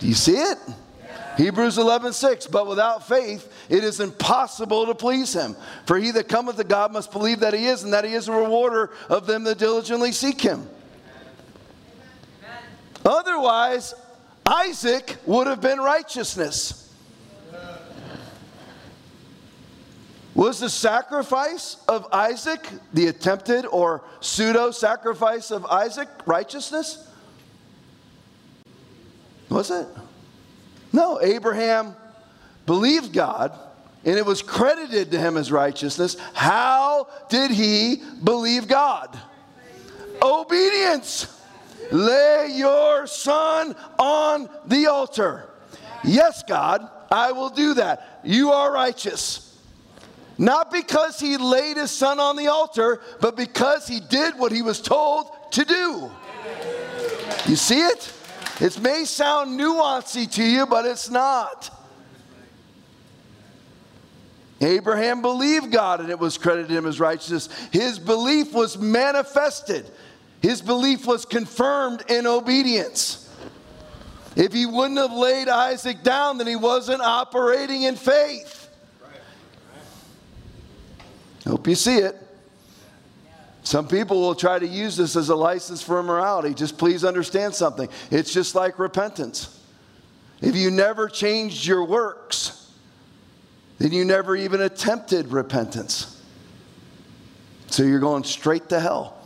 Do 0.00 0.06
you 0.06 0.14
see 0.14 0.36
it? 0.36 0.58
Hebrews 1.36 1.78
11, 1.78 2.12
6. 2.12 2.46
But 2.48 2.66
without 2.66 3.06
faith, 3.06 3.52
it 3.68 3.84
is 3.84 4.00
impossible 4.00 4.86
to 4.86 4.94
please 4.94 5.32
him. 5.32 5.54
For 5.84 5.98
he 5.98 6.10
that 6.12 6.28
cometh 6.28 6.56
to 6.56 6.64
God 6.64 6.92
must 6.92 7.12
believe 7.12 7.40
that 7.40 7.54
he 7.54 7.66
is, 7.66 7.84
and 7.84 7.92
that 7.92 8.04
he 8.04 8.14
is 8.14 8.28
a 8.28 8.32
rewarder 8.32 8.90
of 9.08 9.26
them 9.26 9.44
that 9.44 9.58
diligently 9.58 10.12
seek 10.12 10.40
him. 10.40 10.68
Otherwise, 13.04 13.94
Isaac 14.44 15.16
would 15.26 15.46
have 15.46 15.60
been 15.60 15.78
righteousness. 15.78 16.85
Was 20.36 20.60
the 20.60 20.68
sacrifice 20.68 21.78
of 21.88 22.06
Isaac, 22.12 22.68
the 22.92 23.06
attempted 23.06 23.64
or 23.64 24.04
pseudo 24.20 24.70
sacrifice 24.70 25.50
of 25.50 25.64
Isaac, 25.64 26.10
righteousness? 26.26 27.10
Was 29.48 29.70
it? 29.70 29.86
No, 30.92 31.18
Abraham 31.22 31.96
believed 32.66 33.14
God 33.14 33.58
and 34.04 34.18
it 34.18 34.26
was 34.26 34.42
credited 34.42 35.10
to 35.12 35.18
him 35.18 35.38
as 35.38 35.50
righteousness. 35.50 36.18
How 36.34 37.08
did 37.30 37.50
he 37.50 38.02
believe 38.22 38.68
God? 38.68 39.18
Obedience. 40.22 41.34
Lay 41.90 42.48
your 42.52 43.06
son 43.06 43.74
on 43.98 44.50
the 44.66 44.86
altar. 44.88 45.48
Yes, 46.04 46.42
God, 46.46 46.86
I 47.10 47.32
will 47.32 47.48
do 47.48 47.72
that. 47.74 48.20
You 48.22 48.52
are 48.52 48.70
righteous. 48.70 49.45
Not 50.38 50.70
because 50.70 51.18
he 51.18 51.36
laid 51.38 51.76
his 51.76 51.90
son 51.90 52.20
on 52.20 52.36
the 52.36 52.48
altar, 52.48 53.00
but 53.20 53.36
because 53.36 53.88
he 53.88 54.00
did 54.00 54.38
what 54.38 54.52
he 54.52 54.62
was 54.62 54.80
told 54.80 55.30
to 55.52 55.64
do. 55.64 56.10
You 57.46 57.56
see 57.56 57.80
it? 57.80 58.12
It 58.60 58.78
may 58.80 59.04
sound 59.04 59.58
nuancy 59.58 60.30
to 60.32 60.42
you, 60.42 60.66
but 60.66 60.84
it's 60.84 61.10
not. 61.10 61.70
Abraham 64.60 65.20
believed 65.20 65.70
God 65.70 66.00
and 66.00 66.10
it 66.10 66.18
was 66.18 66.38
credited 66.38 66.70
him 66.70 66.86
as 66.86 66.98
righteousness. 66.98 67.48
His 67.72 67.98
belief 67.98 68.54
was 68.54 68.78
manifested, 68.78 69.90
his 70.40 70.62
belief 70.62 71.06
was 71.06 71.24
confirmed 71.24 72.04
in 72.08 72.26
obedience. 72.26 73.22
If 74.34 74.52
he 74.52 74.66
wouldn't 74.66 74.98
have 74.98 75.12
laid 75.12 75.48
Isaac 75.48 76.02
down, 76.02 76.36
then 76.38 76.46
he 76.46 76.56
wasn't 76.56 77.00
operating 77.00 77.84
in 77.84 77.96
faith. 77.96 78.65
Hope 81.46 81.66
you 81.68 81.74
see 81.74 81.98
it. 81.98 82.16
Some 83.62 83.88
people 83.88 84.20
will 84.20 84.34
try 84.34 84.58
to 84.58 84.66
use 84.66 84.96
this 84.96 85.16
as 85.16 85.28
a 85.28 85.34
license 85.34 85.82
for 85.82 85.98
immorality. 85.98 86.54
Just 86.54 86.78
please 86.78 87.04
understand 87.04 87.54
something. 87.54 87.88
It's 88.10 88.32
just 88.32 88.54
like 88.54 88.78
repentance. 88.78 89.60
If 90.40 90.54
you 90.54 90.70
never 90.70 91.08
changed 91.08 91.66
your 91.66 91.84
works, 91.84 92.70
then 93.78 93.92
you 93.92 94.04
never 94.04 94.36
even 94.36 94.60
attempted 94.60 95.28
repentance. 95.28 96.22
So 97.68 97.82
you're 97.82 98.00
going 98.00 98.24
straight 98.24 98.68
to 98.68 98.80
hell. 98.80 99.16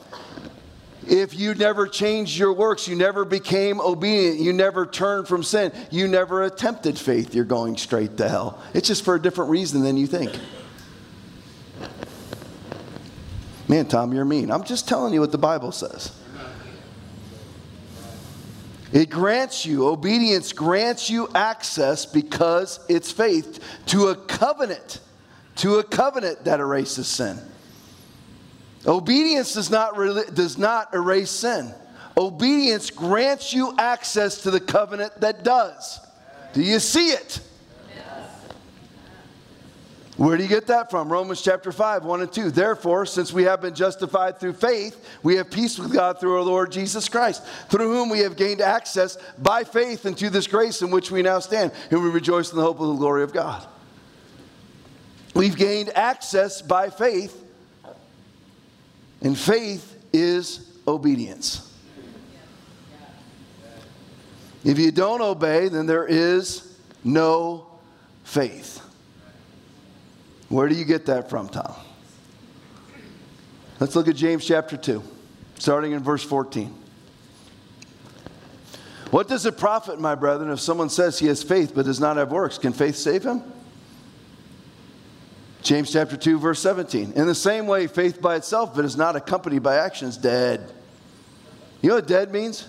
If 1.06 1.34
you 1.34 1.54
never 1.54 1.86
changed 1.86 2.38
your 2.38 2.52
works, 2.52 2.86
you 2.86 2.94
never 2.94 3.24
became 3.24 3.80
obedient, 3.80 4.40
you 4.40 4.52
never 4.52 4.86
turned 4.86 5.26
from 5.26 5.42
sin, 5.42 5.72
you 5.90 6.06
never 6.06 6.44
attempted 6.44 6.98
faith, 6.98 7.34
you're 7.34 7.44
going 7.44 7.76
straight 7.76 8.16
to 8.18 8.28
hell. 8.28 8.62
It's 8.74 8.86
just 8.86 9.04
for 9.04 9.14
a 9.14 9.20
different 9.20 9.50
reason 9.50 9.82
than 9.82 9.96
you 9.96 10.06
think. 10.06 10.38
Man, 13.70 13.86
Tom, 13.86 14.12
you're 14.12 14.24
mean. 14.24 14.50
I'm 14.50 14.64
just 14.64 14.88
telling 14.88 15.14
you 15.14 15.20
what 15.20 15.30
the 15.30 15.38
Bible 15.38 15.70
says. 15.70 16.10
It 18.92 19.10
grants 19.10 19.64
you, 19.64 19.86
obedience 19.86 20.52
grants 20.52 21.08
you 21.08 21.28
access 21.36 22.04
because 22.04 22.84
it's 22.88 23.12
faith 23.12 23.62
to 23.86 24.08
a 24.08 24.16
covenant, 24.16 24.98
to 25.58 25.76
a 25.76 25.84
covenant 25.84 26.46
that 26.46 26.58
erases 26.58 27.06
sin. 27.06 27.38
Obedience 28.88 29.54
does 29.54 29.70
not, 29.70 29.94
does 30.34 30.58
not 30.58 30.92
erase 30.92 31.30
sin. 31.30 31.72
Obedience 32.16 32.90
grants 32.90 33.52
you 33.52 33.72
access 33.78 34.42
to 34.42 34.50
the 34.50 34.58
covenant 34.58 35.12
that 35.20 35.44
does. 35.44 36.00
Do 36.54 36.60
you 36.60 36.80
see 36.80 37.10
it? 37.10 37.40
Where 40.20 40.36
do 40.36 40.42
you 40.42 40.50
get 40.50 40.66
that 40.66 40.90
from? 40.90 41.10
Romans 41.10 41.40
chapter 41.40 41.72
5, 41.72 42.04
1 42.04 42.20
and 42.20 42.30
2. 42.30 42.50
Therefore, 42.50 43.06
since 43.06 43.32
we 43.32 43.44
have 43.44 43.62
been 43.62 43.74
justified 43.74 44.38
through 44.38 44.52
faith, 44.52 45.02
we 45.22 45.36
have 45.36 45.50
peace 45.50 45.78
with 45.78 45.94
God 45.94 46.20
through 46.20 46.36
our 46.36 46.42
Lord 46.42 46.70
Jesus 46.70 47.08
Christ, 47.08 47.42
through 47.70 47.90
whom 47.90 48.10
we 48.10 48.18
have 48.18 48.36
gained 48.36 48.60
access 48.60 49.16
by 49.38 49.64
faith 49.64 50.04
into 50.04 50.28
this 50.28 50.46
grace 50.46 50.82
in 50.82 50.90
which 50.90 51.10
we 51.10 51.22
now 51.22 51.38
stand, 51.38 51.72
and 51.90 52.02
we 52.02 52.10
rejoice 52.10 52.50
in 52.50 52.58
the 52.58 52.62
hope 52.62 52.80
of 52.80 52.88
the 52.88 52.96
glory 52.96 53.22
of 53.22 53.32
God. 53.32 53.66
We've 55.34 55.56
gained 55.56 55.88
access 55.96 56.60
by 56.60 56.90
faith, 56.90 57.42
and 59.22 59.38
faith 59.38 60.04
is 60.12 60.70
obedience. 60.86 61.66
If 64.64 64.78
you 64.78 64.92
don't 64.92 65.22
obey, 65.22 65.68
then 65.68 65.86
there 65.86 66.06
is 66.06 66.78
no 67.02 67.68
faith. 68.22 68.79
Where 70.50 70.68
do 70.68 70.74
you 70.74 70.84
get 70.84 71.06
that 71.06 71.30
from, 71.30 71.48
Tom? 71.48 71.72
Let's 73.78 73.96
look 73.96 74.08
at 74.08 74.16
James 74.16 74.44
chapter 74.44 74.76
2, 74.76 75.02
starting 75.58 75.92
in 75.92 76.02
verse 76.02 76.24
14. 76.24 76.74
What 79.12 79.28
does 79.28 79.46
it 79.46 79.56
profit, 79.56 80.00
my 80.00 80.16
brethren, 80.16 80.50
if 80.50 80.60
someone 80.60 80.90
says 80.90 81.18
he 81.18 81.28
has 81.28 81.42
faith 81.42 81.72
but 81.74 81.84
does 81.84 82.00
not 82.00 82.16
have 82.16 82.32
works? 82.32 82.58
Can 82.58 82.72
faith 82.72 82.96
save 82.96 83.24
him? 83.24 83.42
James 85.62 85.92
chapter 85.92 86.16
2, 86.16 86.38
verse 86.40 86.58
17. 86.60 87.12
In 87.12 87.26
the 87.28 87.34
same 87.34 87.68
way, 87.68 87.86
faith 87.86 88.20
by 88.20 88.34
itself, 88.34 88.74
but 88.74 88.84
is 88.84 88.96
not 88.96 89.14
accompanied 89.14 89.62
by 89.62 89.76
action, 89.76 90.08
is 90.08 90.16
dead. 90.16 90.72
You 91.80 91.90
know 91.90 91.94
what 91.94 92.08
dead 92.08 92.32
means? 92.32 92.68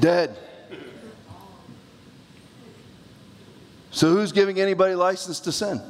Dead. 0.00 0.36
So, 3.90 4.10
who's 4.10 4.32
giving 4.32 4.60
anybody 4.60 4.94
license 4.94 5.40
to 5.40 5.52
sin? 5.52 5.80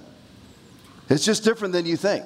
It's 1.09 1.25
just 1.25 1.45
different 1.45 1.73
than 1.73 1.87
you 1.87 1.97
think. 1.97 2.25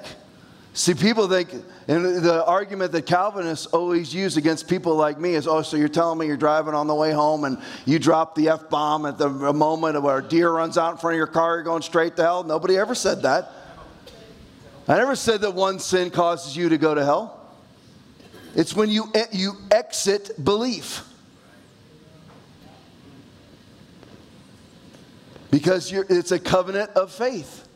See, 0.73 0.93
people 0.93 1.27
think, 1.27 1.51
and 1.87 2.23
the 2.23 2.45
argument 2.45 2.91
that 2.91 3.05
Calvinists 3.05 3.65
always 3.67 4.13
use 4.13 4.37
against 4.37 4.67
people 4.67 4.95
like 4.95 5.19
me 5.19 5.33
is, 5.33 5.47
oh, 5.47 5.61
so 5.61 5.77
you're 5.77 5.89
telling 5.89 6.19
me 6.19 6.27
you're 6.27 6.37
driving 6.37 6.73
on 6.73 6.87
the 6.87 6.95
way 6.95 7.11
home 7.11 7.43
and 7.43 7.57
you 7.85 7.99
drop 7.99 8.35
the 8.35 8.49
F 8.49 8.69
bomb 8.69 9.05
at 9.05 9.17
the 9.17 9.29
moment 9.29 10.01
where 10.01 10.19
a 10.19 10.23
deer 10.23 10.51
runs 10.51 10.77
out 10.77 10.91
in 10.91 10.97
front 10.97 11.15
of 11.15 11.17
your 11.17 11.27
car, 11.27 11.55
you're 11.55 11.63
going 11.63 11.81
straight 11.81 12.15
to 12.17 12.21
hell? 12.21 12.43
Nobody 12.43 12.77
ever 12.77 12.95
said 12.95 13.23
that. 13.23 13.51
I 14.87 14.97
never 14.97 15.15
said 15.15 15.41
that 15.41 15.53
one 15.53 15.79
sin 15.79 16.11
causes 16.11 16.55
you 16.55 16.69
to 16.69 16.77
go 16.77 16.95
to 16.95 17.03
hell. 17.03 17.35
It's 18.55 18.75
when 18.75 18.89
you, 18.89 19.11
you 19.31 19.53
exit 19.71 20.43
belief. 20.43 21.03
because 25.51 25.91
it's 25.91 26.31
a 26.31 26.39
covenant 26.39 26.91
of 26.91 27.11
faith. 27.11 27.67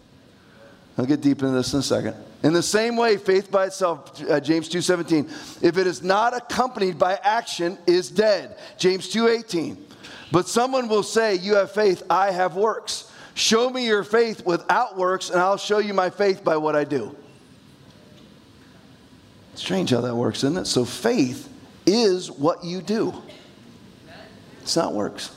I'll 0.98 1.06
get 1.06 1.22
deep 1.22 1.42
into 1.42 1.54
this 1.54 1.74
in 1.74 1.80
a 1.80 1.84
second. 1.84 2.16
In 2.44 2.54
the 2.54 2.62
same 2.62 2.96
way, 2.98 3.18
faith 3.18 3.50
by 3.50 3.66
itself, 3.66 4.22
uh, 4.30 4.40
James 4.40 4.70
2:17, 4.70 5.30
if 5.62 5.78
it 5.78 5.88
is 5.88 6.04
not 6.04 6.36
accompanied 6.36 7.00
by 7.00 7.20
action, 7.24 7.78
is 7.88 8.10
dead. 8.10 8.58
James 8.78 9.10
2:18. 9.10 9.78
But 10.32 10.48
someone 10.48 10.88
will 10.88 11.04
say, 11.04 11.36
"You 11.36 11.56
have 11.56 11.72
faith, 11.72 12.04
I 12.10 12.32
have 12.32 12.56
works. 12.56 13.06
Show 13.34 13.70
me 13.70 13.86
your 13.86 14.04
faith 14.04 14.46
without 14.46 14.98
works, 14.98 15.30
and 15.30 15.40
I'll 15.40 15.58
show 15.58 15.80
you 15.80 15.94
my 15.94 16.10
faith 16.10 16.44
by 16.44 16.58
what 16.58 16.76
I 16.76 16.84
do." 16.84 17.16
Strange 19.56 19.92
how 19.92 20.02
that 20.02 20.16
works, 20.16 20.40
isn't 20.40 20.58
it? 20.58 20.66
So 20.66 20.86
faith 20.86 21.50
is 21.86 22.30
what 22.30 22.64
you 22.64 22.82
do. 22.82 23.14
It's 24.62 24.76
not 24.76 24.94
works. 24.94 25.30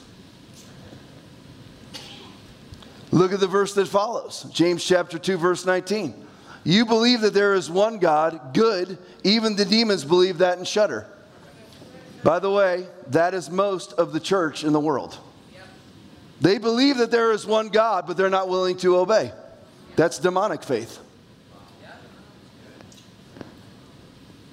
Look 3.17 3.33
at 3.33 3.41
the 3.41 3.47
verse 3.47 3.73
that 3.73 3.89
follows 3.89 4.45
James 4.53 4.85
chapter 4.85 5.19
2, 5.19 5.39
verse 5.39 5.65
19. 5.65 6.27
You 6.65 6.85
believe 6.85 7.23
that 7.23 7.33
there 7.33 7.55
is 7.55 7.71
one 7.71 7.99
God, 7.99 8.53
good. 8.53 8.99
Even 9.25 9.57
the 9.57 9.65
demons 9.65 10.05
believe 10.05 10.37
that 10.39 10.59
and 10.59 10.69
shudder. 10.69 11.07
By 12.23 12.41
the 12.41 12.51
way, 12.51 12.87
that 13.07 13.33
is 13.33 13.49
most 13.49 13.95
of 13.95 14.13
the 14.13 14.21
church 14.21 14.65
in 14.65 14.75
the 14.75 14.81
world. 14.81 15.17
They 16.43 16.59
believe 16.59 16.99
that 16.99 17.11
there 17.11 17.33
is 17.33 17.47
one 17.47 17.71
God, 17.71 18.07
but 18.07 18.19
they're 18.19 18.29
not 18.29 18.51
willing 18.51 18.77
to 18.79 18.99
obey. 18.99 19.33
That's 19.97 20.19
demonic 20.19 20.63
faith. 20.63 20.99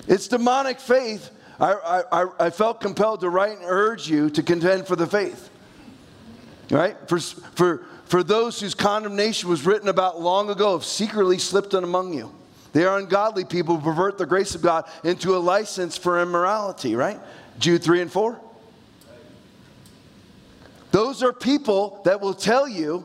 It's 0.08 0.30
demonic 0.30 0.80
faith. 0.80 1.32
I, 1.60 2.02
I, 2.14 2.26
I 2.40 2.50
felt 2.50 2.80
compelled 2.80 3.20
to 3.22 3.30
write 3.30 3.58
and 3.58 3.66
urge 3.66 4.08
you 4.08 4.30
to 4.30 4.42
contend 4.42 4.88
for 4.88 4.96
the 4.96 5.06
faith. 5.06 5.50
Right? 6.72 6.96
For, 7.10 7.20
for, 7.20 7.86
for 8.14 8.22
those 8.22 8.60
whose 8.60 8.76
condemnation 8.76 9.50
was 9.50 9.66
written 9.66 9.90
about 9.90 10.22
long 10.22 10.52
ago 10.52 10.74
have 10.74 10.86
secretly 10.86 11.40
slipped 11.40 11.74
in 11.74 11.84
among 11.84 12.14
you. 12.14 12.32
They 12.72 12.86
are 12.86 13.00
ungodly 13.00 13.44
people 13.44 13.78
who 13.78 13.82
pervert 13.82 14.20
the 14.20 14.28
grace 14.28 14.54
of 14.54 14.62
God 14.62 14.88
into 15.04 15.36
a 15.36 15.40
license 15.40 15.98
for 15.98 16.22
immorality, 16.22 16.96
right? 16.96 17.20
Jude 17.58 17.84
3 17.84 18.02
and 18.02 18.12
4. 18.12 18.40
Those 20.92 21.24
are 21.24 21.34
people 21.34 22.02
that 22.06 22.22
will 22.22 22.36
tell 22.36 22.68
you 22.68 23.04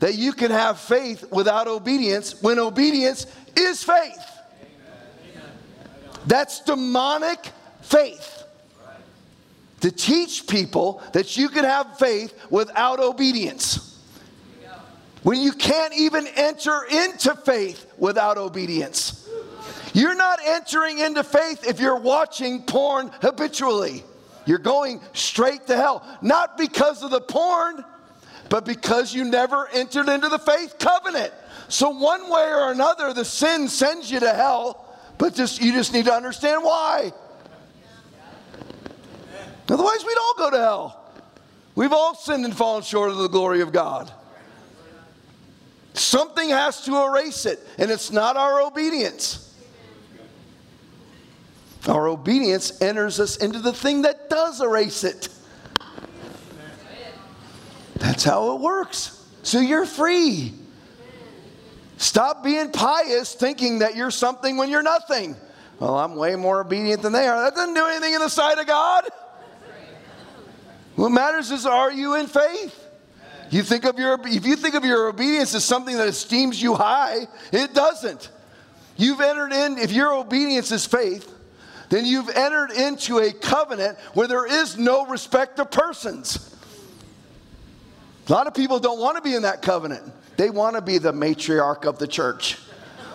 that 0.00 0.16
you 0.16 0.32
can 0.32 0.50
have 0.50 0.80
faith 0.80 1.24
without 1.30 1.68
obedience 1.68 2.42
when 2.42 2.58
obedience 2.58 3.28
is 3.56 3.84
faith. 3.84 4.26
That's 6.26 6.62
demonic 6.62 7.38
faith. 7.82 8.42
To 9.82 9.92
teach 9.92 10.48
people 10.48 11.00
that 11.12 11.36
you 11.36 11.48
can 11.48 11.62
have 11.62 11.96
faith 11.96 12.34
without 12.50 12.98
obedience. 12.98 13.91
When 15.22 15.40
you 15.40 15.52
can't 15.52 15.94
even 15.94 16.26
enter 16.26 16.82
into 16.90 17.34
faith 17.36 17.86
without 17.96 18.38
obedience. 18.38 19.28
You're 19.94 20.16
not 20.16 20.40
entering 20.44 20.98
into 20.98 21.22
faith 21.22 21.66
if 21.66 21.78
you're 21.78 21.98
watching 21.98 22.62
porn 22.62 23.10
habitually. 23.20 24.04
You're 24.46 24.58
going 24.58 25.00
straight 25.12 25.66
to 25.68 25.76
hell. 25.76 26.04
Not 26.22 26.56
because 26.58 27.02
of 27.02 27.10
the 27.10 27.20
porn, 27.20 27.84
but 28.48 28.64
because 28.64 29.14
you 29.14 29.24
never 29.24 29.68
entered 29.68 30.08
into 30.08 30.28
the 30.28 30.38
faith 30.38 30.76
covenant. 30.78 31.32
So, 31.68 31.90
one 31.90 32.28
way 32.28 32.50
or 32.52 32.72
another, 32.72 33.12
the 33.12 33.24
sin 33.24 33.68
sends 33.68 34.10
you 34.10 34.20
to 34.20 34.32
hell, 34.32 34.94
but 35.18 35.34
just, 35.34 35.62
you 35.62 35.72
just 35.72 35.92
need 35.92 36.06
to 36.06 36.12
understand 36.12 36.64
why. 36.64 37.12
Otherwise, 39.68 40.04
we'd 40.04 40.18
all 40.18 40.34
go 40.36 40.50
to 40.50 40.58
hell. 40.58 41.12
We've 41.74 41.92
all 41.92 42.14
sinned 42.14 42.44
and 42.44 42.54
fallen 42.54 42.82
short 42.82 43.10
of 43.10 43.18
the 43.18 43.28
glory 43.28 43.62
of 43.62 43.72
God. 43.72 44.12
Something 45.94 46.50
has 46.50 46.82
to 46.84 47.02
erase 47.04 47.46
it, 47.46 47.60
and 47.78 47.90
it's 47.90 48.10
not 48.10 48.36
our 48.36 48.62
obedience. 48.62 49.54
Our 51.86 52.08
obedience 52.08 52.80
enters 52.80 53.18
us 53.18 53.36
into 53.36 53.58
the 53.58 53.72
thing 53.72 54.02
that 54.02 54.30
does 54.30 54.60
erase 54.60 55.04
it. 55.04 55.28
That's 57.96 58.24
how 58.24 58.54
it 58.54 58.60
works. 58.60 59.26
So 59.42 59.60
you're 59.60 59.86
free. 59.86 60.54
Stop 61.96 62.42
being 62.42 62.70
pious 62.70 63.34
thinking 63.34 63.80
that 63.80 63.96
you're 63.96 64.10
something 64.10 64.56
when 64.56 64.70
you're 64.70 64.82
nothing. 64.82 65.36
Well, 65.78 65.98
I'm 65.98 66.14
way 66.14 66.36
more 66.36 66.60
obedient 66.60 67.02
than 67.02 67.12
they 67.12 67.26
are. 67.26 67.42
That 67.42 67.54
doesn't 67.54 67.74
do 67.74 67.86
anything 67.86 68.14
in 68.14 68.20
the 68.20 68.28
sight 68.28 68.58
of 68.58 68.66
God. 68.66 69.08
What 70.96 71.10
matters 71.10 71.50
is 71.50 71.66
are 71.66 71.90
you 71.90 72.14
in 72.16 72.26
faith? 72.26 72.81
You 73.52 73.62
think 73.62 73.84
of 73.84 73.98
your, 73.98 74.18
if 74.24 74.46
you 74.46 74.56
think 74.56 74.74
of 74.74 74.82
your 74.82 75.08
obedience 75.08 75.54
as 75.54 75.62
something 75.62 75.94
that 75.98 76.08
esteems 76.08 76.60
you 76.60 76.74
high, 76.74 77.28
it 77.52 77.74
doesn't. 77.74 78.30
You've 78.96 79.20
entered 79.20 79.52
in, 79.52 79.76
if 79.76 79.92
your 79.92 80.14
obedience 80.14 80.72
is 80.72 80.86
faith, 80.86 81.30
then 81.90 82.06
you've 82.06 82.30
entered 82.30 82.70
into 82.70 83.18
a 83.18 83.30
covenant 83.30 83.98
where 84.14 84.26
there 84.26 84.46
is 84.46 84.78
no 84.78 85.04
respect 85.04 85.60
of 85.60 85.70
persons. 85.70 86.56
A 88.26 88.32
lot 88.32 88.46
of 88.46 88.54
people 88.54 88.78
don't 88.78 88.98
want 88.98 89.18
to 89.18 89.22
be 89.22 89.34
in 89.34 89.42
that 89.42 89.60
covenant. 89.60 90.10
They 90.38 90.48
want 90.48 90.76
to 90.76 90.80
be 90.80 90.96
the 90.96 91.12
matriarch 91.12 91.84
of 91.84 91.98
the 91.98 92.06
church. 92.06 92.58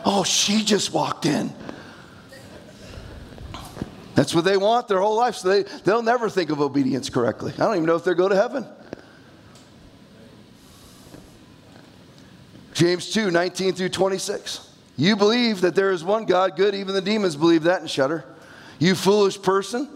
Oh, 0.05 0.23
she 0.23 0.63
just 0.63 0.93
walked 0.93 1.25
in. 1.25 1.51
That's 4.13 4.35
what 4.35 4.45
they 4.45 4.57
want 4.57 4.87
their 4.87 4.99
whole 4.99 5.17
life. 5.17 5.37
So 5.37 5.49
they, 5.49 5.63
they'll 5.83 6.03
never 6.03 6.29
think 6.29 6.51
of 6.51 6.61
obedience 6.61 7.09
correctly. 7.09 7.53
I 7.53 7.57
don't 7.57 7.73
even 7.73 7.87
know 7.87 7.95
if 7.95 8.03
they'll 8.03 8.13
go 8.13 8.29
to 8.29 8.35
heaven. 8.35 8.67
James 12.77 13.09
2 13.09 13.31
19 13.31 13.73
through 13.73 13.89
26. 13.89 14.69
You 14.97 15.15
believe 15.15 15.61
that 15.61 15.73
there 15.73 15.89
is 15.89 16.03
one 16.03 16.25
God, 16.25 16.55
good, 16.55 16.75
even 16.75 16.93
the 16.93 17.01
demons 17.01 17.35
believe 17.35 17.63
that 17.63 17.81
and 17.81 17.89
shudder. 17.89 18.23
You 18.77 18.93
foolish 18.93 19.41
person, 19.41 19.89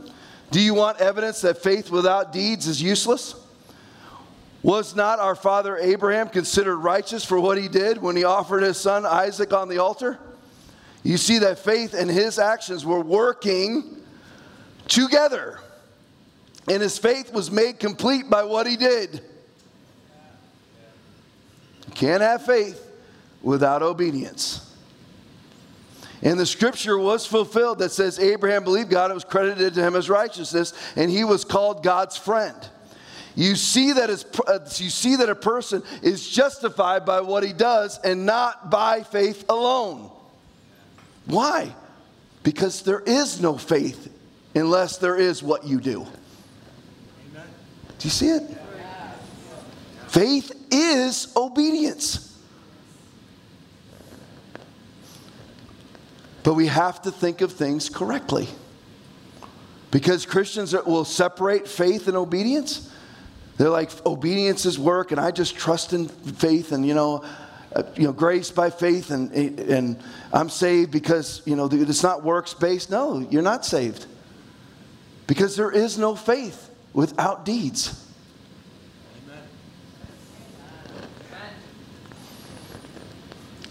do 0.49 0.59
you 0.59 0.73
want 0.73 0.99
evidence 0.99 1.41
that 1.41 1.61
faith 1.61 1.91
without 1.91 2.33
deeds 2.33 2.65
is 2.65 2.81
useless? 2.81 3.35
Was 4.63 4.95
not 4.95 5.19
our 5.19 5.35
father 5.35 5.77
Abraham 5.77 6.27
considered 6.27 6.77
righteous 6.77 7.23
for 7.23 7.39
what 7.39 7.59
he 7.59 7.67
did 7.67 8.01
when 8.01 8.15
he 8.15 8.23
offered 8.23 8.63
his 8.63 8.77
son 8.77 9.05
Isaac 9.05 9.53
on 9.53 9.69
the 9.69 9.77
altar? 9.77 10.17
You 11.03 11.17
see 11.17 11.37
that 11.37 11.59
faith 11.59 11.93
and 11.93 12.09
his 12.09 12.39
actions 12.39 12.83
were 12.83 13.01
working 13.01 14.01
together. 14.87 15.59
And 16.67 16.81
his 16.81 16.97
faith 16.97 17.31
was 17.31 17.51
made 17.51 17.77
complete 17.77 18.27
by 18.27 18.43
what 18.43 18.65
he 18.65 18.75
did. 18.75 19.21
Can't 21.95 22.21
have 22.21 22.45
faith 22.45 22.87
without 23.41 23.81
obedience. 23.81 24.67
And 26.23 26.39
the 26.39 26.45
scripture 26.45 26.97
was 26.97 27.25
fulfilled 27.25 27.79
that 27.79 27.91
says 27.91 28.19
Abraham 28.19 28.63
believed 28.63 28.89
God, 28.89 29.09
it 29.09 29.15
was 29.15 29.23
credited 29.23 29.73
to 29.73 29.81
him 29.81 29.95
as 29.95 30.09
righteousness, 30.09 30.73
and 30.95 31.09
he 31.09 31.23
was 31.23 31.43
called 31.43 31.83
God's 31.83 32.15
friend. 32.15 32.55
You 33.35 33.55
see 33.55 33.93
that 33.93 34.09
as, 34.09 34.25
uh, 34.45 34.59
you 34.75 34.89
see 34.89 35.15
that 35.15 35.29
a 35.29 35.35
person 35.35 35.83
is 36.03 36.29
justified 36.29 37.05
by 37.05 37.21
what 37.21 37.43
he 37.43 37.53
does 37.53 37.97
and 37.99 38.25
not 38.25 38.69
by 38.69 39.03
faith 39.03 39.45
alone. 39.49 40.11
Why? 41.25 41.73
Because 42.43 42.81
there 42.81 42.99
is 42.99 43.41
no 43.41 43.57
faith 43.57 44.11
unless 44.53 44.97
there 44.97 45.15
is 45.15 45.41
what 45.41 45.65
you 45.65 45.79
do. 45.79 46.05
Do 47.33 48.07
you 48.07 48.09
see 48.09 48.29
it? 48.29 48.43
Faith 50.11 50.51
is 50.69 51.31
obedience. 51.37 52.37
But 56.43 56.55
we 56.55 56.67
have 56.67 57.01
to 57.03 57.11
think 57.11 57.39
of 57.39 57.53
things 57.53 57.87
correctly. 57.87 58.49
Because 59.89 60.25
Christians 60.25 60.73
will 60.73 61.05
separate 61.05 61.65
faith 61.65 62.09
and 62.09 62.17
obedience. 62.17 62.91
They're 63.57 63.69
like, 63.69 63.89
obedience 64.05 64.65
is 64.65 64.77
work, 64.77 65.11
and 65.11 65.19
I 65.19 65.31
just 65.31 65.55
trust 65.55 65.93
in 65.93 66.09
faith, 66.09 66.73
and 66.73 66.85
you 66.85 66.93
know, 66.93 67.23
uh, 67.73 67.83
you 67.95 68.03
know, 68.03 68.11
grace 68.11 68.51
by 68.51 68.69
faith, 68.69 69.11
and 69.11 69.31
and 69.31 69.97
I'm 70.33 70.49
saved 70.49 70.91
because 70.91 71.41
you 71.45 71.55
know 71.55 71.69
it's 71.71 72.03
not 72.03 72.21
works 72.21 72.53
based. 72.53 72.91
No, 72.91 73.19
you're 73.19 73.41
not 73.41 73.65
saved. 73.65 74.07
Because 75.25 75.55
there 75.55 75.71
is 75.71 75.97
no 75.97 76.15
faith 76.15 76.69
without 76.91 77.45
deeds. 77.45 78.10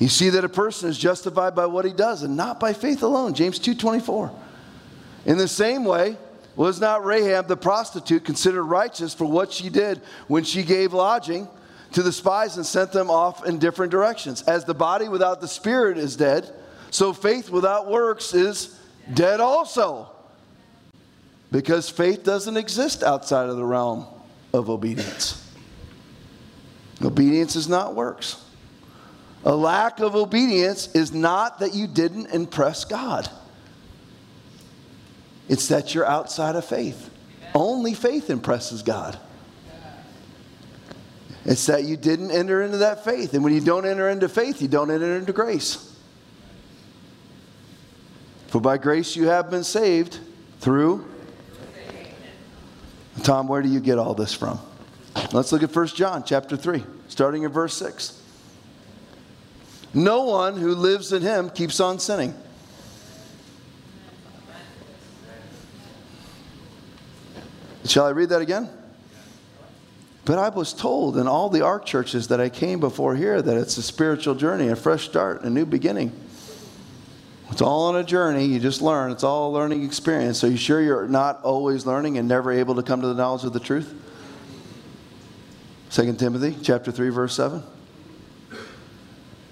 You 0.00 0.08
see 0.08 0.30
that 0.30 0.44
a 0.44 0.48
person 0.48 0.88
is 0.88 0.98
justified 0.98 1.54
by 1.54 1.66
what 1.66 1.84
he 1.84 1.92
does 1.92 2.22
and 2.22 2.36
not 2.36 2.58
by 2.58 2.72
faith 2.72 3.02
alone. 3.02 3.34
James 3.34 3.58
2:24. 3.58 4.32
In 5.26 5.36
the 5.36 5.46
same 5.46 5.84
way, 5.84 6.16
was 6.56 6.80
not 6.80 7.04
Rahab 7.04 7.48
the 7.48 7.56
prostitute 7.56 8.24
considered 8.24 8.64
righteous 8.64 9.14
for 9.14 9.26
what 9.26 9.52
she 9.52 9.68
did 9.68 10.00
when 10.26 10.42
she 10.42 10.62
gave 10.62 10.92
lodging 10.92 11.48
to 11.92 12.02
the 12.02 12.12
spies 12.12 12.56
and 12.56 12.66
sent 12.66 12.92
them 12.92 13.10
off 13.10 13.46
in 13.46 13.58
different 13.58 13.92
directions? 13.92 14.42
As 14.42 14.64
the 14.64 14.74
body 14.74 15.08
without 15.08 15.40
the 15.40 15.48
spirit 15.48 15.98
is 15.98 16.16
dead, 16.16 16.50
so 16.90 17.12
faith 17.12 17.50
without 17.50 17.88
works 17.88 18.34
is 18.34 18.76
dead 19.12 19.40
also. 19.40 20.08
Because 21.52 21.90
faith 21.90 22.24
doesn't 22.24 22.56
exist 22.56 23.02
outside 23.02 23.48
of 23.48 23.56
the 23.56 23.64
realm 23.64 24.06
of 24.54 24.70
obedience. 24.70 25.46
Obedience 27.02 27.54
is 27.54 27.68
not 27.68 27.94
works. 27.94 28.36
A 29.44 29.54
lack 29.54 30.00
of 30.00 30.14
obedience 30.14 30.94
is 30.94 31.12
not 31.12 31.60
that 31.60 31.74
you 31.74 31.86
didn't 31.86 32.26
impress 32.26 32.84
God, 32.84 33.28
it's 35.48 35.68
that 35.68 35.94
you're 35.94 36.06
outside 36.06 36.56
of 36.56 36.64
faith. 36.64 37.10
Only 37.54 37.94
faith 37.94 38.30
impresses 38.30 38.82
God. 38.82 39.18
It's 41.44 41.66
that 41.66 41.84
you 41.84 41.96
didn't 41.96 42.30
enter 42.30 42.62
into 42.62 42.78
that 42.78 43.02
faith. 43.04 43.34
And 43.34 43.42
when 43.42 43.52
you 43.52 43.60
don't 43.60 43.86
enter 43.86 44.08
into 44.08 44.28
faith, 44.28 44.60
you 44.62 44.68
don't 44.68 44.90
enter 44.90 45.16
into 45.16 45.32
grace. 45.32 45.96
For 48.48 48.60
by 48.60 48.78
grace 48.78 49.16
you 49.16 49.26
have 49.28 49.50
been 49.50 49.64
saved 49.64 50.18
through. 50.60 51.08
Tom, 53.22 53.48
where 53.48 53.62
do 53.62 53.68
you 53.68 53.80
get 53.80 53.98
all 53.98 54.14
this 54.14 54.34
from? 54.34 54.60
Let's 55.32 55.50
look 55.50 55.62
at 55.62 55.74
1 55.74 55.86
John 55.88 56.24
chapter 56.24 56.56
3, 56.56 56.84
starting 57.08 57.42
in 57.42 57.50
verse 57.50 57.74
6. 57.76 58.19
No 59.92 60.22
one 60.24 60.56
who 60.56 60.74
lives 60.74 61.12
in 61.12 61.22
him 61.22 61.50
keeps 61.50 61.80
on 61.80 61.98
sinning. 61.98 62.34
Shall 67.84 68.06
I 68.06 68.10
read 68.10 68.28
that 68.28 68.40
again? 68.40 68.68
But 70.24 70.38
I 70.38 70.48
was 70.50 70.72
told 70.72 71.16
in 71.16 71.26
all 71.26 71.48
the 71.48 71.64
ARC 71.64 71.84
churches 71.84 72.28
that 72.28 72.40
I 72.40 72.48
came 72.48 72.78
before 72.78 73.16
here 73.16 73.42
that 73.42 73.56
it's 73.56 73.78
a 73.78 73.82
spiritual 73.82 74.36
journey, 74.36 74.68
a 74.68 74.76
fresh 74.76 75.06
start, 75.06 75.42
a 75.42 75.50
new 75.50 75.66
beginning. 75.66 76.12
It's 77.50 77.62
all 77.62 77.88
on 77.88 77.96
a 77.96 78.04
journey. 78.04 78.44
You 78.44 78.60
just 78.60 78.80
learn. 78.80 79.10
It's 79.10 79.24
all 79.24 79.50
a 79.50 79.52
learning 79.52 79.82
experience. 79.82 80.38
So 80.38 80.46
you 80.46 80.56
sure 80.56 80.80
you're 80.80 81.08
not 81.08 81.42
always 81.42 81.84
learning 81.84 82.16
and 82.16 82.28
never 82.28 82.52
able 82.52 82.76
to 82.76 82.82
come 82.82 83.00
to 83.00 83.08
the 83.08 83.14
knowledge 83.14 83.44
of 83.44 83.52
the 83.52 83.58
truth? 83.58 83.92
2 85.90 86.14
Timothy 86.14 86.56
chapter 86.62 86.92
3 86.92 87.08
verse 87.08 87.34
7. 87.34 87.64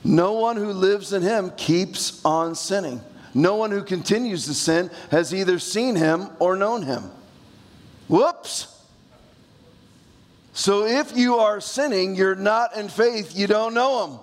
No 0.04 0.32
one 0.32 0.56
who 0.56 0.72
lives 0.72 1.12
in 1.12 1.22
him 1.22 1.50
keeps 1.56 2.24
on 2.24 2.54
sinning. 2.54 3.00
No 3.34 3.56
one 3.56 3.70
who 3.70 3.82
continues 3.82 4.46
to 4.46 4.54
sin 4.54 4.90
has 5.10 5.34
either 5.34 5.58
seen 5.58 5.96
him 5.96 6.28
or 6.38 6.56
known 6.56 6.82
him. 6.82 7.10
Whoops. 8.08 8.74
So 10.52 10.86
if 10.86 11.16
you 11.16 11.36
are 11.36 11.60
sinning, 11.60 12.14
you're 12.14 12.34
not 12.34 12.76
in 12.76 12.88
faith, 12.88 13.36
you 13.36 13.46
don't 13.46 13.74
know 13.74 14.06
him. 14.06 14.18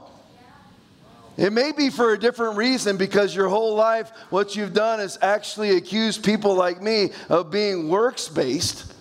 It 1.37 1.51
may 1.51 1.71
be 1.71 1.89
for 1.89 2.13
a 2.13 2.19
different 2.19 2.57
reason 2.57 2.97
because 2.97 3.35
your 3.35 3.49
whole 3.49 3.75
life, 3.75 4.09
what 4.29 4.55
you've 4.55 4.73
done 4.73 4.99
is 5.01 5.17
actually 5.21 5.75
accused 5.75 6.23
people 6.23 6.55
like 6.55 6.81
me 6.81 7.11
of 7.29 7.51
being 7.51 7.89
works 7.89 8.27
based. 8.27 8.93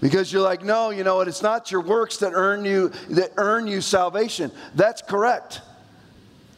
Because 0.00 0.32
you're 0.32 0.42
like, 0.42 0.62
no, 0.62 0.90
you 0.90 1.04
know 1.04 1.16
what? 1.16 1.28
It's 1.28 1.42
not 1.42 1.70
your 1.70 1.80
works 1.80 2.18
that 2.18 2.32
earn 2.34 2.64
you 2.64 2.90
that 3.10 3.32
earn 3.36 3.66
you 3.66 3.80
salvation. 3.80 4.50
That's 4.74 5.00
correct. 5.02 5.62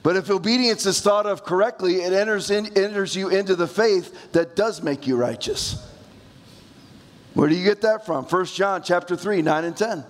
But 0.03 0.16
if 0.16 0.30
obedience 0.30 0.86
is 0.86 1.01
thought 1.01 1.26
of 1.26 1.45
correctly, 1.45 1.97
it 1.97 2.12
enters, 2.12 2.51
in, 2.51 2.66
enters 2.78 3.14
you 3.14 3.28
into 3.28 3.57
the 3.57 3.66
faith 3.66 4.32
that 4.32 4.57
does 4.57 4.82
make 4.82 5.07
you 5.07 5.16
righteous. 5.16 5.84
Where 7.34 7.49
do 7.49 7.55
you 7.55 7.64
get 7.64 7.82
that 7.82 8.07
from? 8.07 8.24
1 8.24 8.45
John 8.47 8.82
chapter 8.82 9.16
3, 9.16 9.43
9 9.43 9.64
and 9.64 9.76
10. 9.76 10.05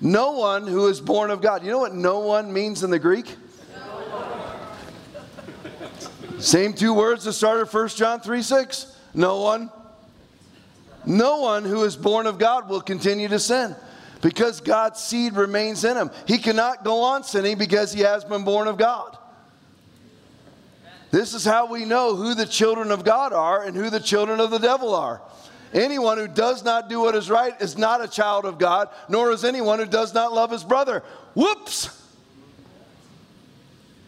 No 0.00 0.32
one 0.32 0.66
who 0.66 0.88
is 0.88 1.00
born 1.00 1.30
of 1.30 1.40
God. 1.40 1.64
You 1.64 1.70
know 1.70 1.78
what 1.78 1.94
no 1.94 2.18
one 2.20 2.52
means 2.52 2.82
in 2.82 2.90
the 2.90 2.98
Greek? 2.98 3.36
Same 6.38 6.72
two 6.74 6.92
words 6.92 7.22
that 7.24 7.34
started 7.34 7.72
1 7.72 7.88
John 7.88 8.20
3, 8.20 8.42
6. 8.42 8.96
No 9.14 9.40
one. 9.40 9.70
No 11.04 11.38
one 11.38 11.64
who 11.64 11.84
is 11.84 11.96
born 11.96 12.26
of 12.26 12.38
God 12.38 12.68
will 12.68 12.80
continue 12.80 13.28
to 13.28 13.38
sin 13.38 13.74
because 14.20 14.60
God's 14.60 15.00
seed 15.00 15.34
remains 15.34 15.84
in 15.84 15.96
him. 15.96 16.10
He 16.26 16.38
cannot 16.38 16.84
go 16.84 17.02
on 17.02 17.24
sinning 17.24 17.58
because 17.58 17.92
he 17.92 18.00
has 18.00 18.24
been 18.24 18.44
born 18.44 18.68
of 18.68 18.78
God. 18.78 19.18
This 21.10 21.34
is 21.34 21.44
how 21.44 21.66
we 21.66 21.84
know 21.84 22.16
who 22.16 22.34
the 22.34 22.46
children 22.46 22.90
of 22.90 23.04
God 23.04 23.32
are 23.32 23.62
and 23.62 23.76
who 23.76 23.90
the 23.90 24.00
children 24.00 24.40
of 24.40 24.50
the 24.50 24.58
devil 24.58 24.94
are. 24.94 25.20
Anyone 25.74 26.18
who 26.18 26.28
does 26.28 26.64
not 26.64 26.88
do 26.88 27.00
what 27.00 27.14
is 27.14 27.30
right 27.30 27.60
is 27.60 27.76
not 27.76 28.02
a 28.02 28.08
child 28.08 28.44
of 28.44 28.58
God, 28.58 28.88
nor 29.08 29.30
is 29.30 29.44
anyone 29.44 29.78
who 29.78 29.86
does 29.86 30.14
not 30.14 30.32
love 30.32 30.50
his 30.50 30.64
brother. 30.64 31.02
Whoops! 31.34 32.01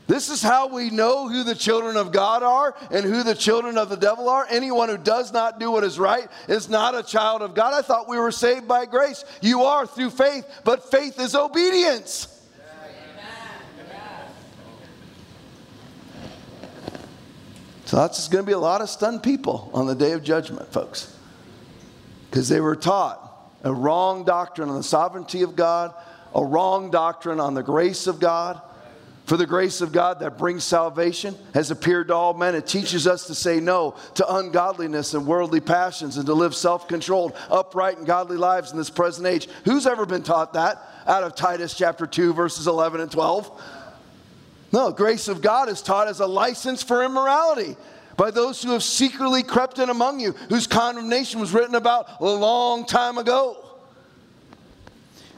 This 0.07 0.29
is 0.29 0.43
how 0.43 0.69
we 0.69 0.91
know 0.91 1.29
who 1.29 1.45
the 1.45 1.55
children 1.55 1.97
of 1.97 2.13
God 2.13 2.43
are 2.43 2.75
and 2.91 3.07
who 3.07 3.23
the 3.23 3.35
children 3.35 3.79
of 3.79 3.89
the 3.89 3.97
devil 3.97 4.29
are. 4.29 4.47
Anyone 4.51 4.91
who 4.91 4.99
does 4.99 5.33
not 5.33 5.59
do 5.59 5.71
what 5.71 5.83
is 5.83 5.99
right 5.99 6.29
is 6.47 6.69
not 6.69 6.95
a 6.95 7.03
child 7.03 7.41
of 7.41 7.55
God. 7.55 7.73
I 7.73 7.81
thought 7.81 8.09
we 8.09 8.19
were 8.19 8.31
saved 8.31 8.69
by 8.69 8.85
grace. 8.85 9.25
You 9.41 9.63
are 9.63 9.87
through 9.87 10.11
faith, 10.11 10.47
but 10.63 10.91
faith 10.91 11.19
is 11.19 11.35
obedience. 11.35 12.31
So 17.87 17.97
that's 17.99 18.17
just 18.17 18.31
going 18.31 18.45
to 18.45 18.47
be 18.47 18.55
a 18.55 18.59
lot 18.59 18.81
of 18.81 18.91
stunned 18.91 19.23
people 19.23 19.71
on 19.73 19.87
the 19.87 19.95
day 19.95 20.13
of 20.13 20.23
judgment, 20.23 20.71
folks. 20.73 21.17
Because 22.31 22.49
they 22.49 22.61
were 22.61 22.77
taught 22.77 23.21
a 23.63 23.73
wrong 23.73 24.25
doctrine 24.25 24.69
on 24.69 24.77
the 24.77 24.83
sovereignty 24.83 25.43
of 25.43 25.55
God, 25.55 25.95
a 26.35 26.45
wrong 26.45 26.91
doctrine 26.91 27.41
on 27.41 27.55
the 27.55 27.63
grace 27.63 28.07
of 28.07 28.21
God 28.21 28.61
for 29.25 29.39
the 29.39 29.47
grace 29.47 29.81
of 29.81 29.91
God 29.91 30.21
that 30.21 30.37
brings 30.37 30.65
salvation 30.65 31.35
has 31.55 31.71
appeared 31.71 32.09
to 32.09 32.15
all 32.15 32.35
men. 32.35 32.55
It 32.55 32.67
teaches 32.67 33.07
us 33.07 33.27
to 33.29 33.35
say 33.35 33.59
no 33.59 33.97
to 34.17 34.35
ungodliness 34.35 35.15
and 35.15 35.27
worldly 35.27 35.61
passions 35.61 36.19
and 36.19 36.27
to 36.27 36.35
live 36.35 36.55
self 36.55 36.89
controlled, 36.89 37.35
upright, 37.51 37.97
and 37.97 38.07
godly 38.07 38.37
lives 38.37 38.73
in 38.73 38.77
this 38.77 38.91
present 38.91 39.27
age. 39.27 39.49
Who's 39.65 39.87
ever 39.87 40.05
been 40.05 40.23
taught 40.23 40.53
that 40.53 40.83
out 41.07 41.23
of 41.23 41.35
Titus 41.35 41.75
chapter 41.75 42.07
2, 42.07 42.35
verses 42.35 42.67
11 42.67 43.01
and 43.01 43.11
12? 43.11 43.63
No, 44.73 44.91
grace 44.91 45.29
of 45.29 45.41
God 45.41 45.69
is 45.69 45.81
taught 45.81 46.09
as 46.09 46.21
a 46.21 46.27
license 46.27 46.83
for 46.83 47.03
immorality 47.03 47.77
by 48.17 48.31
those 48.31 48.63
who 48.63 48.73
have 48.73 48.83
secretly 48.83 49.43
crept 49.43 49.79
in 49.79 49.89
among 49.89 50.21
you, 50.21 50.33
whose 50.33 50.67
condemnation 50.67 51.41
was 51.41 51.53
written 51.53 51.75
about 51.75 52.21
a 52.21 52.25
long 52.25 52.85
time 52.85 53.17
ago. 53.17 53.64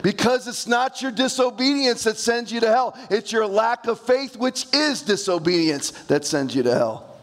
Because 0.02 0.46
it's 0.46 0.66
not 0.66 1.02
your 1.02 1.10
disobedience 1.10 2.04
that 2.04 2.18
sends 2.18 2.52
you 2.52 2.60
to 2.60 2.68
hell, 2.68 2.96
it's 3.10 3.32
your 3.32 3.46
lack 3.46 3.86
of 3.86 3.98
faith, 4.00 4.36
which 4.36 4.66
is 4.74 5.02
disobedience, 5.02 5.90
that 6.04 6.24
sends 6.24 6.54
you 6.54 6.62
to 6.62 6.72
hell. 6.72 7.16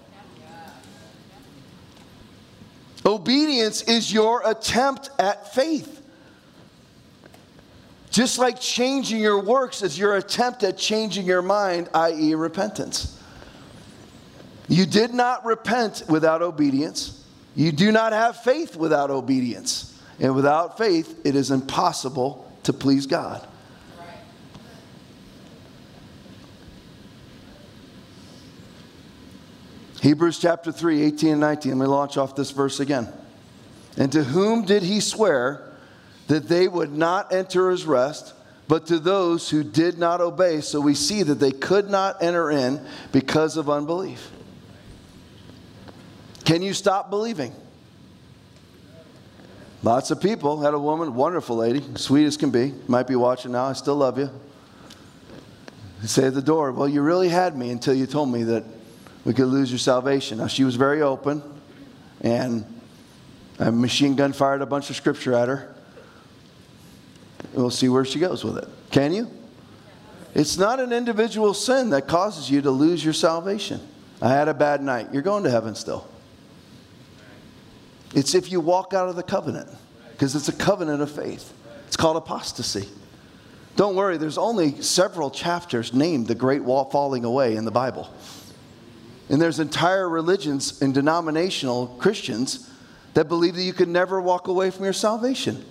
Obedience 3.06 3.84
is 3.84 4.12
your 4.12 4.42
attempt 4.46 5.10
at 5.20 5.54
faith. 5.54 6.02
Just 8.10 8.38
like 8.38 8.60
changing 8.60 9.20
your 9.20 9.42
works 9.42 9.82
is 9.82 9.98
your 9.98 10.16
attempt 10.16 10.64
at 10.64 10.78
changing 10.78 11.26
your 11.26 11.42
mind, 11.42 11.90
i.e., 11.94 12.36
repentance. 12.36 13.20
You 14.68 14.86
did 14.86 15.14
not 15.14 15.46
repent 15.46 16.04
without 16.08 16.42
obedience. 16.42 17.26
You 17.56 17.72
do 17.72 17.92
not 17.92 18.14
have 18.14 18.38
faith 18.38 18.76
without 18.76 19.10
obedience. 19.12 20.00
And 20.20 20.36
without 20.36 20.78
faith, 20.78 21.20
it 21.26 21.36
is 21.36 21.52
impossible 21.52 22.50
to 22.64 22.74
please 22.74 23.06
God. 23.06 23.48
Hebrews 30.02 30.38
chapter 30.38 30.74
3, 30.74 31.02
18 31.02 31.32
and 31.32 31.40
19. 31.40 31.80
Let 31.80 31.86
me 31.86 31.88
launch 31.88 32.18
off 32.18 32.36
this 32.36 32.52
verse 32.52 32.82
again. 32.82 33.08
And 33.96 34.12
to 34.12 34.24
whom 34.24 34.66
did 34.66 34.84
he 34.84 35.00
swear 35.00 35.72
that 36.28 36.50
they 36.50 36.68
would 36.68 36.92
not 36.92 37.32
enter 37.32 37.70
his 37.72 37.86
rest, 37.86 38.34
but 38.68 38.86
to 38.88 39.00
those 39.00 39.50
who 39.50 39.64
did 39.64 39.98
not 39.98 40.20
obey? 40.20 40.60
So 40.60 40.82
we 40.82 40.94
see 40.94 41.24
that 41.24 41.36
they 41.36 41.52
could 41.52 41.90
not 41.90 42.22
enter 42.22 42.52
in 42.52 42.86
because 43.14 43.56
of 43.56 43.70
unbelief. 43.70 44.30
Can 46.44 46.62
you 46.62 46.74
stop 46.74 47.10
believing? 47.10 47.54
Lots 49.84 50.12
of 50.12 50.22
people 50.22 50.62
had 50.62 50.74
a 50.74 50.80
woman, 50.80 51.14
wonderful 51.14 51.58
lady, 51.58 51.84
sweet 51.96 52.26
as 52.26 52.38
can 52.38 52.52
be, 52.52 52.74
might 52.88 53.06
be 53.06 53.18
watching 53.18 53.52
now. 53.52 53.66
I 53.66 53.74
still 53.74 53.98
love 53.98 54.18
you. 54.18 54.30
say 56.06 56.28
at 56.28 56.34
the 56.34 56.42
door, 56.42 56.72
Well, 56.72 56.88
you 56.88 57.02
really 57.02 57.28
had 57.28 57.58
me 57.58 57.70
until 57.70 57.94
you 57.94 58.06
told 58.06 58.32
me 58.32 58.44
that 58.44 58.64
we 59.26 59.34
could 59.34 59.48
lose 59.48 59.70
your 59.70 59.80
salvation. 59.80 60.38
Now, 60.38 60.48
she 60.48 60.64
was 60.64 60.78
very 60.78 61.02
open, 61.02 61.44
and 62.22 62.66
I 63.60 63.72
machine 63.72 64.16
gun 64.16 64.32
fired 64.32 64.62
a 64.62 64.66
bunch 64.66 64.90
of 64.90 64.96
scripture 64.96 65.34
at 65.34 65.50
her. 65.50 65.76
We'll 67.54 67.70
see 67.70 67.90
where 67.90 68.06
she 68.06 68.20
goes 68.20 68.42
with 68.42 68.58
it. 68.58 68.70
Can 68.90 69.12
you? 69.12 69.30
It's 70.34 70.58
not 70.58 70.80
an 70.80 70.94
individual 70.94 71.54
sin 71.54 71.90
that 71.90 72.08
causes 72.08 72.50
you 72.50 72.62
to 72.62 72.72
lose 72.72 73.04
your 73.04 73.14
salvation. 73.14 73.82
I 74.22 74.30
had 74.30 74.48
a 74.48 74.54
bad 74.54 74.82
night. 74.82 75.10
You're 75.12 75.22
going 75.22 75.44
to 75.44 75.52
heaven 75.52 75.76
still. 75.76 76.08
It's 78.14 78.36
if 78.36 78.52
you 78.52 78.60
walk 78.60 78.94
out 78.94 79.10
of 79.10 79.16
the 79.16 79.24
covenant, 79.24 79.70
because 80.12 80.36
it's 80.36 80.48
a 80.48 80.54
covenant 80.54 81.02
of 81.02 81.12
faith. 81.12 81.54
It's 81.88 81.98
called 81.98 82.18
apostasy. 82.18 82.88
Don't 83.76 83.96
worry, 83.96 84.18
there's 84.18 84.38
only 84.38 84.82
several 84.82 85.32
chapters 85.32 85.94
named 85.94 86.28
the 86.28 86.36
Great 86.36 86.64
Wall 86.64 86.86
falling 86.86 87.26
away 87.26 87.56
in 87.56 87.66
the 87.66 87.72
Bible. 87.72 88.10
And 89.30 89.42
there's 89.42 89.60
entire 89.60 90.08
religions 90.08 90.82
and 90.82 90.94
denominational 90.94 91.88
Christians 92.00 92.70
that 93.16 93.28
believe 93.28 93.56
that 93.56 93.64
you 93.64 93.74
can 93.74 93.92
never 93.92 94.22
walk 94.22 94.48
away 94.48 94.70
from 94.70 94.84
your 94.84 94.94
salvation. 94.94 95.64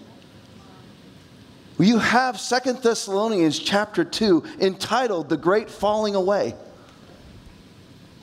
You 1.79 1.99
have 1.99 2.39
Second 2.39 2.83
Thessalonians 2.83 3.59
chapter 3.59 4.05
2 4.05 4.45
entitled 4.61 5.29
The 5.29 5.37
Great 5.37 5.71
Falling 5.71 6.15
Away. 6.15 6.55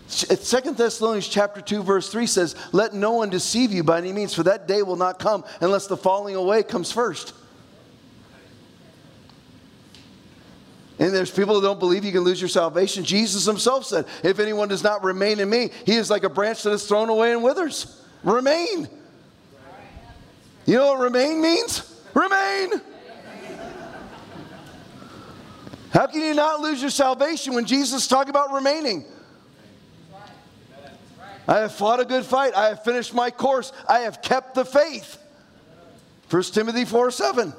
Uh, 0.10 0.36
Second 0.36 0.76
Thessalonians 0.76 1.28
chapter 1.28 1.62
2 1.62 1.84
verse 1.84 2.10
3 2.10 2.26
says, 2.26 2.56
"Let 2.72 2.94
no 2.94 3.12
one 3.12 3.30
deceive 3.30 3.72
you 3.72 3.84
by 3.84 4.00
any 4.00 4.12
means, 4.12 4.34
for 4.34 4.44
that 4.44 4.68
day 4.68 4.82
will 4.82 4.96
not 4.96 5.20
come 5.20 5.44
unless 5.62 5.88
the 5.88 5.98
falling 5.98 6.36
away 6.36 6.64
comes 6.64 6.92
first." 6.92 7.34
And 11.00 11.14
there's 11.14 11.32
people 11.32 11.56
who 11.56 11.62
don't 11.62 11.80
believe 11.80 12.04
you 12.04 12.12
can 12.12 12.22
lose 12.22 12.42
your 12.42 12.50
salvation. 12.50 13.06
Jesus 13.06 13.46
himself 13.46 13.86
said, 13.86 14.06
If 14.22 14.38
anyone 14.38 14.68
does 14.68 14.84
not 14.84 15.02
remain 15.02 15.40
in 15.40 15.50
me, 15.50 15.72
he 15.86 15.96
is 15.96 16.10
like 16.10 16.26
a 16.26 16.30
branch 16.30 16.64
that 16.64 16.72
is 16.72 16.86
thrown 16.86 17.08
away 17.08 17.32
and 17.32 17.42
withers. 17.42 18.04
Remain. 18.22 18.90
You 20.66 20.76
know 20.76 20.88
what 20.88 21.00
remain 21.00 21.42
means? 21.42 22.02
Remain. 22.14 22.82
How 25.92 26.06
can 26.08 26.22
you 26.22 26.34
not 26.34 26.60
lose 26.60 26.82
your 26.82 26.92
salvation 26.92 27.54
when 27.54 27.66
Jesus 27.66 28.06
talking 28.06 28.30
about 28.30 28.52
remaining? 28.52 29.06
I 31.50 31.62
have 31.62 31.72
fought 31.72 32.00
a 32.00 32.06
good 32.06 32.26
fight. 32.26 32.54
I 32.54 32.68
have 32.68 32.84
finished 32.84 33.12
my 33.12 33.32
course. 33.32 33.74
I 33.88 34.02
have 34.02 34.22
kept 34.22 34.54
the 34.54 34.64
faith. 34.64 35.18
1 36.30 36.44
Timothy 36.44 36.86
4 36.86 37.10
7. 37.10 37.54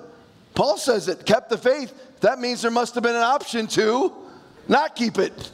Paul 0.54 0.78
says 0.78 1.08
it, 1.08 1.26
kept 1.26 1.50
the 1.50 1.58
faith. 1.58 1.92
That 2.20 2.38
means 2.38 2.62
there 2.62 2.70
must 2.70 2.94
have 2.94 3.02
been 3.02 3.16
an 3.16 3.22
option 3.22 3.66
to 3.66 4.12
not 4.68 4.94
keep 4.94 5.18
it. 5.18 5.50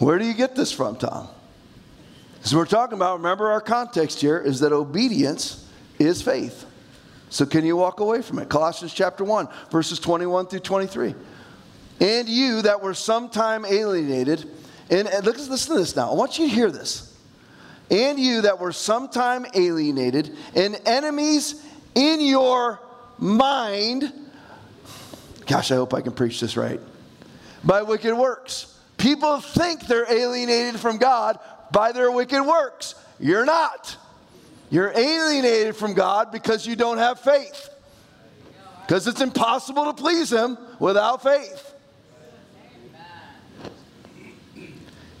Where 0.00 0.18
do 0.18 0.26
you 0.26 0.34
get 0.34 0.56
this 0.56 0.72
from, 0.72 0.96
Tom? 0.96 1.28
So 2.40 2.56
we're 2.56 2.66
talking 2.66 2.94
about, 2.94 3.18
remember 3.18 3.52
our 3.52 3.60
context 3.60 4.20
here 4.20 4.38
is 4.38 4.58
that 4.60 4.72
obedience 4.72 5.64
is 6.00 6.22
faith. 6.22 6.66
So 7.30 7.46
can 7.46 7.64
you 7.64 7.76
walk 7.76 8.00
away 8.00 8.20
from 8.20 8.40
it? 8.40 8.48
Colossians 8.48 8.92
chapter 8.92 9.22
1, 9.22 9.46
verses 9.70 10.00
21 10.00 10.46
through 10.46 10.58
23. 10.58 11.14
And 12.00 12.28
you 12.28 12.62
that 12.62 12.82
were 12.82 12.94
sometime 12.94 13.64
alienated, 13.64 14.50
and, 14.90 15.08
and 15.08 15.24
look, 15.24 15.36
listen 15.36 15.74
to 15.74 15.80
this 15.80 15.96
now. 15.96 16.10
I 16.10 16.14
want 16.14 16.38
you 16.38 16.48
to 16.48 16.54
hear 16.54 16.70
this. 16.70 17.08
And 17.90 18.18
you 18.18 18.42
that 18.42 18.58
were 18.58 18.72
sometime 18.72 19.44
alienated 19.54 20.34
and 20.54 20.80
enemies 20.86 21.62
in 21.94 22.20
your 22.20 22.80
mind, 23.18 24.12
gosh, 25.46 25.70
I 25.70 25.74
hope 25.76 25.92
I 25.92 26.00
can 26.00 26.12
preach 26.12 26.40
this 26.40 26.56
right, 26.56 26.80
by 27.62 27.82
wicked 27.82 28.14
works. 28.14 28.78
People 28.96 29.40
think 29.40 29.86
they're 29.86 30.10
alienated 30.10 30.80
from 30.80 30.98
God 30.98 31.38
by 31.70 31.92
their 31.92 32.10
wicked 32.10 32.42
works. 32.42 32.94
You're 33.18 33.44
not. 33.44 33.96
You're 34.70 34.92
alienated 34.96 35.76
from 35.76 35.92
God 35.94 36.32
because 36.32 36.66
you 36.66 36.76
don't 36.76 36.98
have 36.98 37.20
faith. 37.20 37.68
Because 38.86 39.06
it's 39.06 39.20
impossible 39.20 39.86
to 39.86 39.92
please 39.92 40.32
Him 40.32 40.56
without 40.78 41.22
faith. 41.22 41.71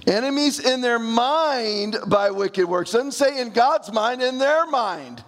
Enemies 0.06 0.58
in 0.58 0.80
their 0.80 0.98
mind 0.98 1.96
by 2.06 2.30
wicked 2.30 2.66
works. 2.66 2.92
Doesn't 2.92 3.12
say 3.12 3.40
in 3.40 3.50
God's 3.50 3.92
mind, 3.92 4.20
in 4.20 4.38
their 4.38 4.66
mind 4.66 5.22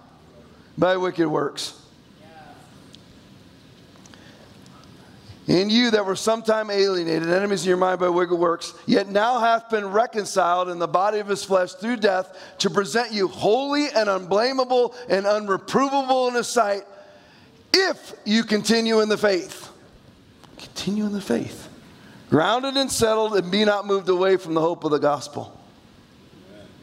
by 0.76 0.96
wicked 0.96 1.28
works. 1.28 1.80
In 5.46 5.68
you 5.68 5.90
that 5.90 6.06
were 6.06 6.16
sometime 6.16 6.70
alienated, 6.70 7.28
enemies 7.28 7.64
in 7.64 7.68
your 7.68 7.76
mind 7.76 8.00
by 8.00 8.08
wicked 8.08 8.34
works, 8.34 8.72
yet 8.86 9.08
now 9.08 9.40
hath 9.40 9.68
been 9.68 9.86
reconciled 9.86 10.70
in 10.70 10.78
the 10.78 10.88
body 10.88 11.18
of 11.18 11.28
his 11.28 11.44
flesh 11.44 11.72
through 11.74 11.98
death 11.98 12.34
to 12.58 12.70
present 12.70 13.12
you 13.12 13.28
holy 13.28 13.88
and 13.94 14.08
unblameable 14.08 14.94
and 15.08 15.26
unreprovable 15.26 16.28
in 16.28 16.34
his 16.34 16.46
sight, 16.46 16.84
if 17.74 18.14
you 18.24 18.42
continue 18.42 19.00
in 19.00 19.10
the 19.10 19.18
faith. 19.18 19.70
Continue 20.56 21.04
in 21.04 21.12
the 21.12 21.20
faith. 21.20 21.68
Grounded 22.34 22.76
and 22.76 22.90
settled, 22.90 23.36
and 23.36 23.48
be 23.48 23.64
not 23.64 23.86
moved 23.86 24.08
away 24.08 24.36
from 24.36 24.54
the 24.54 24.60
hope 24.60 24.82
of 24.82 24.90
the 24.90 24.98
gospel. 24.98 25.56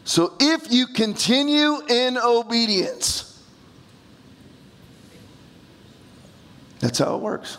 So 0.06 0.32
if 0.40 0.72
you 0.72 0.88
continue 0.88 1.82
in 1.90 2.18
obedience, 2.18 3.38
that's 6.80 7.00
how 7.00 7.18
it 7.18 7.22
works. 7.22 7.58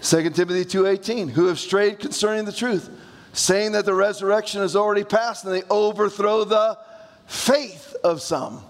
2 0.00 0.30
Timothy 0.30 0.64
2:18, 0.64 1.28
who 1.30 1.46
have 1.46 1.58
strayed 1.58 1.98
concerning 1.98 2.44
the 2.44 2.52
truth, 2.52 2.88
saying 3.32 3.72
that 3.72 3.84
the 3.84 3.94
resurrection 3.94 4.62
is 4.62 4.76
already 4.76 5.02
past 5.02 5.44
and 5.44 5.52
they 5.52 5.64
overthrow 5.68 6.44
the 6.44 6.78
faith 7.26 7.96
of 8.04 8.22
some. 8.22 8.62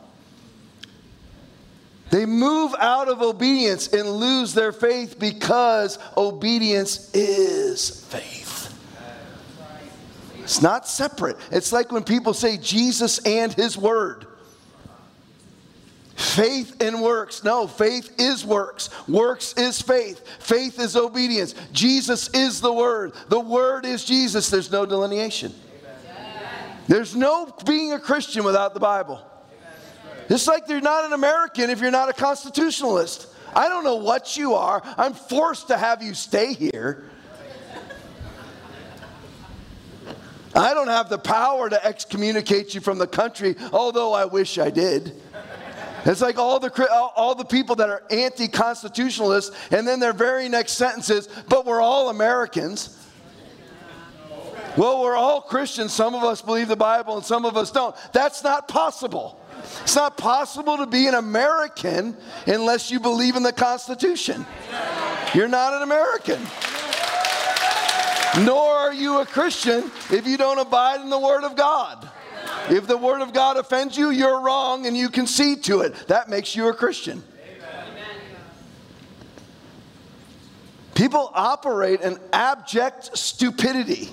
They 2.11 2.25
move 2.25 2.75
out 2.79 3.09
of 3.09 3.21
obedience 3.21 3.89
and 3.89 4.09
lose 4.09 4.55
their 4.55 4.73
faith 4.73 5.19
because 5.19 5.99
obedience 6.17 7.11
is 7.15 8.05
faith. 8.07 8.73
It's 10.39 10.63
not 10.63 10.87
separate. 10.87 11.37
It's 11.51 11.73
like 11.73 11.91
when 11.91 12.05
people 12.05 12.33
say 12.33 12.57
Jesus 12.57 13.19
and 13.27 13.53
his 13.53 13.77
word. 13.77 14.27
Faith 16.17 16.81
and 16.81 17.03
works. 17.03 17.45
No, 17.45 17.67
faith 17.67 18.15
is 18.19 18.45
works. 18.45 18.89
Works 19.07 19.53
is 19.55 19.83
faith. 19.83 20.27
Faith 20.39 20.81
is 20.81 20.97
obedience. 20.97 21.55
Jesus 21.73 22.31
is 22.31 22.63
the 22.63 22.73
Word. 22.73 23.13
The 23.29 23.39
Word 23.39 23.85
is 23.85 24.03
Jesus. 24.03 24.49
There's 24.49 24.73
no 24.73 24.87
delineation. 24.87 25.53
There's 26.89 27.15
no 27.15 27.53
being 27.67 27.93
a 27.93 28.01
Christian 28.01 28.45
without 28.45 28.73
the 28.73 28.81
Bible. 28.81 29.21
Just 30.29 30.49
like 30.49 30.69
you're 30.69 30.81
not 30.81 31.05
an 31.05 31.13
American 31.13 31.71
if 31.71 31.81
you're 31.81 31.91
not 31.91 32.09
a 32.09 32.13
constitutionalist. 32.13 33.29
I 33.55 33.69
don't 33.69 33.85
know 33.85 33.97
what 33.97 34.37
you 34.37 34.55
are. 34.55 34.83
I'm 34.99 35.15
forced 35.15 35.69
to 35.69 35.77
have 35.77 36.03
you 36.03 36.15
stay 36.15 36.53
here. 36.53 37.05
I 40.55 40.73
don't 40.73 40.89
have 40.89 41.09
the 41.11 41.19
power 41.19 41.69
to 41.69 41.87
excommunicate 41.87 42.75
you 42.75 42.81
from 42.81 42.99
the 42.99 43.07
country, 43.07 43.57
although 43.73 44.15
I 44.15 44.25
wish 44.25 44.59
I 44.59 44.71
did. 44.71 45.21
It's 46.07 46.21
like 46.21 46.39
all 46.39 46.59
the, 46.61 46.89
all 47.17 47.35
the 47.35 47.45
people 47.45 47.77
that 47.77 47.91
are 47.91 48.03
anti 48.11 48.49
constitutionalists, 48.49 49.55
and 49.71 49.87
then 49.87 50.01
their 50.01 50.13
very 50.13 50.49
next 50.49 50.73
sentence 50.73 51.11
is, 51.11 51.29
but 51.49 51.67
we're 51.67 51.81
all 51.81 52.11
Americans. 52.11 52.97
Well, 54.77 55.03
we're 55.03 55.17
all 55.17 55.41
Christians. 55.41 55.93
Some 55.93 56.15
of 56.15 56.23
us 56.23 56.43
believe 56.43 56.69
the 56.69 56.77
Bible 56.77 57.17
and 57.17 57.25
some 57.25 57.45
of 57.45 57.57
us 57.57 57.71
don't. 57.71 57.97
That's 58.13 58.45
not 58.45 58.69
possible. 58.69 59.41
It's 59.83 59.97
not 59.97 60.17
possible 60.17 60.79
to 60.79 60.87
be 60.87 61.07
an 61.07 61.15
American 61.15 62.17
unless 62.47 62.91
you 62.91 63.01
believe 63.01 63.37
in 63.37 63.43
the 63.43 63.53
Constitution. 63.53 64.47
You're 65.35 65.49
not 65.49 65.75
an 65.75 65.83
American. 65.83 66.41
Nor 68.45 68.63
are 68.63 68.93
you 68.93 69.21
a 69.21 69.27
Christian 69.27 69.91
if 70.11 70.27
you 70.27 70.37
don't 70.37 70.59
abide 70.59 71.01
in 71.01 71.11
the 71.11 71.19
Word 71.19 71.45
of 71.45 71.57
God. 71.57 72.09
If 72.69 72.87
the 72.87 72.97
Word 72.97 73.23
of 73.23 73.33
God 73.33 73.57
offends 73.57 73.97
you, 73.97 74.11
you're 74.11 74.41
wrong 74.41 74.87
and 74.87 74.97
you 74.97 75.09
concede 75.09 75.65
to 75.65 75.81
it. 75.81 75.95
That 76.09 76.29
makes 76.29 76.55
you 76.55 76.69
a 76.69 76.75
Christian. 76.75 77.23
People 80.95 81.31
operate 81.35 82.01
in 82.01 82.19
abject 82.33 83.17
stupidity. 83.17 84.11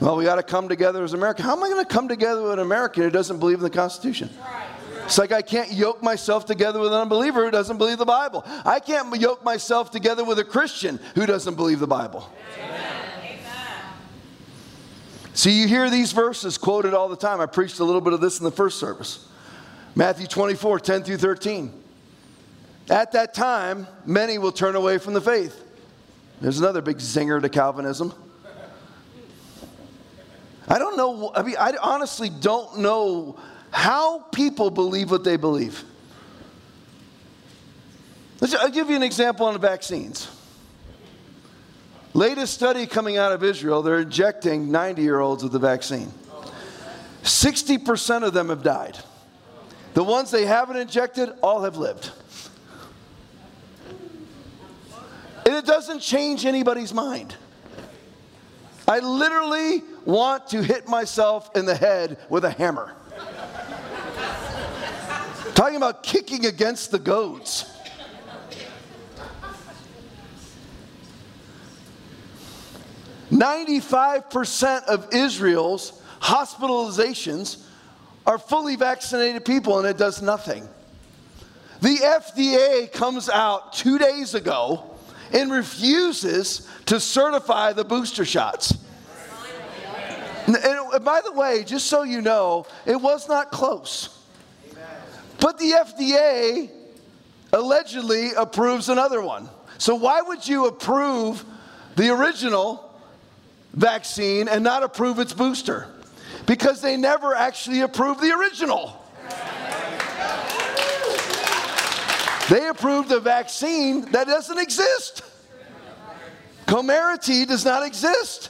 Well, 0.00 0.16
we 0.16 0.24
got 0.24 0.36
to 0.36 0.44
come 0.44 0.68
together 0.68 1.02
as 1.02 1.12
America. 1.12 1.42
How 1.42 1.56
am 1.56 1.62
I 1.62 1.68
going 1.68 1.84
to 1.84 1.92
come 1.92 2.06
together 2.06 2.42
with 2.42 2.52
an 2.52 2.58
American 2.60 3.02
who 3.02 3.10
doesn't 3.10 3.38
believe 3.38 3.58
in 3.58 3.64
the 3.64 3.70
Constitution? 3.70 4.30
It's 5.04 5.18
like 5.18 5.32
I 5.32 5.42
can't 5.42 5.72
yoke 5.72 6.02
myself 6.02 6.44
together 6.46 6.78
with 6.78 6.92
an 6.92 7.00
unbeliever 7.00 7.44
who 7.44 7.50
doesn't 7.50 7.78
believe 7.78 7.98
the 7.98 8.04
Bible. 8.04 8.44
I 8.64 8.78
can't 8.78 9.18
yoke 9.18 9.42
myself 9.42 9.90
together 9.90 10.24
with 10.24 10.38
a 10.38 10.44
Christian 10.44 11.00
who 11.14 11.26
doesn't 11.26 11.54
believe 11.54 11.80
the 11.80 11.86
Bible. 11.86 12.30
Amen. 12.62 13.08
See, 15.32 15.60
you 15.60 15.66
hear 15.66 15.88
these 15.88 16.12
verses 16.12 16.58
quoted 16.58 16.94
all 16.94 17.08
the 17.08 17.16
time. 17.16 17.40
I 17.40 17.46
preached 17.46 17.80
a 17.80 17.84
little 17.84 18.00
bit 18.00 18.12
of 18.12 18.20
this 18.20 18.38
in 18.38 18.44
the 18.44 18.50
first 18.50 18.78
service. 18.78 19.26
Matthew 19.96 20.26
24, 20.26 20.78
10 20.78 21.02
through 21.04 21.16
13. 21.16 21.72
At 22.90 23.12
that 23.12 23.34
time, 23.34 23.86
many 24.04 24.38
will 24.38 24.52
turn 24.52 24.76
away 24.76 24.98
from 24.98 25.14
the 25.14 25.20
faith. 25.20 25.64
There's 26.40 26.60
another 26.60 26.82
big 26.82 26.98
zinger 26.98 27.40
to 27.40 27.48
Calvinism. 27.48 28.12
I 30.68 30.78
don't 30.78 30.96
know, 30.96 31.32
I 31.34 31.42
mean, 31.42 31.56
I 31.58 31.74
honestly 31.82 32.28
don't 32.28 32.78
know 32.78 33.38
how 33.70 34.20
people 34.32 34.70
believe 34.70 35.10
what 35.10 35.24
they 35.24 35.36
believe. 35.36 35.84
I'll 38.60 38.70
give 38.70 38.90
you 38.90 38.96
an 38.96 39.02
example 39.02 39.46
on 39.46 39.54
the 39.54 39.58
vaccines. 39.58 40.28
Latest 42.14 42.54
study 42.54 42.86
coming 42.86 43.16
out 43.16 43.32
of 43.32 43.42
Israel, 43.42 43.82
they're 43.82 44.00
injecting 44.00 44.70
90 44.70 45.02
year 45.02 45.20
olds 45.20 45.42
with 45.42 45.52
the 45.52 45.58
vaccine. 45.58 46.12
60% 47.22 48.22
of 48.22 48.32
them 48.32 48.48
have 48.48 48.62
died. 48.62 48.98
The 49.94 50.04
ones 50.04 50.30
they 50.30 50.46
haven't 50.46 50.76
injected, 50.76 51.30
all 51.42 51.62
have 51.62 51.76
lived. 51.76 52.10
And 55.44 55.54
it 55.54 55.64
doesn't 55.64 56.00
change 56.00 56.44
anybody's 56.44 56.94
mind. 56.94 57.34
I 58.86 59.00
literally 59.00 59.82
want 60.08 60.48
to 60.48 60.62
hit 60.62 60.88
myself 60.88 61.50
in 61.54 61.66
the 61.66 61.74
head 61.74 62.16
with 62.30 62.44
a 62.44 62.50
hammer. 62.50 62.92
Talking 65.54 65.76
about 65.76 66.02
kicking 66.02 66.46
against 66.46 66.90
the 66.90 66.98
goats. 66.98 67.70
Ninety-five 73.30 74.30
percent 74.30 74.86
of 74.86 75.12
Israel's 75.12 76.00
hospitalizations 76.20 77.62
are 78.26 78.38
fully 78.38 78.76
vaccinated 78.76 79.44
people, 79.44 79.78
and 79.78 79.86
it 79.86 79.98
does 79.98 80.22
nothing. 80.22 80.66
The 81.82 81.96
FDA 81.96 82.90
comes 82.90 83.28
out 83.28 83.74
two 83.74 83.98
days 83.98 84.34
ago 84.34 84.96
and 85.32 85.52
refuses 85.52 86.66
to 86.86 86.98
certify 86.98 87.74
the 87.74 87.84
booster 87.84 88.24
shots. 88.24 88.74
And, 90.48 90.56
and 90.56 91.04
by 91.04 91.20
the 91.20 91.32
way, 91.32 91.62
just 91.62 91.88
so 91.88 92.04
you 92.04 92.22
know, 92.22 92.66
it 92.86 92.96
was 92.96 93.28
not 93.28 93.50
close. 93.50 94.18
But 95.40 95.58
the 95.58 95.72
FDA 95.72 96.70
allegedly 97.52 98.30
approves 98.32 98.88
another 98.88 99.20
one. 99.20 99.50
So 99.76 99.94
why 99.94 100.22
would 100.22 100.48
you 100.48 100.66
approve 100.66 101.44
the 101.96 102.08
original 102.14 102.98
vaccine 103.74 104.48
and 104.48 104.64
not 104.64 104.82
approve 104.82 105.18
its 105.18 105.34
booster? 105.34 105.86
Because 106.46 106.80
they 106.80 106.96
never 106.96 107.34
actually 107.34 107.82
approved 107.82 108.22
the 108.22 108.32
original. 108.32 109.04
They 112.48 112.66
approved 112.68 113.12
a 113.12 113.20
vaccine 113.20 114.10
that 114.12 114.26
doesn't 114.26 114.58
exist. 114.58 115.22
Comirnaty 116.66 117.46
does 117.46 117.66
not 117.66 117.86
exist. 117.86 118.48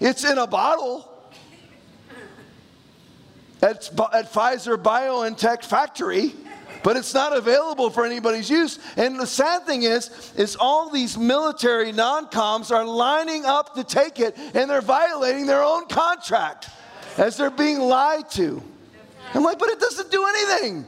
It's 0.00 0.24
in 0.24 0.38
a 0.38 0.46
bottle 0.46 1.09
at, 3.62 3.88
at 4.12 4.32
Pfizer 4.32 4.76
BioNTech 4.76 5.64
factory, 5.64 6.32
but 6.82 6.96
it's 6.96 7.12
not 7.12 7.36
available 7.36 7.90
for 7.90 8.06
anybody's 8.06 8.48
use. 8.48 8.78
And 8.96 9.18
the 9.18 9.26
sad 9.26 9.64
thing 9.66 9.82
is, 9.82 10.32
is 10.36 10.56
all 10.58 10.90
these 10.90 11.18
military 11.18 11.92
non-coms 11.92 12.70
are 12.70 12.84
lining 12.84 13.44
up 13.44 13.74
to 13.74 13.84
take 13.84 14.18
it, 14.18 14.36
and 14.54 14.70
they're 14.70 14.80
violating 14.80 15.46
their 15.46 15.62
own 15.62 15.86
contract 15.88 16.70
as 17.18 17.36
they're 17.36 17.50
being 17.50 17.78
lied 17.78 18.30
to. 18.30 18.62
I'm 19.34 19.42
like, 19.42 19.58
but 19.58 19.68
it 19.68 19.78
doesn't 19.78 20.10
do 20.10 20.26
anything. 20.26 20.84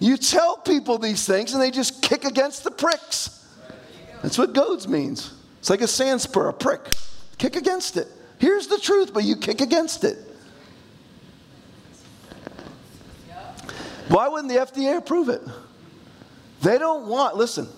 You 0.00 0.16
tell 0.16 0.56
people 0.56 0.98
these 0.98 1.26
things 1.26 1.52
and 1.52 1.62
they 1.62 1.70
just 1.70 2.02
kick 2.02 2.24
against 2.24 2.64
the 2.64 2.70
pricks. 2.70 3.48
That's 4.22 4.36
what 4.36 4.52
goads 4.52 4.88
means. 4.88 5.32
It's 5.60 5.70
like 5.70 5.80
a 5.80 5.86
sand 5.86 6.20
spur, 6.20 6.48
a 6.48 6.52
prick. 6.52 6.80
Kick 7.38 7.56
against 7.56 7.96
it. 7.96 8.08
Here's 8.38 8.66
the 8.66 8.78
truth, 8.78 9.14
but 9.14 9.24
you 9.24 9.36
kick 9.36 9.60
against 9.60 10.04
it. 10.04 10.18
Why 14.08 14.28
wouldn't 14.28 14.52
the 14.52 14.58
FDA 14.58 14.96
approve 14.96 15.28
it? 15.28 15.42
They 16.62 16.78
don't 16.78 17.06
want, 17.06 17.36
listen, 17.36 17.68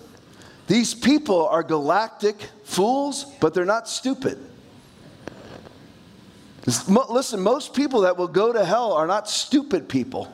these 0.67 0.93
people 0.93 1.47
are 1.47 1.63
galactic 1.63 2.35
fools, 2.63 3.25
but 3.39 3.53
they're 3.53 3.65
not 3.65 3.87
stupid. 3.87 4.37
Listen, 6.65 7.41
most 7.41 7.73
people 7.73 8.01
that 8.01 8.17
will 8.17 8.27
go 8.27 8.51
to 8.51 8.65
hell 8.65 8.91
are 8.93 9.07
not 9.07 9.29
stupid 9.29 9.87
people. 9.87 10.31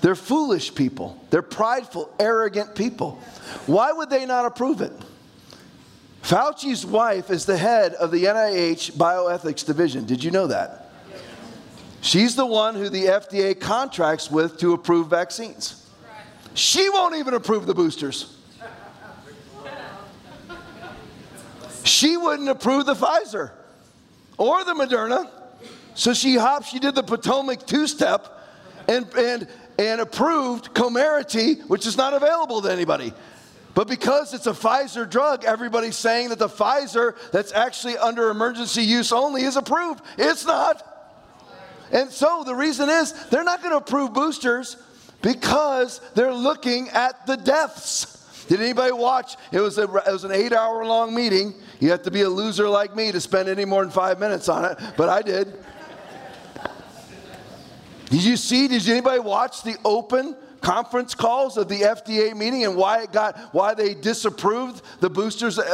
They're 0.00 0.14
foolish 0.14 0.74
people. 0.74 1.22
They're 1.30 1.42
prideful, 1.42 2.10
arrogant 2.18 2.74
people. 2.74 3.20
Why 3.66 3.92
would 3.92 4.08
they 4.08 4.24
not 4.24 4.46
approve 4.46 4.80
it? 4.80 4.92
Fauci's 6.22 6.84
wife 6.84 7.30
is 7.30 7.44
the 7.44 7.56
head 7.56 7.94
of 7.94 8.10
the 8.10 8.24
NIH 8.24 8.92
bioethics 8.92 9.64
division. 9.64 10.06
Did 10.06 10.24
you 10.24 10.30
know 10.30 10.46
that? 10.46 10.85
She's 12.00 12.36
the 12.36 12.46
one 12.46 12.74
who 12.74 12.88
the 12.88 13.06
FDA 13.06 13.58
contracts 13.58 14.30
with 14.30 14.58
to 14.58 14.72
approve 14.72 15.08
vaccines. 15.08 15.88
She 16.54 16.88
won't 16.88 17.16
even 17.16 17.34
approve 17.34 17.66
the 17.66 17.74
boosters. 17.74 18.36
She 21.84 22.16
wouldn't 22.16 22.48
approve 22.48 22.86
the 22.86 22.94
Pfizer 22.94 23.52
or 24.38 24.64
the 24.64 24.72
Moderna. 24.72 25.30
So 25.94 26.12
she 26.14 26.36
hopped, 26.36 26.66
she 26.66 26.78
did 26.78 26.94
the 26.94 27.02
Potomac 27.02 27.66
two 27.66 27.86
step 27.86 28.26
and, 28.88 29.06
and 29.14 29.48
and 29.78 30.00
approved 30.00 30.74
Comirnaty, 30.74 31.66
which 31.68 31.86
is 31.86 31.96
not 31.96 32.14
available 32.14 32.62
to 32.62 32.70
anybody. 32.70 33.12
But 33.74 33.88
because 33.88 34.32
it's 34.32 34.46
a 34.46 34.52
Pfizer 34.52 35.08
drug, 35.08 35.44
everybody's 35.44 35.96
saying 35.96 36.30
that 36.30 36.38
the 36.38 36.48
Pfizer 36.48 37.14
that's 37.30 37.52
actually 37.52 37.98
under 37.98 38.30
emergency 38.30 38.82
use 38.82 39.12
only 39.12 39.42
is 39.42 39.56
approved. 39.56 40.02
It's 40.16 40.46
not. 40.46 40.95
And 41.92 42.10
so 42.10 42.42
the 42.44 42.54
reason 42.54 42.88
is 42.88 43.12
they're 43.28 43.44
not 43.44 43.60
going 43.60 43.72
to 43.72 43.78
approve 43.78 44.12
boosters 44.12 44.76
because 45.22 46.00
they're 46.14 46.34
looking 46.34 46.88
at 46.90 47.26
the 47.26 47.36
deaths. 47.36 48.44
Did 48.48 48.60
anybody 48.60 48.92
watch? 48.92 49.36
It 49.50 49.60
was, 49.60 49.78
a, 49.78 49.82
it 49.82 50.12
was 50.12 50.24
an 50.24 50.32
eight 50.32 50.52
hour 50.52 50.84
long 50.84 51.14
meeting. 51.14 51.54
You 51.80 51.90
have 51.90 52.02
to 52.02 52.10
be 52.10 52.22
a 52.22 52.28
loser 52.28 52.68
like 52.68 52.94
me 52.94 53.10
to 53.12 53.20
spend 53.20 53.48
any 53.48 53.64
more 53.64 53.82
than 53.82 53.90
five 53.90 54.20
minutes 54.20 54.48
on 54.48 54.64
it, 54.64 54.78
but 54.96 55.08
I 55.08 55.22
did. 55.22 55.52
Did 58.10 58.24
you 58.24 58.36
see? 58.36 58.68
Did 58.68 58.88
anybody 58.88 59.18
watch 59.18 59.62
the 59.62 59.76
open 59.84 60.36
conference 60.60 61.14
calls 61.14 61.56
of 61.56 61.68
the 61.68 61.80
FDA 61.80 62.36
meeting 62.36 62.64
and 62.64 62.76
why 62.76 63.02
it 63.02 63.12
got 63.12 63.38
why 63.52 63.74
they 63.74 63.94
disapproved 63.94 64.82
the 65.00 65.10
boosters 65.10 65.58
at 65.58 65.66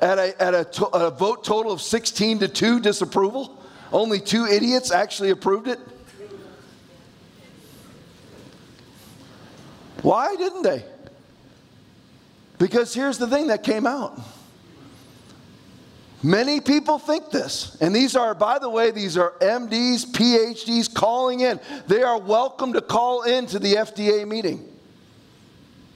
a, 0.00 0.42
at 0.42 0.54
a, 0.54 0.64
to, 0.64 0.86
a 0.86 1.10
vote 1.10 1.44
total 1.44 1.72
of 1.72 1.80
16 1.80 2.40
to 2.40 2.48
2 2.48 2.80
disapproval? 2.80 3.62
Only 3.96 4.20
two 4.20 4.44
idiots 4.44 4.90
actually 4.90 5.30
approved 5.30 5.68
it. 5.68 5.78
Why 10.02 10.36
didn't 10.36 10.64
they? 10.64 10.84
Because 12.58 12.92
here's 12.92 13.16
the 13.16 13.26
thing 13.26 13.46
that 13.46 13.62
came 13.62 13.86
out. 13.86 14.20
Many 16.22 16.60
people 16.60 16.98
think 16.98 17.30
this. 17.30 17.78
And 17.80 17.96
these 17.96 18.16
are, 18.16 18.34
by 18.34 18.58
the 18.58 18.68
way, 18.68 18.90
these 18.90 19.16
are 19.16 19.30
MDs, 19.40 20.12
PhDs 20.12 20.92
calling 20.92 21.40
in. 21.40 21.58
They 21.86 22.02
are 22.02 22.18
welcome 22.18 22.74
to 22.74 22.82
call 22.82 23.22
in 23.22 23.46
to 23.46 23.58
the 23.58 23.76
FDA 23.76 24.28
meeting. 24.28 24.62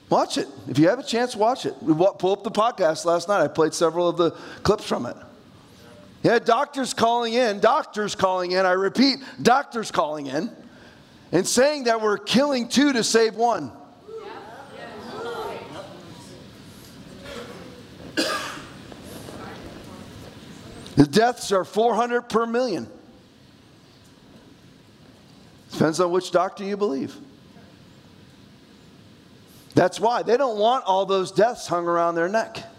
Watch 0.09 0.39
it. 0.39 0.47
If 0.67 0.79
you 0.79 0.89
have 0.89 0.97
a 0.97 1.03
chance, 1.03 1.35
watch 1.35 1.67
it. 1.67 1.75
We 1.83 1.93
pull 1.93 2.31
up 2.31 2.43
the 2.43 2.49
podcast 2.49 3.05
last 3.05 3.27
night. 3.27 3.43
I 3.43 3.47
played 3.47 3.75
several 3.75 4.09
of 4.09 4.17
the 4.17 4.31
clips 4.63 4.85
from 4.85 5.05
it. 5.05 5.15
Yeah, 6.23 6.39
doctors 6.39 6.93
calling 6.93 7.33
in, 7.33 7.59
doctors 7.59 8.15
calling 8.15 8.51
in. 8.51 8.65
I 8.65 8.73
repeat, 8.73 9.19
doctors 9.41 9.91
calling 9.91 10.27
in. 10.27 10.51
and 11.31 11.47
saying 11.47 11.85
that 11.85 12.01
we're 12.01 12.17
killing 12.17 12.67
two 12.67 12.93
to 12.93 13.03
save 13.03 13.35
one. 13.35 13.71
The 20.95 21.07
deaths 21.07 21.51
are 21.51 21.63
400 21.63 22.23
per 22.23 22.45
million. 22.45 22.87
Depends 25.71 25.99
on 25.99 26.11
which 26.11 26.31
doctor 26.31 26.63
you 26.63 26.77
believe. 26.77 27.15
That's 29.73 29.99
why 29.99 30.21
they 30.21 30.35
don't 30.35 30.59
want 30.59 30.83
all 30.85 31.05
those 31.05 31.31
deaths 31.31 31.65
hung 31.65 31.87
around 31.87 32.15
their 32.15 32.27
neck. 32.27 32.70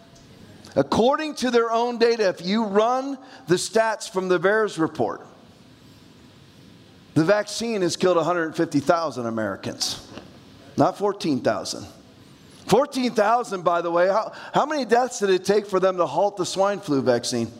According 0.74 1.34
to 1.36 1.50
their 1.50 1.70
own 1.70 1.98
data, 1.98 2.28
if 2.28 2.44
you 2.44 2.64
run 2.64 3.18
the 3.46 3.56
stats 3.56 4.08
from 4.08 4.28
the 4.28 4.38
VAERS 4.38 4.78
report, 4.78 5.20
the 7.14 7.24
vaccine 7.24 7.82
has 7.82 7.96
killed 7.96 8.16
150,000 8.16 9.26
Americans, 9.26 10.08
not 10.76 10.96
14,000. 10.96 11.86
14,000, 12.66 13.62
by 13.62 13.82
the 13.82 13.90
way, 13.90 14.08
how, 14.08 14.32
how 14.54 14.64
many 14.64 14.86
deaths 14.86 15.18
did 15.18 15.28
it 15.28 15.44
take 15.44 15.66
for 15.66 15.78
them 15.78 15.98
to 15.98 16.06
halt 16.06 16.38
the 16.38 16.46
swine 16.46 16.80
flu 16.80 17.02
vaccine? 17.02 17.50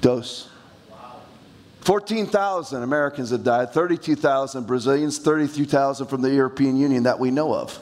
Dose. 0.00 0.48
14,000 1.82 2.82
Americans 2.82 3.30
have 3.30 3.44
died, 3.44 3.72
32,000 3.72 4.66
Brazilians, 4.66 5.18
32,000 5.18 6.06
from 6.06 6.22
the 6.22 6.32
European 6.32 6.76
Union 6.76 7.02
that 7.02 7.18
we 7.18 7.30
know 7.30 7.52
of. 7.54 7.78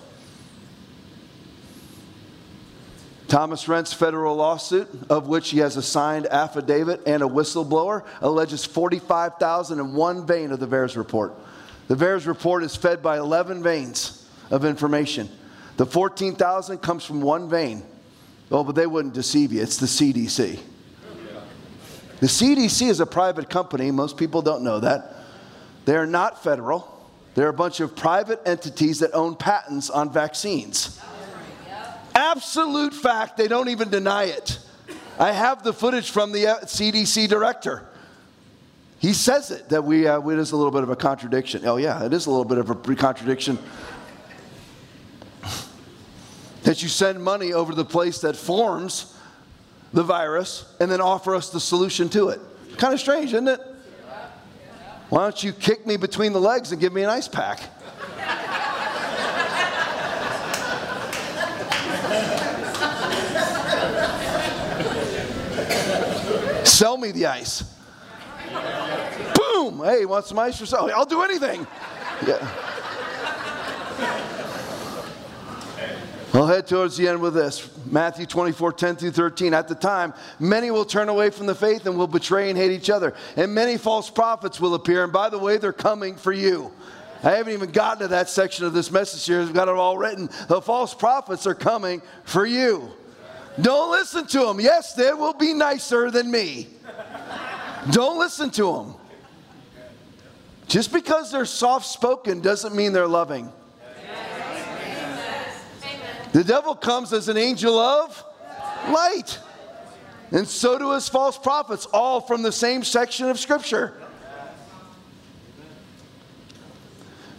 Thomas 3.30 3.66
Renz 3.66 3.94
federal 3.94 4.34
lawsuit, 4.34 4.88
of 5.08 5.28
which 5.28 5.50
he 5.50 5.58
has 5.58 5.76
a 5.76 5.82
signed 5.82 6.26
affidavit 6.26 7.00
and 7.06 7.22
a 7.22 7.26
whistleblower, 7.26 8.04
alleges 8.22 8.64
45,000 8.64 9.78
in 9.78 9.94
one 9.94 10.26
vein 10.26 10.50
of 10.50 10.58
the 10.58 10.66
VAERS 10.66 10.96
report. 10.96 11.32
The 11.86 11.94
VAERS 11.94 12.26
report 12.26 12.64
is 12.64 12.74
fed 12.74 13.04
by 13.04 13.18
11 13.18 13.62
veins 13.62 14.28
of 14.50 14.64
information. 14.64 15.28
The 15.76 15.86
14,000 15.86 16.78
comes 16.78 17.04
from 17.04 17.20
one 17.20 17.48
vein. 17.48 17.84
Oh, 18.50 18.64
but 18.64 18.74
they 18.74 18.88
wouldn't 18.88 19.14
deceive 19.14 19.52
you. 19.52 19.62
It's 19.62 19.76
the 19.76 19.86
CDC. 19.86 20.58
The 22.18 22.26
CDC 22.26 22.88
is 22.88 22.98
a 22.98 23.06
private 23.06 23.48
company. 23.48 23.92
Most 23.92 24.16
people 24.16 24.42
don't 24.42 24.64
know 24.64 24.80
that. 24.80 25.14
They 25.84 25.94
are 25.94 26.06
not 26.06 26.42
federal. 26.42 27.00
They're 27.36 27.48
a 27.48 27.52
bunch 27.52 27.78
of 27.78 27.94
private 27.94 28.40
entities 28.44 28.98
that 28.98 29.14
own 29.14 29.36
patents 29.36 29.88
on 29.88 30.12
vaccines. 30.12 31.00
Absolute 32.20 32.92
fact, 32.92 33.38
they 33.38 33.48
don't 33.48 33.70
even 33.70 33.88
deny 33.88 34.24
it. 34.24 34.58
I 35.18 35.32
have 35.32 35.62
the 35.62 35.72
footage 35.72 36.10
from 36.10 36.32
the 36.32 36.44
CDC 36.64 37.24
uh, 37.24 37.26
director. 37.28 37.88
He 38.98 39.14
says 39.14 39.50
it 39.50 39.70
that 39.70 39.84
we, 39.84 40.06
uh, 40.06 40.20
it 40.28 40.38
is 40.38 40.52
a 40.52 40.56
little 40.56 40.70
bit 40.70 40.82
of 40.82 40.90
a 40.90 40.96
contradiction. 40.96 41.62
Oh, 41.64 41.78
yeah, 41.78 42.04
it 42.04 42.12
is 42.12 42.26
a 42.26 42.30
little 42.30 42.44
bit 42.44 42.58
of 42.58 42.68
a 42.68 42.74
contradiction. 42.94 43.58
that 46.62 46.82
you 46.82 46.90
send 46.90 47.24
money 47.24 47.54
over 47.54 47.74
the 47.74 47.86
place 47.86 48.20
that 48.20 48.36
forms 48.36 49.16
the 49.94 50.02
virus 50.02 50.70
and 50.78 50.92
then 50.92 51.00
offer 51.00 51.34
us 51.34 51.48
the 51.48 51.58
solution 51.58 52.10
to 52.10 52.28
it. 52.28 52.40
Kind 52.76 52.92
of 52.92 53.00
strange, 53.00 53.32
isn't 53.32 53.48
it? 53.48 53.60
Why 55.08 55.22
don't 55.22 55.42
you 55.42 55.54
kick 55.54 55.86
me 55.86 55.96
between 55.96 56.34
the 56.34 56.40
legs 56.40 56.70
and 56.70 56.78
give 56.82 56.92
me 56.92 57.02
an 57.02 57.08
ice 57.08 57.28
pack? 57.28 57.60
Sell 66.64 66.96
me 66.96 67.10
the 67.10 67.26
ice. 67.26 67.64
Boom! 69.34 69.82
Hey, 69.84 70.04
want 70.04 70.26
some 70.26 70.38
ice 70.38 70.58
for 70.58 70.66
sale? 70.66 70.90
I'll 70.94 71.04
do 71.04 71.22
anything. 71.22 71.66
Yeah. 72.26 72.48
I'll 76.32 76.46
head 76.46 76.66
towards 76.66 76.96
the 76.96 77.08
end 77.08 77.20
with 77.20 77.34
this. 77.34 77.68
Matthew 77.86 78.24
24, 78.24 78.72
10 78.72 78.96
through 78.96 79.10
13. 79.10 79.52
At 79.52 79.66
the 79.66 79.74
time, 79.74 80.14
many 80.38 80.70
will 80.70 80.84
turn 80.84 81.08
away 81.08 81.30
from 81.30 81.46
the 81.46 81.54
faith 81.54 81.86
and 81.86 81.98
will 81.98 82.06
betray 82.06 82.50
and 82.50 82.58
hate 82.58 82.70
each 82.70 82.88
other. 82.88 83.14
And 83.36 83.52
many 83.52 83.76
false 83.76 84.08
prophets 84.08 84.60
will 84.60 84.74
appear. 84.74 85.02
And 85.02 85.12
by 85.12 85.28
the 85.28 85.38
way, 85.38 85.56
they're 85.56 85.72
coming 85.72 86.14
for 86.14 86.32
you. 86.32 86.72
I 87.24 87.32
haven't 87.32 87.52
even 87.52 87.70
gotten 87.70 88.02
to 88.02 88.08
that 88.08 88.28
section 88.28 88.64
of 88.64 88.72
this 88.72 88.90
message 88.90 89.26
here. 89.26 89.40
I've 89.40 89.52
got 89.52 89.68
it 89.68 89.74
all 89.74 89.98
written. 89.98 90.30
The 90.48 90.62
false 90.62 90.94
prophets 90.94 91.46
are 91.46 91.54
coming 91.54 92.00
for 92.24 92.46
you. 92.46 92.92
Don't 93.62 93.90
listen 93.90 94.26
to 94.28 94.40
them. 94.46 94.60
Yes, 94.60 94.94
they 94.94 95.12
will 95.12 95.32
be 95.32 95.52
nicer 95.52 96.10
than 96.10 96.30
me. 96.30 96.68
Don't 97.90 98.18
listen 98.18 98.50
to 98.50 98.72
them. 98.72 98.94
Just 100.68 100.92
because 100.92 101.32
they're 101.32 101.44
soft 101.44 101.86
spoken 101.86 102.40
doesn't 102.40 102.74
mean 102.74 102.92
they're 102.92 103.08
loving. 103.08 103.50
The 106.32 106.44
devil 106.44 106.76
comes 106.76 107.12
as 107.12 107.28
an 107.28 107.36
angel 107.36 107.76
of 107.76 108.24
light. 108.88 109.38
And 110.30 110.46
so 110.46 110.78
do 110.78 110.92
his 110.92 111.08
false 111.08 111.36
prophets, 111.36 111.86
all 111.86 112.20
from 112.20 112.42
the 112.42 112.52
same 112.52 112.84
section 112.84 113.28
of 113.28 113.38
Scripture. 113.38 113.94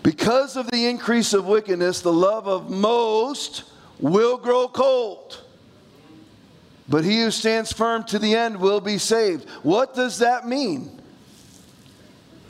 Because 0.03 0.57
of 0.57 0.69
the 0.72 0.88
increase 0.88 1.34
of 1.34 1.45
wickedness, 1.45 2.01
the 2.01 2.11
love 2.11 2.47
of 2.47 2.69
most 2.69 3.63
will 3.99 4.38
grow 4.38 4.67
cold. 4.67 5.40
But 6.91 7.05
he 7.05 7.21
who 7.21 7.31
stands 7.31 7.71
firm 7.71 8.03
to 8.03 8.19
the 8.19 8.35
end 8.35 8.57
will 8.57 8.81
be 8.81 8.97
saved. 8.97 9.49
What 9.63 9.95
does 9.95 10.19
that 10.19 10.45
mean? 10.45 11.01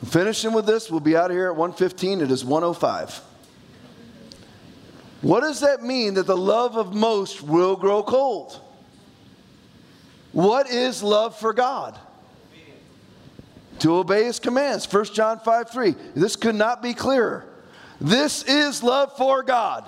Finishing 0.03 0.51
with 0.51 0.65
this, 0.65 0.89
we'll 0.89 0.99
be 0.99 1.15
out 1.15 1.29
of 1.29 1.37
here 1.37 1.45
at 1.45 1.55
115. 1.55 2.21
It 2.21 2.31
is 2.31 2.43
105. 2.43 3.21
What 5.21 5.41
does 5.41 5.59
that 5.59 5.83
mean 5.83 6.15
that 6.15 6.25
the 6.25 6.35
love 6.35 6.75
of 6.75 6.91
most 6.91 7.43
will 7.43 7.75
grow 7.75 8.01
cold? 8.01 8.59
What 10.31 10.71
is 10.71 11.03
love 11.03 11.37
for 11.37 11.53
God? 11.53 11.99
To 13.81 13.97
obey 13.97 14.23
his 14.23 14.39
commands. 14.39 14.91
1 14.91 15.05
John 15.13 15.39
5 15.39 15.69
3. 15.69 15.95
This 16.15 16.35
could 16.35 16.55
not 16.55 16.81
be 16.81 16.95
clearer. 16.95 17.45
This 17.99 18.41
is 18.45 18.81
love 18.81 19.15
for 19.17 19.43
God. 19.43 19.87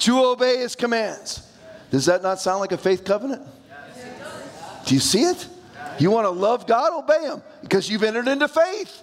To 0.00 0.24
obey 0.24 0.56
his 0.56 0.74
commands. 0.74 1.48
Does 1.92 2.06
that 2.06 2.22
not 2.22 2.40
sound 2.40 2.60
like 2.60 2.72
a 2.72 2.78
faith 2.78 3.04
covenant? 3.04 3.42
Do 4.86 4.94
you 4.94 5.00
see 5.00 5.22
it? 5.24 5.46
You 5.98 6.10
want 6.10 6.24
to 6.24 6.30
love 6.30 6.66
God? 6.66 6.92
Obey 6.92 7.26
him 7.26 7.42
because 7.60 7.88
you've 7.88 8.02
entered 8.02 8.26
into 8.26 8.48
faith. 8.48 9.02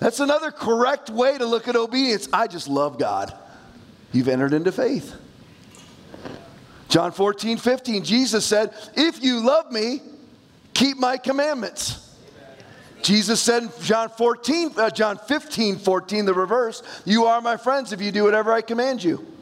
That's 0.00 0.20
another 0.20 0.50
correct 0.50 1.10
way 1.10 1.36
to 1.36 1.44
look 1.44 1.68
at 1.68 1.76
obedience. 1.76 2.28
I 2.32 2.46
just 2.46 2.66
love 2.66 2.98
God 2.98 3.32
you've 4.10 4.28
entered 4.28 4.54
into 4.54 4.72
faith. 4.72 5.14
John 6.88 7.12
14, 7.12 7.58
15, 7.58 8.04
Jesus 8.04 8.46
said, 8.46 8.72
If 8.94 9.22
you 9.22 9.44
love 9.44 9.70
me, 9.70 10.00
keep 10.72 10.96
my 10.96 11.18
commandments. 11.18 12.02
Jesus 13.02 13.40
said 13.40 13.64
in 13.64 13.70
John 13.82 14.08
14, 14.08 14.72
uh, 14.78 14.90
John 14.90 15.18
15, 15.18 15.76
14, 15.76 16.24
the 16.24 16.32
reverse, 16.32 16.82
you 17.04 17.26
are 17.26 17.42
my 17.42 17.58
friends 17.58 17.92
if 17.92 18.00
you 18.00 18.10
do 18.10 18.24
whatever 18.24 18.50
I 18.50 18.62
command 18.62 19.04
you. 19.04 19.35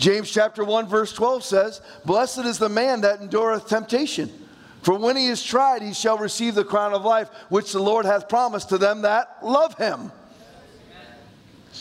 James 0.00 0.30
chapter 0.30 0.64
1, 0.64 0.88
verse 0.88 1.12
12 1.12 1.44
says, 1.44 1.82
Blessed 2.06 2.38
is 2.38 2.58
the 2.58 2.70
man 2.70 3.02
that 3.02 3.20
endureth 3.20 3.68
temptation. 3.68 4.32
For 4.80 4.98
when 4.98 5.14
he 5.14 5.26
is 5.26 5.44
tried, 5.44 5.82
he 5.82 5.92
shall 5.92 6.16
receive 6.16 6.54
the 6.54 6.64
crown 6.64 6.94
of 6.94 7.04
life, 7.04 7.28
which 7.50 7.72
the 7.72 7.82
Lord 7.82 8.06
hath 8.06 8.26
promised 8.26 8.70
to 8.70 8.78
them 8.78 9.02
that 9.02 9.36
love 9.42 9.76
him. 9.76 10.10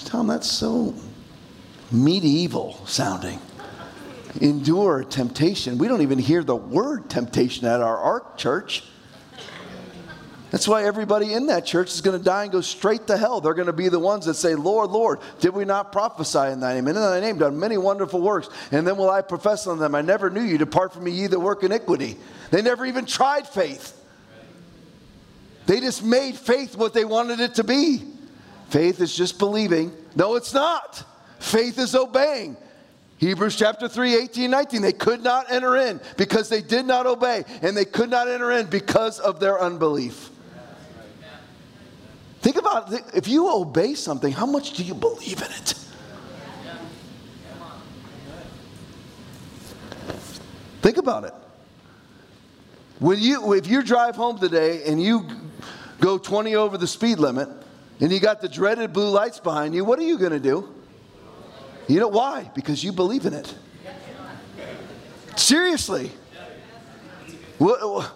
Tom, 0.03 0.27
that's 0.27 0.51
so 0.51 0.93
medieval 1.91 2.85
sounding. 2.85 3.39
Endure 4.41 5.05
temptation. 5.05 5.77
We 5.77 5.87
don't 5.87 6.01
even 6.01 6.19
hear 6.19 6.43
the 6.43 6.57
word 6.57 7.09
temptation 7.09 7.65
at 7.67 7.79
our 7.79 7.97
ARC 7.97 8.37
church. 8.37 8.83
That's 10.51 10.67
why 10.67 10.83
everybody 10.83 11.33
in 11.33 11.47
that 11.47 11.65
church 11.65 11.93
is 11.93 12.01
going 12.01 12.17
to 12.17 12.23
die 12.23 12.43
and 12.43 12.51
go 12.51 12.61
straight 12.61 13.05
to 13.07 13.17
hell. 13.17 13.39
They're 13.39 13.53
going 13.53 13.67
to 13.67 13.73
be 13.73 13.87
the 13.89 13.99
ones 13.99 14.25
that 14.25 14.33
say, 14.33 14.55
Lord, 14.55 14.89
Lord, 14.89 15.19
did 15.39 15.53
we 15.53 15.63
not 15.63 15.91
prophesy 15.91 16.51
in 16.51 16.59
thy 16.59 16.73
name? 16.73 16.87
And 16.87 16.97
in 16.97 17.03
thy 17.03 17.19
name 17.19 17.37
done 17.37 17.59
many 17.59 17.77
wonderful 17.77 18.19
works. 18.19 18.49
And 18.71 18.87
then 18.87 18.97
will 18.97 19.11
I 19.11 19.21
profess 19.21 19.67
unto 19.67 19.79
them, 19.79 19.93
I 19.93 20.01
never 20.01 20.29
knew 20.29 20.41
you. 20.41 20.57
Depart 20.57 20.93
from 20.93 21.03
me, 21.03 21.11
ye 21.11 21.27
that 21.27 21.39
work 21.39 21.63
iniquity. 21.63 22.17
They 22.49 22.63
never 22.63 22.85
even 22.85 23.05
tried 23.05 23.47
faith. 23.47 23.95
They 25.67 25.79
just 25.79 26.03
made 26.03 26.35
faith 26.35 26.75
what 26.75 26.95
they 26.95 27.05
wanted 27.05 27.39
it 27.39 27.55
to 27.55 27.63
be. 27.63 28.03
Faith 28.69 29.01
is 29.01 29.15
just 29.15 29.37
believing. 29.37 29.91
No, 30.15 30.35
it's 30.35 30.53
not. 30.53 31.03
Faith 31.37 31.77
is 31.77 31.93
obeying. 31.93 32.57
Hebrews 33.17 33.55
chapter 33.55 33.87
3, 33.87 34.15
18, 34.15 34.49
19. 34.49 34.81
They 34.81 34.93
could 34.93 35.21
not 35.21 35.51
enter 35.51 35.75
in 35.75 36.01
because 36.17 36.49
they 36.49 36.61
did 36.61 36.87
not 36.87 37.05
obey, 37.05 37.43
and 37.61 37.77
they 37.77 37.85
could 37.85 38.09
not 38.09 38.27
enter 38.27 38.51
in 38.51 38.65
because 38.65 39.19
of 39.19 39.39
their 39.39 39.61
unbelief. 39.61 40.31
Think 42.41 42.57
about 42.57 42.93
it. 42.93 43.03
If 43.13 43.27
you 43.27 43.49
obey 43.53 43.93
something, 43.93 44.31
how 44.31 44.45
much 44.45 44.73
do 44.73 44.83
you 44.83 44.93
believe 44.93 45.41
in 45.41 45.51
it? 45.51 45.75
Think 50.81 50.97
about 50.97 51.25
it. 51.25 51.33
When 52.99 53.19
you, 53.19 53.53
if 53.53 53.67
you 53.67 53.83
drive 53.83 54.15
home 54.15 54.39
today 54.39 54.83
and 54.85 55.01
you 55.01 55.27
go 55.99 56.17
20 56.17 56.55
over 56.55 56.77
the 56.77 56.87
speed 56.87 57.19
limit 57.19 57.49
and 57.99 58.11
you 58.11 58.19
got 58.19 58.41
the 58.41 58.49
dreaded 58.49 58.93
blue 58.93 59.09
lights 59.09 59.39
behind 59.39 59.75
you, 59.75 59.83
what 59.83 59.99
are 59.99 60.03
you 60.03 60.17
going 60.17 60.31
to 60.31 60.39
do? 60.39 60.73
You 61.87 61.99
know 61.99 62.07
why? 62.07 62.49
Because 62.55 62.83
you 62.83 62.91
believe 62.91 63.25
in 63.25 63.33
it. 63.33 63.53
Seriously. 65.35 66.11
What, 67.57 68.11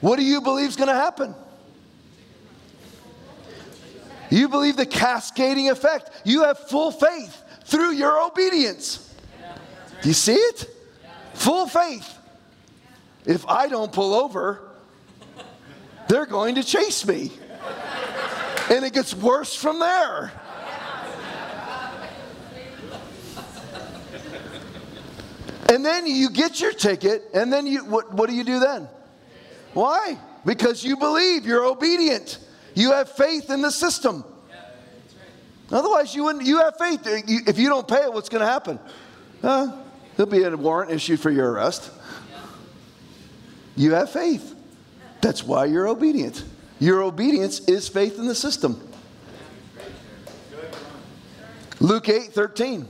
what 0.00 0.16
do 0.18 0.24
you 0.24 0.40
believe 0.42 0.68
is 0.68 0.76
going 0.76 0.88
to 0.88 0.94
happen? 0.94 1.34
You 4.30 4.48
believe 4.48 4.76
the 4.76 4.86
cascading 4.86 5.70
effect. 5.70 6.10
You 6.24 6.44
have 6.44 6.58
full 6.58 6.90
faith 6.90 7.42
through 7.64 7.92
your 7.92 8.20
obedience. 8.20 9.14
Do 10.02 10.08
you 10.08 10.14
see 10.14 10.34
it? 10.34 10.68
Full 11.34 11.66
faith. 11.66 12.12
If 13.24 13.46
I 13.46 13.68
don't 13.68 13.92
pull 13.92 14.14
over, 14.14 14.60
they're 16.08 16.26
going 16.26 16.56
to 16.56 16.62
chase 16.62 17.06
me. 17.06 17.32
And 18.70 18.84
it 18.84 18.92
gets 18.92 19.14
worse 19.14 19.54
from 19.54 19.78
there. 19.78 20.32
And 25.68 25.84
then 25.84 26.06
you 26.06 26.30
get 26.30 26.60
your 26.60 26.72
ticket, 26.72 27.24
and 27.34 27.52
then 27.52 27.66
you 27.66 27.84
what, 27.84 28.12
what 28.14 28.30
do 28.30 28.36
you 28.36 28.44
do 28.44 28.60
then? 28.60 28.88
Why? 29.74 30.16
Because 30.44 30.84
you 30.84 30.96
believe, 30.96 31.44
you're 31.44 31.64
obedient. 31.64 32.38
You 32.76 32.92
have 32.92 33.10
faith 33.10 33.50
in 33.50 33.62
the 33.62 33.70
system. 33.70 34.22
Otherwise, 35.72 36.14
you 36.14 36.24
wouldn't. 36.24 36.46
You 36.46 36.58
have 36.58 36.76
faith. 36.76 37.00
If 37.04 37.58
you 37.58 37.70
don't 37.70 37.88
pay 37.88 38.02
it, 38.02 38.12
what's 38.12 38.28
going 38.28 38.42
to 38.42 38.46
happen? 38.46 38.78
Uh, 39.42 39.72
there'll 40.14 40.30
be 40.30 40.44
a 40.44 40.54
warrant 40.54 40.92
issued 40.92 41.18
for 41.18 41.30
your 41.30 41.52
arrest. 41.52 41.90
You 43.76 43.94
have 43.94 44.10
faith. 44.10 44.54
That's 45.22 45.42
why 45.42 45.64
you're 45.64 45.88
obedient. 45.88 46.44
Your 46.78 47.02
obedience 47.02 47.60
is 47.60 47.88
faith 47.88 48.18
in 48.18 48.26
the 48.26 48.34
system. 48.34 48.78
Luke 51.80 52.08
8 52.10 52.32
13. 52.32 52.86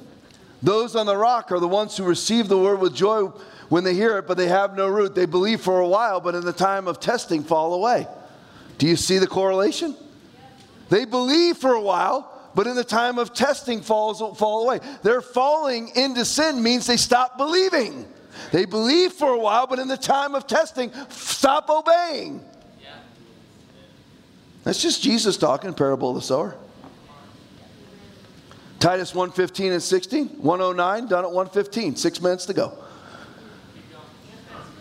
Those 0.63 0.97
on 0.97 1.07
the 1.07 1.17
rock 1.17 1.53
are 1.53 1.61
the 1.61 1.69
ones 1.69 1.97
who 1.97 2.03
receive 2.03 2.49
the 2.49 2.59
word 2.59 2.81
with 2.81 2.95
joy 2.95 3.27
when 3.69 3.85
they 3.85 3.95
hear 3.95 4.19
it, 4.19 4.27
but 4.27 4.37
they 4.37 4.49
have 4.49 4.77
no 4.77 4.89
root. 4.89 5.15
They 5.15 5.27
believe 5.27 5.61
for 5.61 5.79
a 5.79 5.87
while, 5.87 6.19
but 6.21 6.35
in 6.35 6.45
the 6.45 6.53
time 6.53 6.89
of 6.89 6.99
testing, 6.99 7.45
fall 7.45 7.75
away. 7.75 8.09
Do 8.79 8.87
you 8.87 8.97
see 8.97 9.19
the 9.19 9.27
correlation? 9.27 9.97
They 10.89 11.05
believe 11.05 11.57
for 11.57 11.73
a 11.73 11.81
while, 11.81 12.33
but 12.55 12.67
in 12.67 12.77
the 12.77 12.85
time 12.85 13.19
of 13.19 13.35
testing, 13.35 13.81
falls, 13.81 14.21
fall 14.39 14.65
away. 14.65 14.81
Their 15.03 15.21
falling 15.21 15.91
into 15.97 16.25
sin 16.25 16.63
means 16.63 16.87
they 16.87 16.97
stop 16.97 17.37
believing. 17.37 18.07
They 18.53 18.65
believe 18.65 19.13
for 19.13 19.31
a 19.31 19.39
while, 19.39 19.67
but 19.67 19.79
in 19.79 19.89
the 19.89 19.97
time 19.97 20.35
of 20.35 20.47
testing, 20.47 20.93
stop 21.09 21.69
obeying. 21.69 22.45
That's 24.65 24.83
just 24.83 25.01
Jesus 25.01 25.37
talking, 25.37 25.73
parable 25.75 26.11
of 26.11 26.17
the 26.17 26.23
sower. 26.23 26.57
Titus 28.81 29.15
115 29.15 29.73
and 29.73 29.83
16, 29.83 30.29
109, 30.29 31.07
done 31.07 31.25
at 31.25 31.31
115, 31.31 31.97
six 31.97 32.21
minutes 32.21 32.47
to 32.47 32.53
go. 32.53 32.77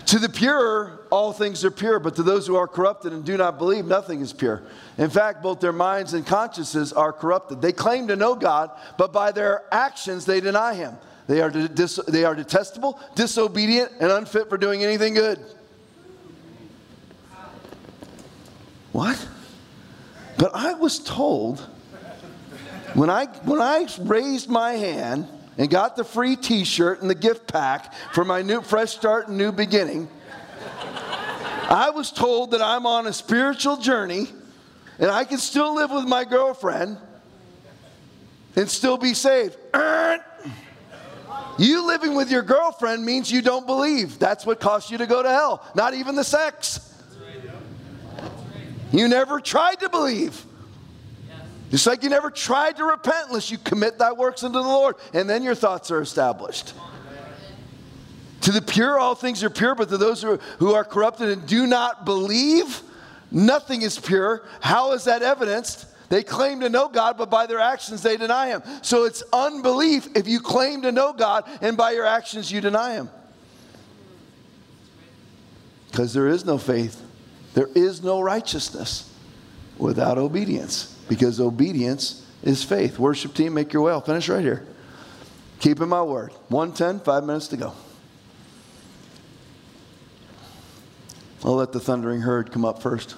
To 0.07 0.19
the 0.19 0.29
pure, 0.29 0.99
all 1.09 1.33
things 1.33 1.65
are 1.65 1.71
pure, 1.71 1.99
but 1.99 2.15
to 2.17 2.23
those 2.23 2.45
who 2.45 2.55
are 2.55 2.67
corrupted 2.67 3.11
and 3.11 3.25
do 3.25 3.37
not 3.37 3.57
believe, 3.57 3.85
nothing 3.85 4.21
is 4.21 4.33
pure. 4.33 4.61
In 4.99 5.09
fact, 5.09 5.41
both 5.41 5.59
their 5.59 5.73
minds 5.73 6.13
and 6.13 6.25
consciences 6.25 6.93
are 6.93 7.11
corrupted. 7.11 7.61
They 7.61 7.71
claim 7.71 8.07
to 8.09 8.15
know 8.15 8.35
God, 8.35 8.69
but 8.97 9.11
by 9.11 9.31
their 9.31 9.63
actions 9.71 10.25
they 10.25 10.41
deny 10.41 10.75
Him. 10.75 10.95
They 11.27 11.41
are, 11.41 11.49
dis- 11.49 11.99
they 12.07 12.23
are 12.23 12.35
detestable, 12.35 12.99
disobedient, 13.15 13.93
and 13.99 14.11
unfit 14.11 14.47
for 14.47 14.57
doing 14.57 14.83
anything 14.83 15.15
good. 15.15 15.39
What? 18.91 19.27
But 20.37 20.51
I 20.53 20.73
was 20.75 20.99
told 20.99 21.59
when 22.93 23.09
I, 23.09 23.25
when 23.43 23.59
I 23.59 23.87
raised 23.99 24.49
my 24.49 24.73
hand 24.73 25.27
and 25.57 25.69
got 25.69 25.95
the 25.95 26.03
free 26.03 26.35
t 26.35 26.63
shirt 26.63 27.01
and 27.01 27.09
the 27.09 27.15
gift 27.15 27.51
pack 27.51 27.93
for 28.13 28.25
my 28.25 28.41
new 28.41 28.61
fresh 28.61 28.91
start 28.91 29.27
and 29.27 29.37
new 29.37 29.51
beginning, 29.51 30.09
I 31.69 31.89
was 31.89 32.11
told 32.11 32.51
that 32.51 32.61
I'm 32.61 32.85
on 32.85 33.07
a 33.07 33.13
spiritual 33.13 33.77
journey 33.77 34.27
and 34.99 35.09
I 35.09 35.23
can 35.23 35.37
still 35.37 35.75
live 35.75 35.91
with 35.91 36.05
my 36.05 36.23
girlfriend 36.23 36.97
and 38.55 38.69
still 38.69 38.97
be 38.97 39.13
saved. 39.13 39.57
You 41.57 41.87
living 41.87 42.15
with 42.15 42.29
your 42.29 42.41
girlfriend 42.41 43.05
means 43.05 43.31
you 43.31 43.41
don't 43.41 43.65
believe. 43.65 44.19
That's 44.19 44.45
what 44.45 44.59
costs 44.59 44.91
you 44.91 44.97
to 44.97 45.05
go 45.05 45.23
to 45.23 45.29
hell, 45.29 45.65
not 45.73 45.93
even 45.93 46.15
the 46.15 46.23
sex. 46.23 46.91
You 48.91 49.07
never 49.07 49.39
tried 49.39 49.79
to 49.79 49.89
believe. 49.89 50.45
Just 51.75 51.87
like 51.87 52.03
you 52.03 52.09
never 52.09 52.31
tried 52.31 52.77
to 52.77 52.85
repent 52.85 53.27
unless 53.27 53.51
you 53.51 53.57
commit 53.57 53.99
thy 53.99 54.13
works 54.13 54.45
unto 54.45 54.59
the 54.59 54.63
Lord, 54.63 54.95
and 55.13 55.29
then 55.29 55.43
your 55.43 55.55
thoughts 55.55 55.91
are 55.91 55.99
established. 55.99 56.73
To 58.43 58.53
the 58.53 58.61
pure, 58.61 58.97
all 58.97 59.13
things 59.13 59.43
are 59.43 59.49
pure, 59.49 59.75
but 59.75 59.89
to 59.89 59.97
those 59.97 60.21
who 60.21 60.31
are, 60.31 60.37
who 60.57 60.73
are 60.73 60.85
corrupted 60.85 61.27
and 61.27 61.45
do 61.45 61.67
not 61.67 62.05
believe, 62.05 62.81
nothing 63.29 63.81
is 63.81 63.99
pure. 63.99 64.45
How 64.61 64.93
is 64.93 65.03
that 65.03 65.21
evidenced? 65.21 65.85
They 66.07 66.23
claim 66.23 66.61
to 66.61 66.69
know 66.69 66.87
God, 66.87 67.17
but 67.17 67.29
by 67.29 67.45
their 67.45 67.59
actions 67.59 68.01
they 68.01 68.15
deny 68.15 68.47
Him. 68.47 68.63
So 68.81 69.03
it's 69.03 69.21
unbelief 69.33 70.07
if 70.15 70.29
you 70.29 70.39
claim 70.39 70.83
to 70.83 70.93
know 70.93 71.11
God 71.11 71.43
and 71.59 71.75
by 71.75 71.91
your 71.91 72.05
actions 72.05 72.49
you 72.49 72.61
deny 72.61 72.93
Him. 72.93 73.09
Because 75.91 76.13
there 76.13 76.29
is 76.29 76.45
no 76.45 76.57
faith, 76.57 77.01
there 77.53 77.67
is 77.75 78.01
no 78.01 78.21
righteousness 78.21 79.13
without 79.77 80.17
obedience 80.17 80.94
because 81.07 81.39
obedience 81.39 82.25
is 82.43 82.63
faith. 82.63 82.99
Worship 82.99 83.33
team, 83.33 83.53
make 83.53 83.73
your 83.73 83.83
way. 83.83 83.91
I'll 83.91 84.01
finish 84.01 84.29
right 84.29 84.43
here. 84.43 84.65
Keeping 85.59 85.89
my 85.89 86.01
word. 86.01 86.31
110, 86.49 86.99
five 87.01 87.23
minutes 87.23 87.47
to 87.49 87.57
go. 87.57 87.73
I'll 91.43 91.55
let 91.55 91.71
the 91.71 91.79
thundering 91.79 92.21
herd 92.21 92.51
come 92.51 92.65
up 92.65 92.81
first. 92.81 93.15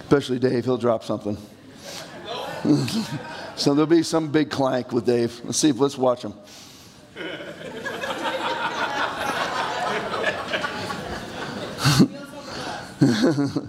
Especially 0.00 0.38
Dave, 0.38 0.64
he'll 0.64 0.78
drop 0.78 1.04
something. 1.04 1.36
so 3.56 3.74
there'll 3.74 3.86
be 3.86 4.02
some 4.02 4.32
big 4.32 4.50
clank 4.50 4.90
with 4.90 5.04
Dave. 5.04 5.38
Let's 5.44 5.58
see, 5.58 5.68
if 5.68 5.78
let's 5.78 5.98
watch 5.98 6.24
him. 6.24 6.34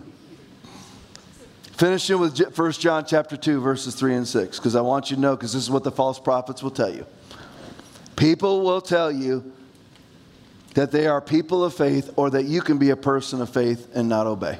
Finishing 1.79 2.19
with 2.19 2.37
1 2.37 2.71
John 2.73 3.05
chapter 3.05 3.37
2, 3.37 3.61
verses 3.61 3.95
3 3.95 4.15
and 4.15 4.27
6, 4.27 4.59
because 4.59 4.75
I 4.75 4.81
want 4.81 5.09
you 5.09 5.15
to 5.15 5.21
know, 5.21 5.37
because 5.37 5.53
this 5.53 5.63
is 5.63 5.71
what 5.71 5.85
the 5.85 5.91
false 5.93 6.19
prophets 6.19 6.61
will 6.61 6.71
tell 6.71 6.93
you. 6.93 7.05
People 8.17 8.63
will 8.63 8.81
tell 8.81 9.09
you 9.09 9.53
that 10.73 10.91
they 10.91 11.07
are 11.07 11.21
people 11.21 11.63
of 11.63 11.73
faith 11.73 12.11
or 12.17 12.31
that 12.31 12.43
you 12.43 12.59
can 12.59 12.79
be 12.79 12.89
a 12.89 12.97
person 12.97 13.41
of 13.41 13.49
faith 13.49 13.87
and 13.95 14.09
not 14.09 14.27
obey. 14.27 14.59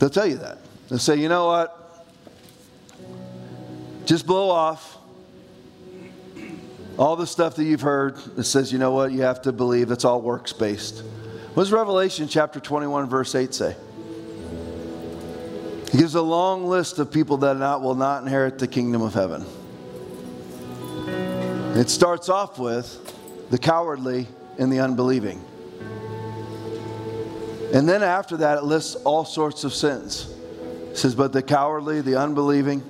They'll 0.00 0.10
tell 0.10 0.26
you 0.26 0.38
that. 0.38 0.58
They'll 0.88 0.98
say, 0.98 1.14
you 1.14 1.28
know 1.28 1.46
what? 1.46 2.08
Just 4.06 4.26
blow 4.26 4.50
off 4.50 4.98
all 6.98 7.14
the 7.14 7.28
stuff 7.28 7.54
that 7.54 7.62
you've 7.62 7.82
heard 7.82 8.16
that 8.34 8.42
says, 8.42 8.72
you 8.72 8.80
know 8.80 8.90
what, 8.90 9.12
you 9.12 9.22
have 9.22 9.42
to 9.42 9.52
believe. 9.52 9.92
It's 9.92 10.04
all 10.04 10.20
works 10.20 10.52
based. 10.52 11.04
What 11.54 11.62
does 11.62 11.70
Revelation 11.70 12.26
chapter 12.26 12.58
21, 12.58 13.08
verse 13.08 13.36
8 13.36 13.54
say? 13.54 13.76
He 15.94 16.00
gives 16.00 16.16
a 16.16 16.22
long 16.22 16.66
list 16.66 16.98
of 16.98 17.12
people 17.12 17.36
that 17.36 17.56
not, 17.56 17.80
will 17.80 17.94
not 17.94 18.24
inherit 18.24 18.58
the 18.58 18.66
kingdom 18.66 19.00
of 19.00 19.14
heaven. 19.14 19.44
It 21.78 21.88
starts 21.88 22.28
off 22.28 22.58
with 22.58 23.14
the 23.50 23.58
cowardly 23.58 24.26
and 24.58 24.72
the 24.72 24.80
unbelieving. 24.80 25.40
And 27.72 27.88
then 27.88 28.02
after 28.02 28.38
that, 28.38 28.58
it 28.58 28.64
lists 28.64 28.96
all 29.04 29.24
sorts 29.24 29.62
of 29.62 29.72
sins. 29.72 30.28
It 30.90 30.98
says, 30.98 31.14
But 31.14 31.32
the 31.32 31.42
cowardly, 31.42 32.00
the 32.00 32.16
unbelieving, 32.16 32.82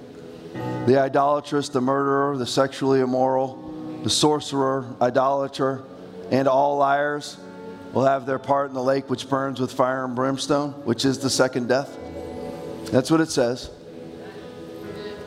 the 0.86 0.98
idolatrous, 0.98 1.68
the 1.68 1.82
murderer, 1.82 2.38
the 2.38 2.46
sexually 2.46 3.00
immoral, 3.00 4.00
the 4.02 4.08
sorcerer, 4.08 4.86
idolater, 4.98 5.82
and 6.30 6.48
all 6.48 6.78
liars 6.78 7.36
will 7.92 8.06
have 8.06 8.24
their 8.24 8.38
part 8.38 8.68
in 8.68 8.74
the 8.74 8.82
lake 8.82 9.10
which 9.10 9.28
burns 9.28 9.60
with 9.60 9.74
fire 9.74 10.06
and 10.06 10.16
brimstone, 10.16 10.70
which 10.86 11.04
is 11.04 11.18
the 11.18 11.28
second 11.28 11.68
death. 11.68 11.98
That's 12.94 13.10
what 13.10 13.20
it 13.20 13.28
says. 13.28 13.72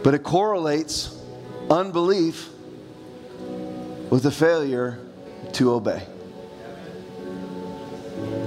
But 0.01 0.13
it 0.13 0.23
correlates 0.23 1.13
unbelief 1.69 2.47
with 4.09 4.25
a 4.25 4.31
failure 4.31 4.97
to 5.51 5.73
obey. 5.73 6.01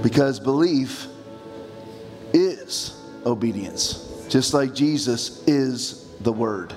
Because 0.03 0.41
belief 0.41 1.07
is 2.33 2.99
obedience, 3.27 4.25
just 4.31 4.55
like 4.55 4.75
Jesus 4.75 5.47
is 5.47 6.09
the 6.21 6.33
Word. 6.33 6.73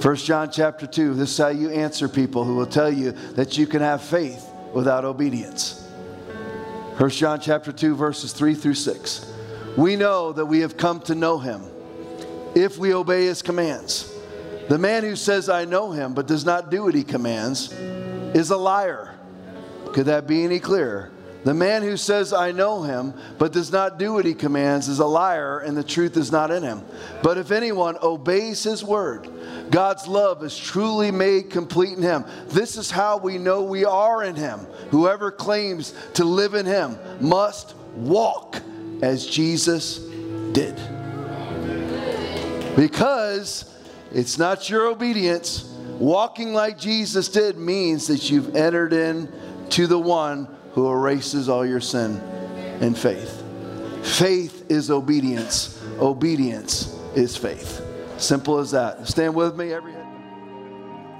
1 0.00 0.16
John 0.18 0.52
chapter 0.52 0.86
2, 0.86 1.14
this 1.14 1.32
is 1.32 1.38
how 1.38 1.48
you 1.48 1.70
answer 1.70 2.08
people 2.08 2.44
who 2.44 2.54
will 2.54 2.64
tell 2.64 2.92
you 2.92 3.10
that 3.34 3.58
you 3.58 3.66
can 3.66 3.80
have 3.80 4.02
faith 4.02 4.48
without 4.72 5.04
obedience. 5.04 5.84
1 6.98 7.10
John 7.10 7.40
chapter 7.40 7.72
2 7.72 7.96
verses 7.96 8.32
3 8.32 8.54
through 8.54 8.74
6. 8.74 9.39
We 9.76 9.96
know 9.96 10.32
that 10.32 10.46
we 10.46 10.60
have 10.60 10.76
come 10.76 11.00
to 11.02 11.14
know 11.14 11.38
him 11.38 11.62
if 12.54 12.78
we 12.78 12.94
obey 12.94 13.26
his 13.26 13.42
commands. 13.42 14.12
The 14.68 14.78
man 14.78 15.02
who 15.02 15.16
says 15.16 15.48
I 15.48 15.64
know 15.64 15.90
him 15.90 16.14
but 16.14 16.26
does 16.26 16.44
not 16.44 16.70
do 16.70 16.84
what 16.84 16.94
he 16.94 17.04
commands 17.04 17.72
is 18.34 18.50
a 18.50 18.56
liar. 18.56 19.14
Could 19.92 20.06
that 20.06 20.26
be 20.26 20.44
any 20.44 20.60
clearer? 20.60 21.10
The 21.42 21.54
man 21.54 21.82
who 21.82 21.96
says, 21.96 22.34
I 22.34 22.52
know 22.52 22.82
him, 22.82 23.14
but 23.38 23.52
does 23.52 23.72
not 23.72 23.98
do 23.98 24.12
what 24.12 24.26
he 24.26 24.34
commands, 24.34 24.88
is 24.88 24.98
a 24.98 25.06
liar, 25.06 25.60
and 25.60 25.74
the 25.74 25.82
truth 25.82 26.18
is 26.18 26.30
not 26.30 26.50
in 26.50 26.62
him. 26.62 26.82
But 27.22 27.38
if 27.38 27.50
anyone 27.50 27.96
obeys 28.02 28.62
his 28.62 28.84
word, 28.84 29.26
God's 29.70 30.06
love 30.06 30.44
is 30.44 30.56
truly 30.56 31.10
made 31.10 31.48
complete 31.48 31.96
in 31.96 32.02
him. 32.02 32.26
This 32.48 32.76
is 32.76 32.90
how 32.90 33.16
we 33.16 33.38
know 33.38 33.62
we 33.62 33.86
are 33.86 34.22
in 34.22 34.36
him. 34.36 34.60
Whoever 34.90 35.30
claims 35.30 35.94
to 36.14 36.24
live 36.24 36.52
in 36.52 36.66
him 36.66 36.98
must 37.20 37.74
walk 37.94 38.60
as 39.02 39.26
Jesus 39.26 39.98
did. 40.52 40.74
Because 42.76 43.72
it's 44.12 44.38
not 44.38 44.68
your 44.70 44.88
obedience. 44.88 45.64
Walking 45.98 46.54
like 46.54 46.78
Jesus 46.78 47.28
did 47.28 47.58
means 47.58 48.06
that 48.06 48.30
you've 48.30 48.56
entered 48.56 48.92
in 48.92 49.30
to 49.70 49.86
the 49.86 49.98
one 49.98 50.48
who 50.72 50.88
erases 50.90 51.48
all 51.48 51.66
your 51.66 51.80
sin 51.80 52.16
and 52.80 52.96
faith. 52.96 53.42
Faith 54.02 54.66
is 54.70 54.90
obedience. 54.90 55.82
Obedience 55.98 56.96
is 57.14 57.36
faith. 57.36 57.82
Simple 58.16 58.58
as 58.58 58.70
that. 58.70 59.06
Stand 59.06 59.34
with 59.34 59.56
me, 59.56 59.72
every. 59.72 59.94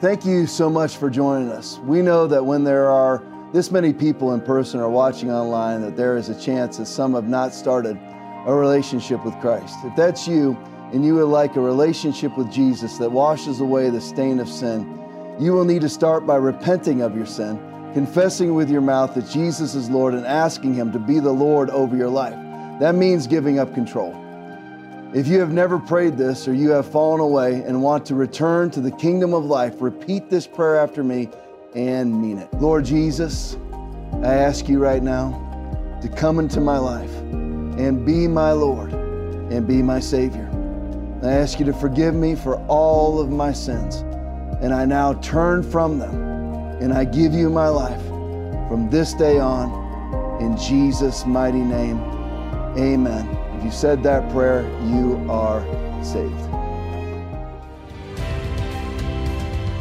Thank 0.00 0.24
you 0.24 0.46
so 0.46 0.70
much 0.70 0.96
for 0.96 1.10
joining 1.10 1.50
us. 1.50 1.78
We 1.80 2.00
know 2.00 2.26
that 2.26 2.42
when 2.44 2.64
there 2.64 2.88
are 2.88 3.22
this 3.52 3.70
many 3.70 3.92
people 3.92 4.32
in 4.32 4.40
person 4.40 4.80
are 4.80 4.90
watching 4.90 5.30
online, 5.30 5.82
that 5.82 5.96
there 5.96 6.16
is 6.16 6.28
a 6.28 6.40
chance 6.40 6.76
that 6.78 6.86
some 6.86 7.14
have 7.14 7.28
not 7.28 7.52
started 7.54 7.98
a 8.46 8.54
relationship 8.54 9.24
with 9.24 9.38
Christ. 9.40 9.74
If 9.84 9.96
that's 9.96 10.26
you 10.26 10.56
and 10.92 11.04
you 11.04 11.14
would 11.16 11.24
like 11.26 11.56
a 11.56 11.60
relationship 11.60 12.36
with 12.38 12.50
Jesus 12.52 12.98
that 12.98 13.10
washes 13.10 13.60
away 13.60 13.90
the 13.90 14.00
stain 14.00 14.40
of 14.40 14.48
sin, 14.48 14.98
you 15.38 15.52
will 15.52 15.64
need 15.64 15.82
to 15.82 15.88
start 15.88 16.26
by 16.26 16.36
repenting 16.36 17.02
of 17.02 17.16
your 17.16 17.26
sin 17.26 17.58
confessing 17.92 18.54
with 18.54 18.70
your 18.70 18.80
mouth 18.80 19.14
that 19.14 19.28
Jesus 19.28 19.74
is 19.74 19.90
Lord 19.90 20.14
and 20.14 20.24
asking 20.24 20.74
Him 20.74 20.92
to 20.92 20.98
be 20.98 21.18
the 21.18 21.32
Lord 21.32 21.70
over 21.70 21.96
your 21.96 22.08
life. 22.08 22.36
That 22.78 22.94
means 22.94 23.26
giving 23.26 23.58
up 23.58 23.74
control. 23.74 24.14
If 25.12 25.26
you 25.26 25.40
have 25.40 25.52
never 25.52 25.78
prayed 25.78 26.16
this 26.16 26.46
or 26.46 26.54
you 26.54 26.70
have 26.70 26.86
fallen 26.86 27.20
away 27.20 27.62
and 27.62 27.82
want 27.82 28.06
to 28.06 28.14
return 28.14 28.70
to 28.70 28.80
the 28.80 28.92
kingdom 28.92 29.34
of 29.34 29.44
life, 29.44 29.80
repeat 29.80 30.30
this 30.30 30.46
prayer 30.46 30.76
after 30.76 31.02
me 31.02 31.28
and 31.74 32.20
mean 32.20 32.38
it. 32.38 32.52
Lord 32.54 32.84
Jesus, 32.84 33.56
I 34.22 34.34
ask 34.34 34.68
you 34.68 34.78
right 34.78 35.02
now 35.02 35.30
to 36.02 36.08
come 36.08 36.38
into 36.38 36.60
my 36.60 36.78
life 36.78 37.14
and 37.20 38.04
be 38.04 38.26
my 38.26 38.52
Lord 38.52 38.92
and 38.92 39.66
be 39.66 39.82
my 39.82 40.00
Savior. 40.00 40.48
I 41.22 41.32
ask 41.32 41.58
you 41.58 41.66
to 41.66 41.72
forgive 41.72 42.14
me 42.14 42.34
for 42.34 42.56
all 42.66 43.20
of 43.20 43.30
my 43.30 43.52
sins, 43.52 43.96
and 44.62 44.72
I 44.72 44.84
now 44.84 45.14
turn 45.20 45.62
from 45.62 45.98
them 45.98 46.30
and 46.80 46.94
I 46.94 47.04
give 47.04 47.34
you 47.34 47.50
my 47.50 47.68
life 47.68 48.00
from 48.68 48.88
this 48.90 49.12
day 49.12 49.38
on 49.38 49.70
in 50.40 50.56
Jesus' 50.56 51.26
mighty 51.26 51.60
name. 51.60 51.98
Amen. 52.78 53.28
If 53.58 53.64
you 53.64 53.70
said 53.70 54.02
that 54.04 54.30
prayer, 54.32 54.62
you 54.86 55.26
are 55.28 55.60
saved. 56.02 56.49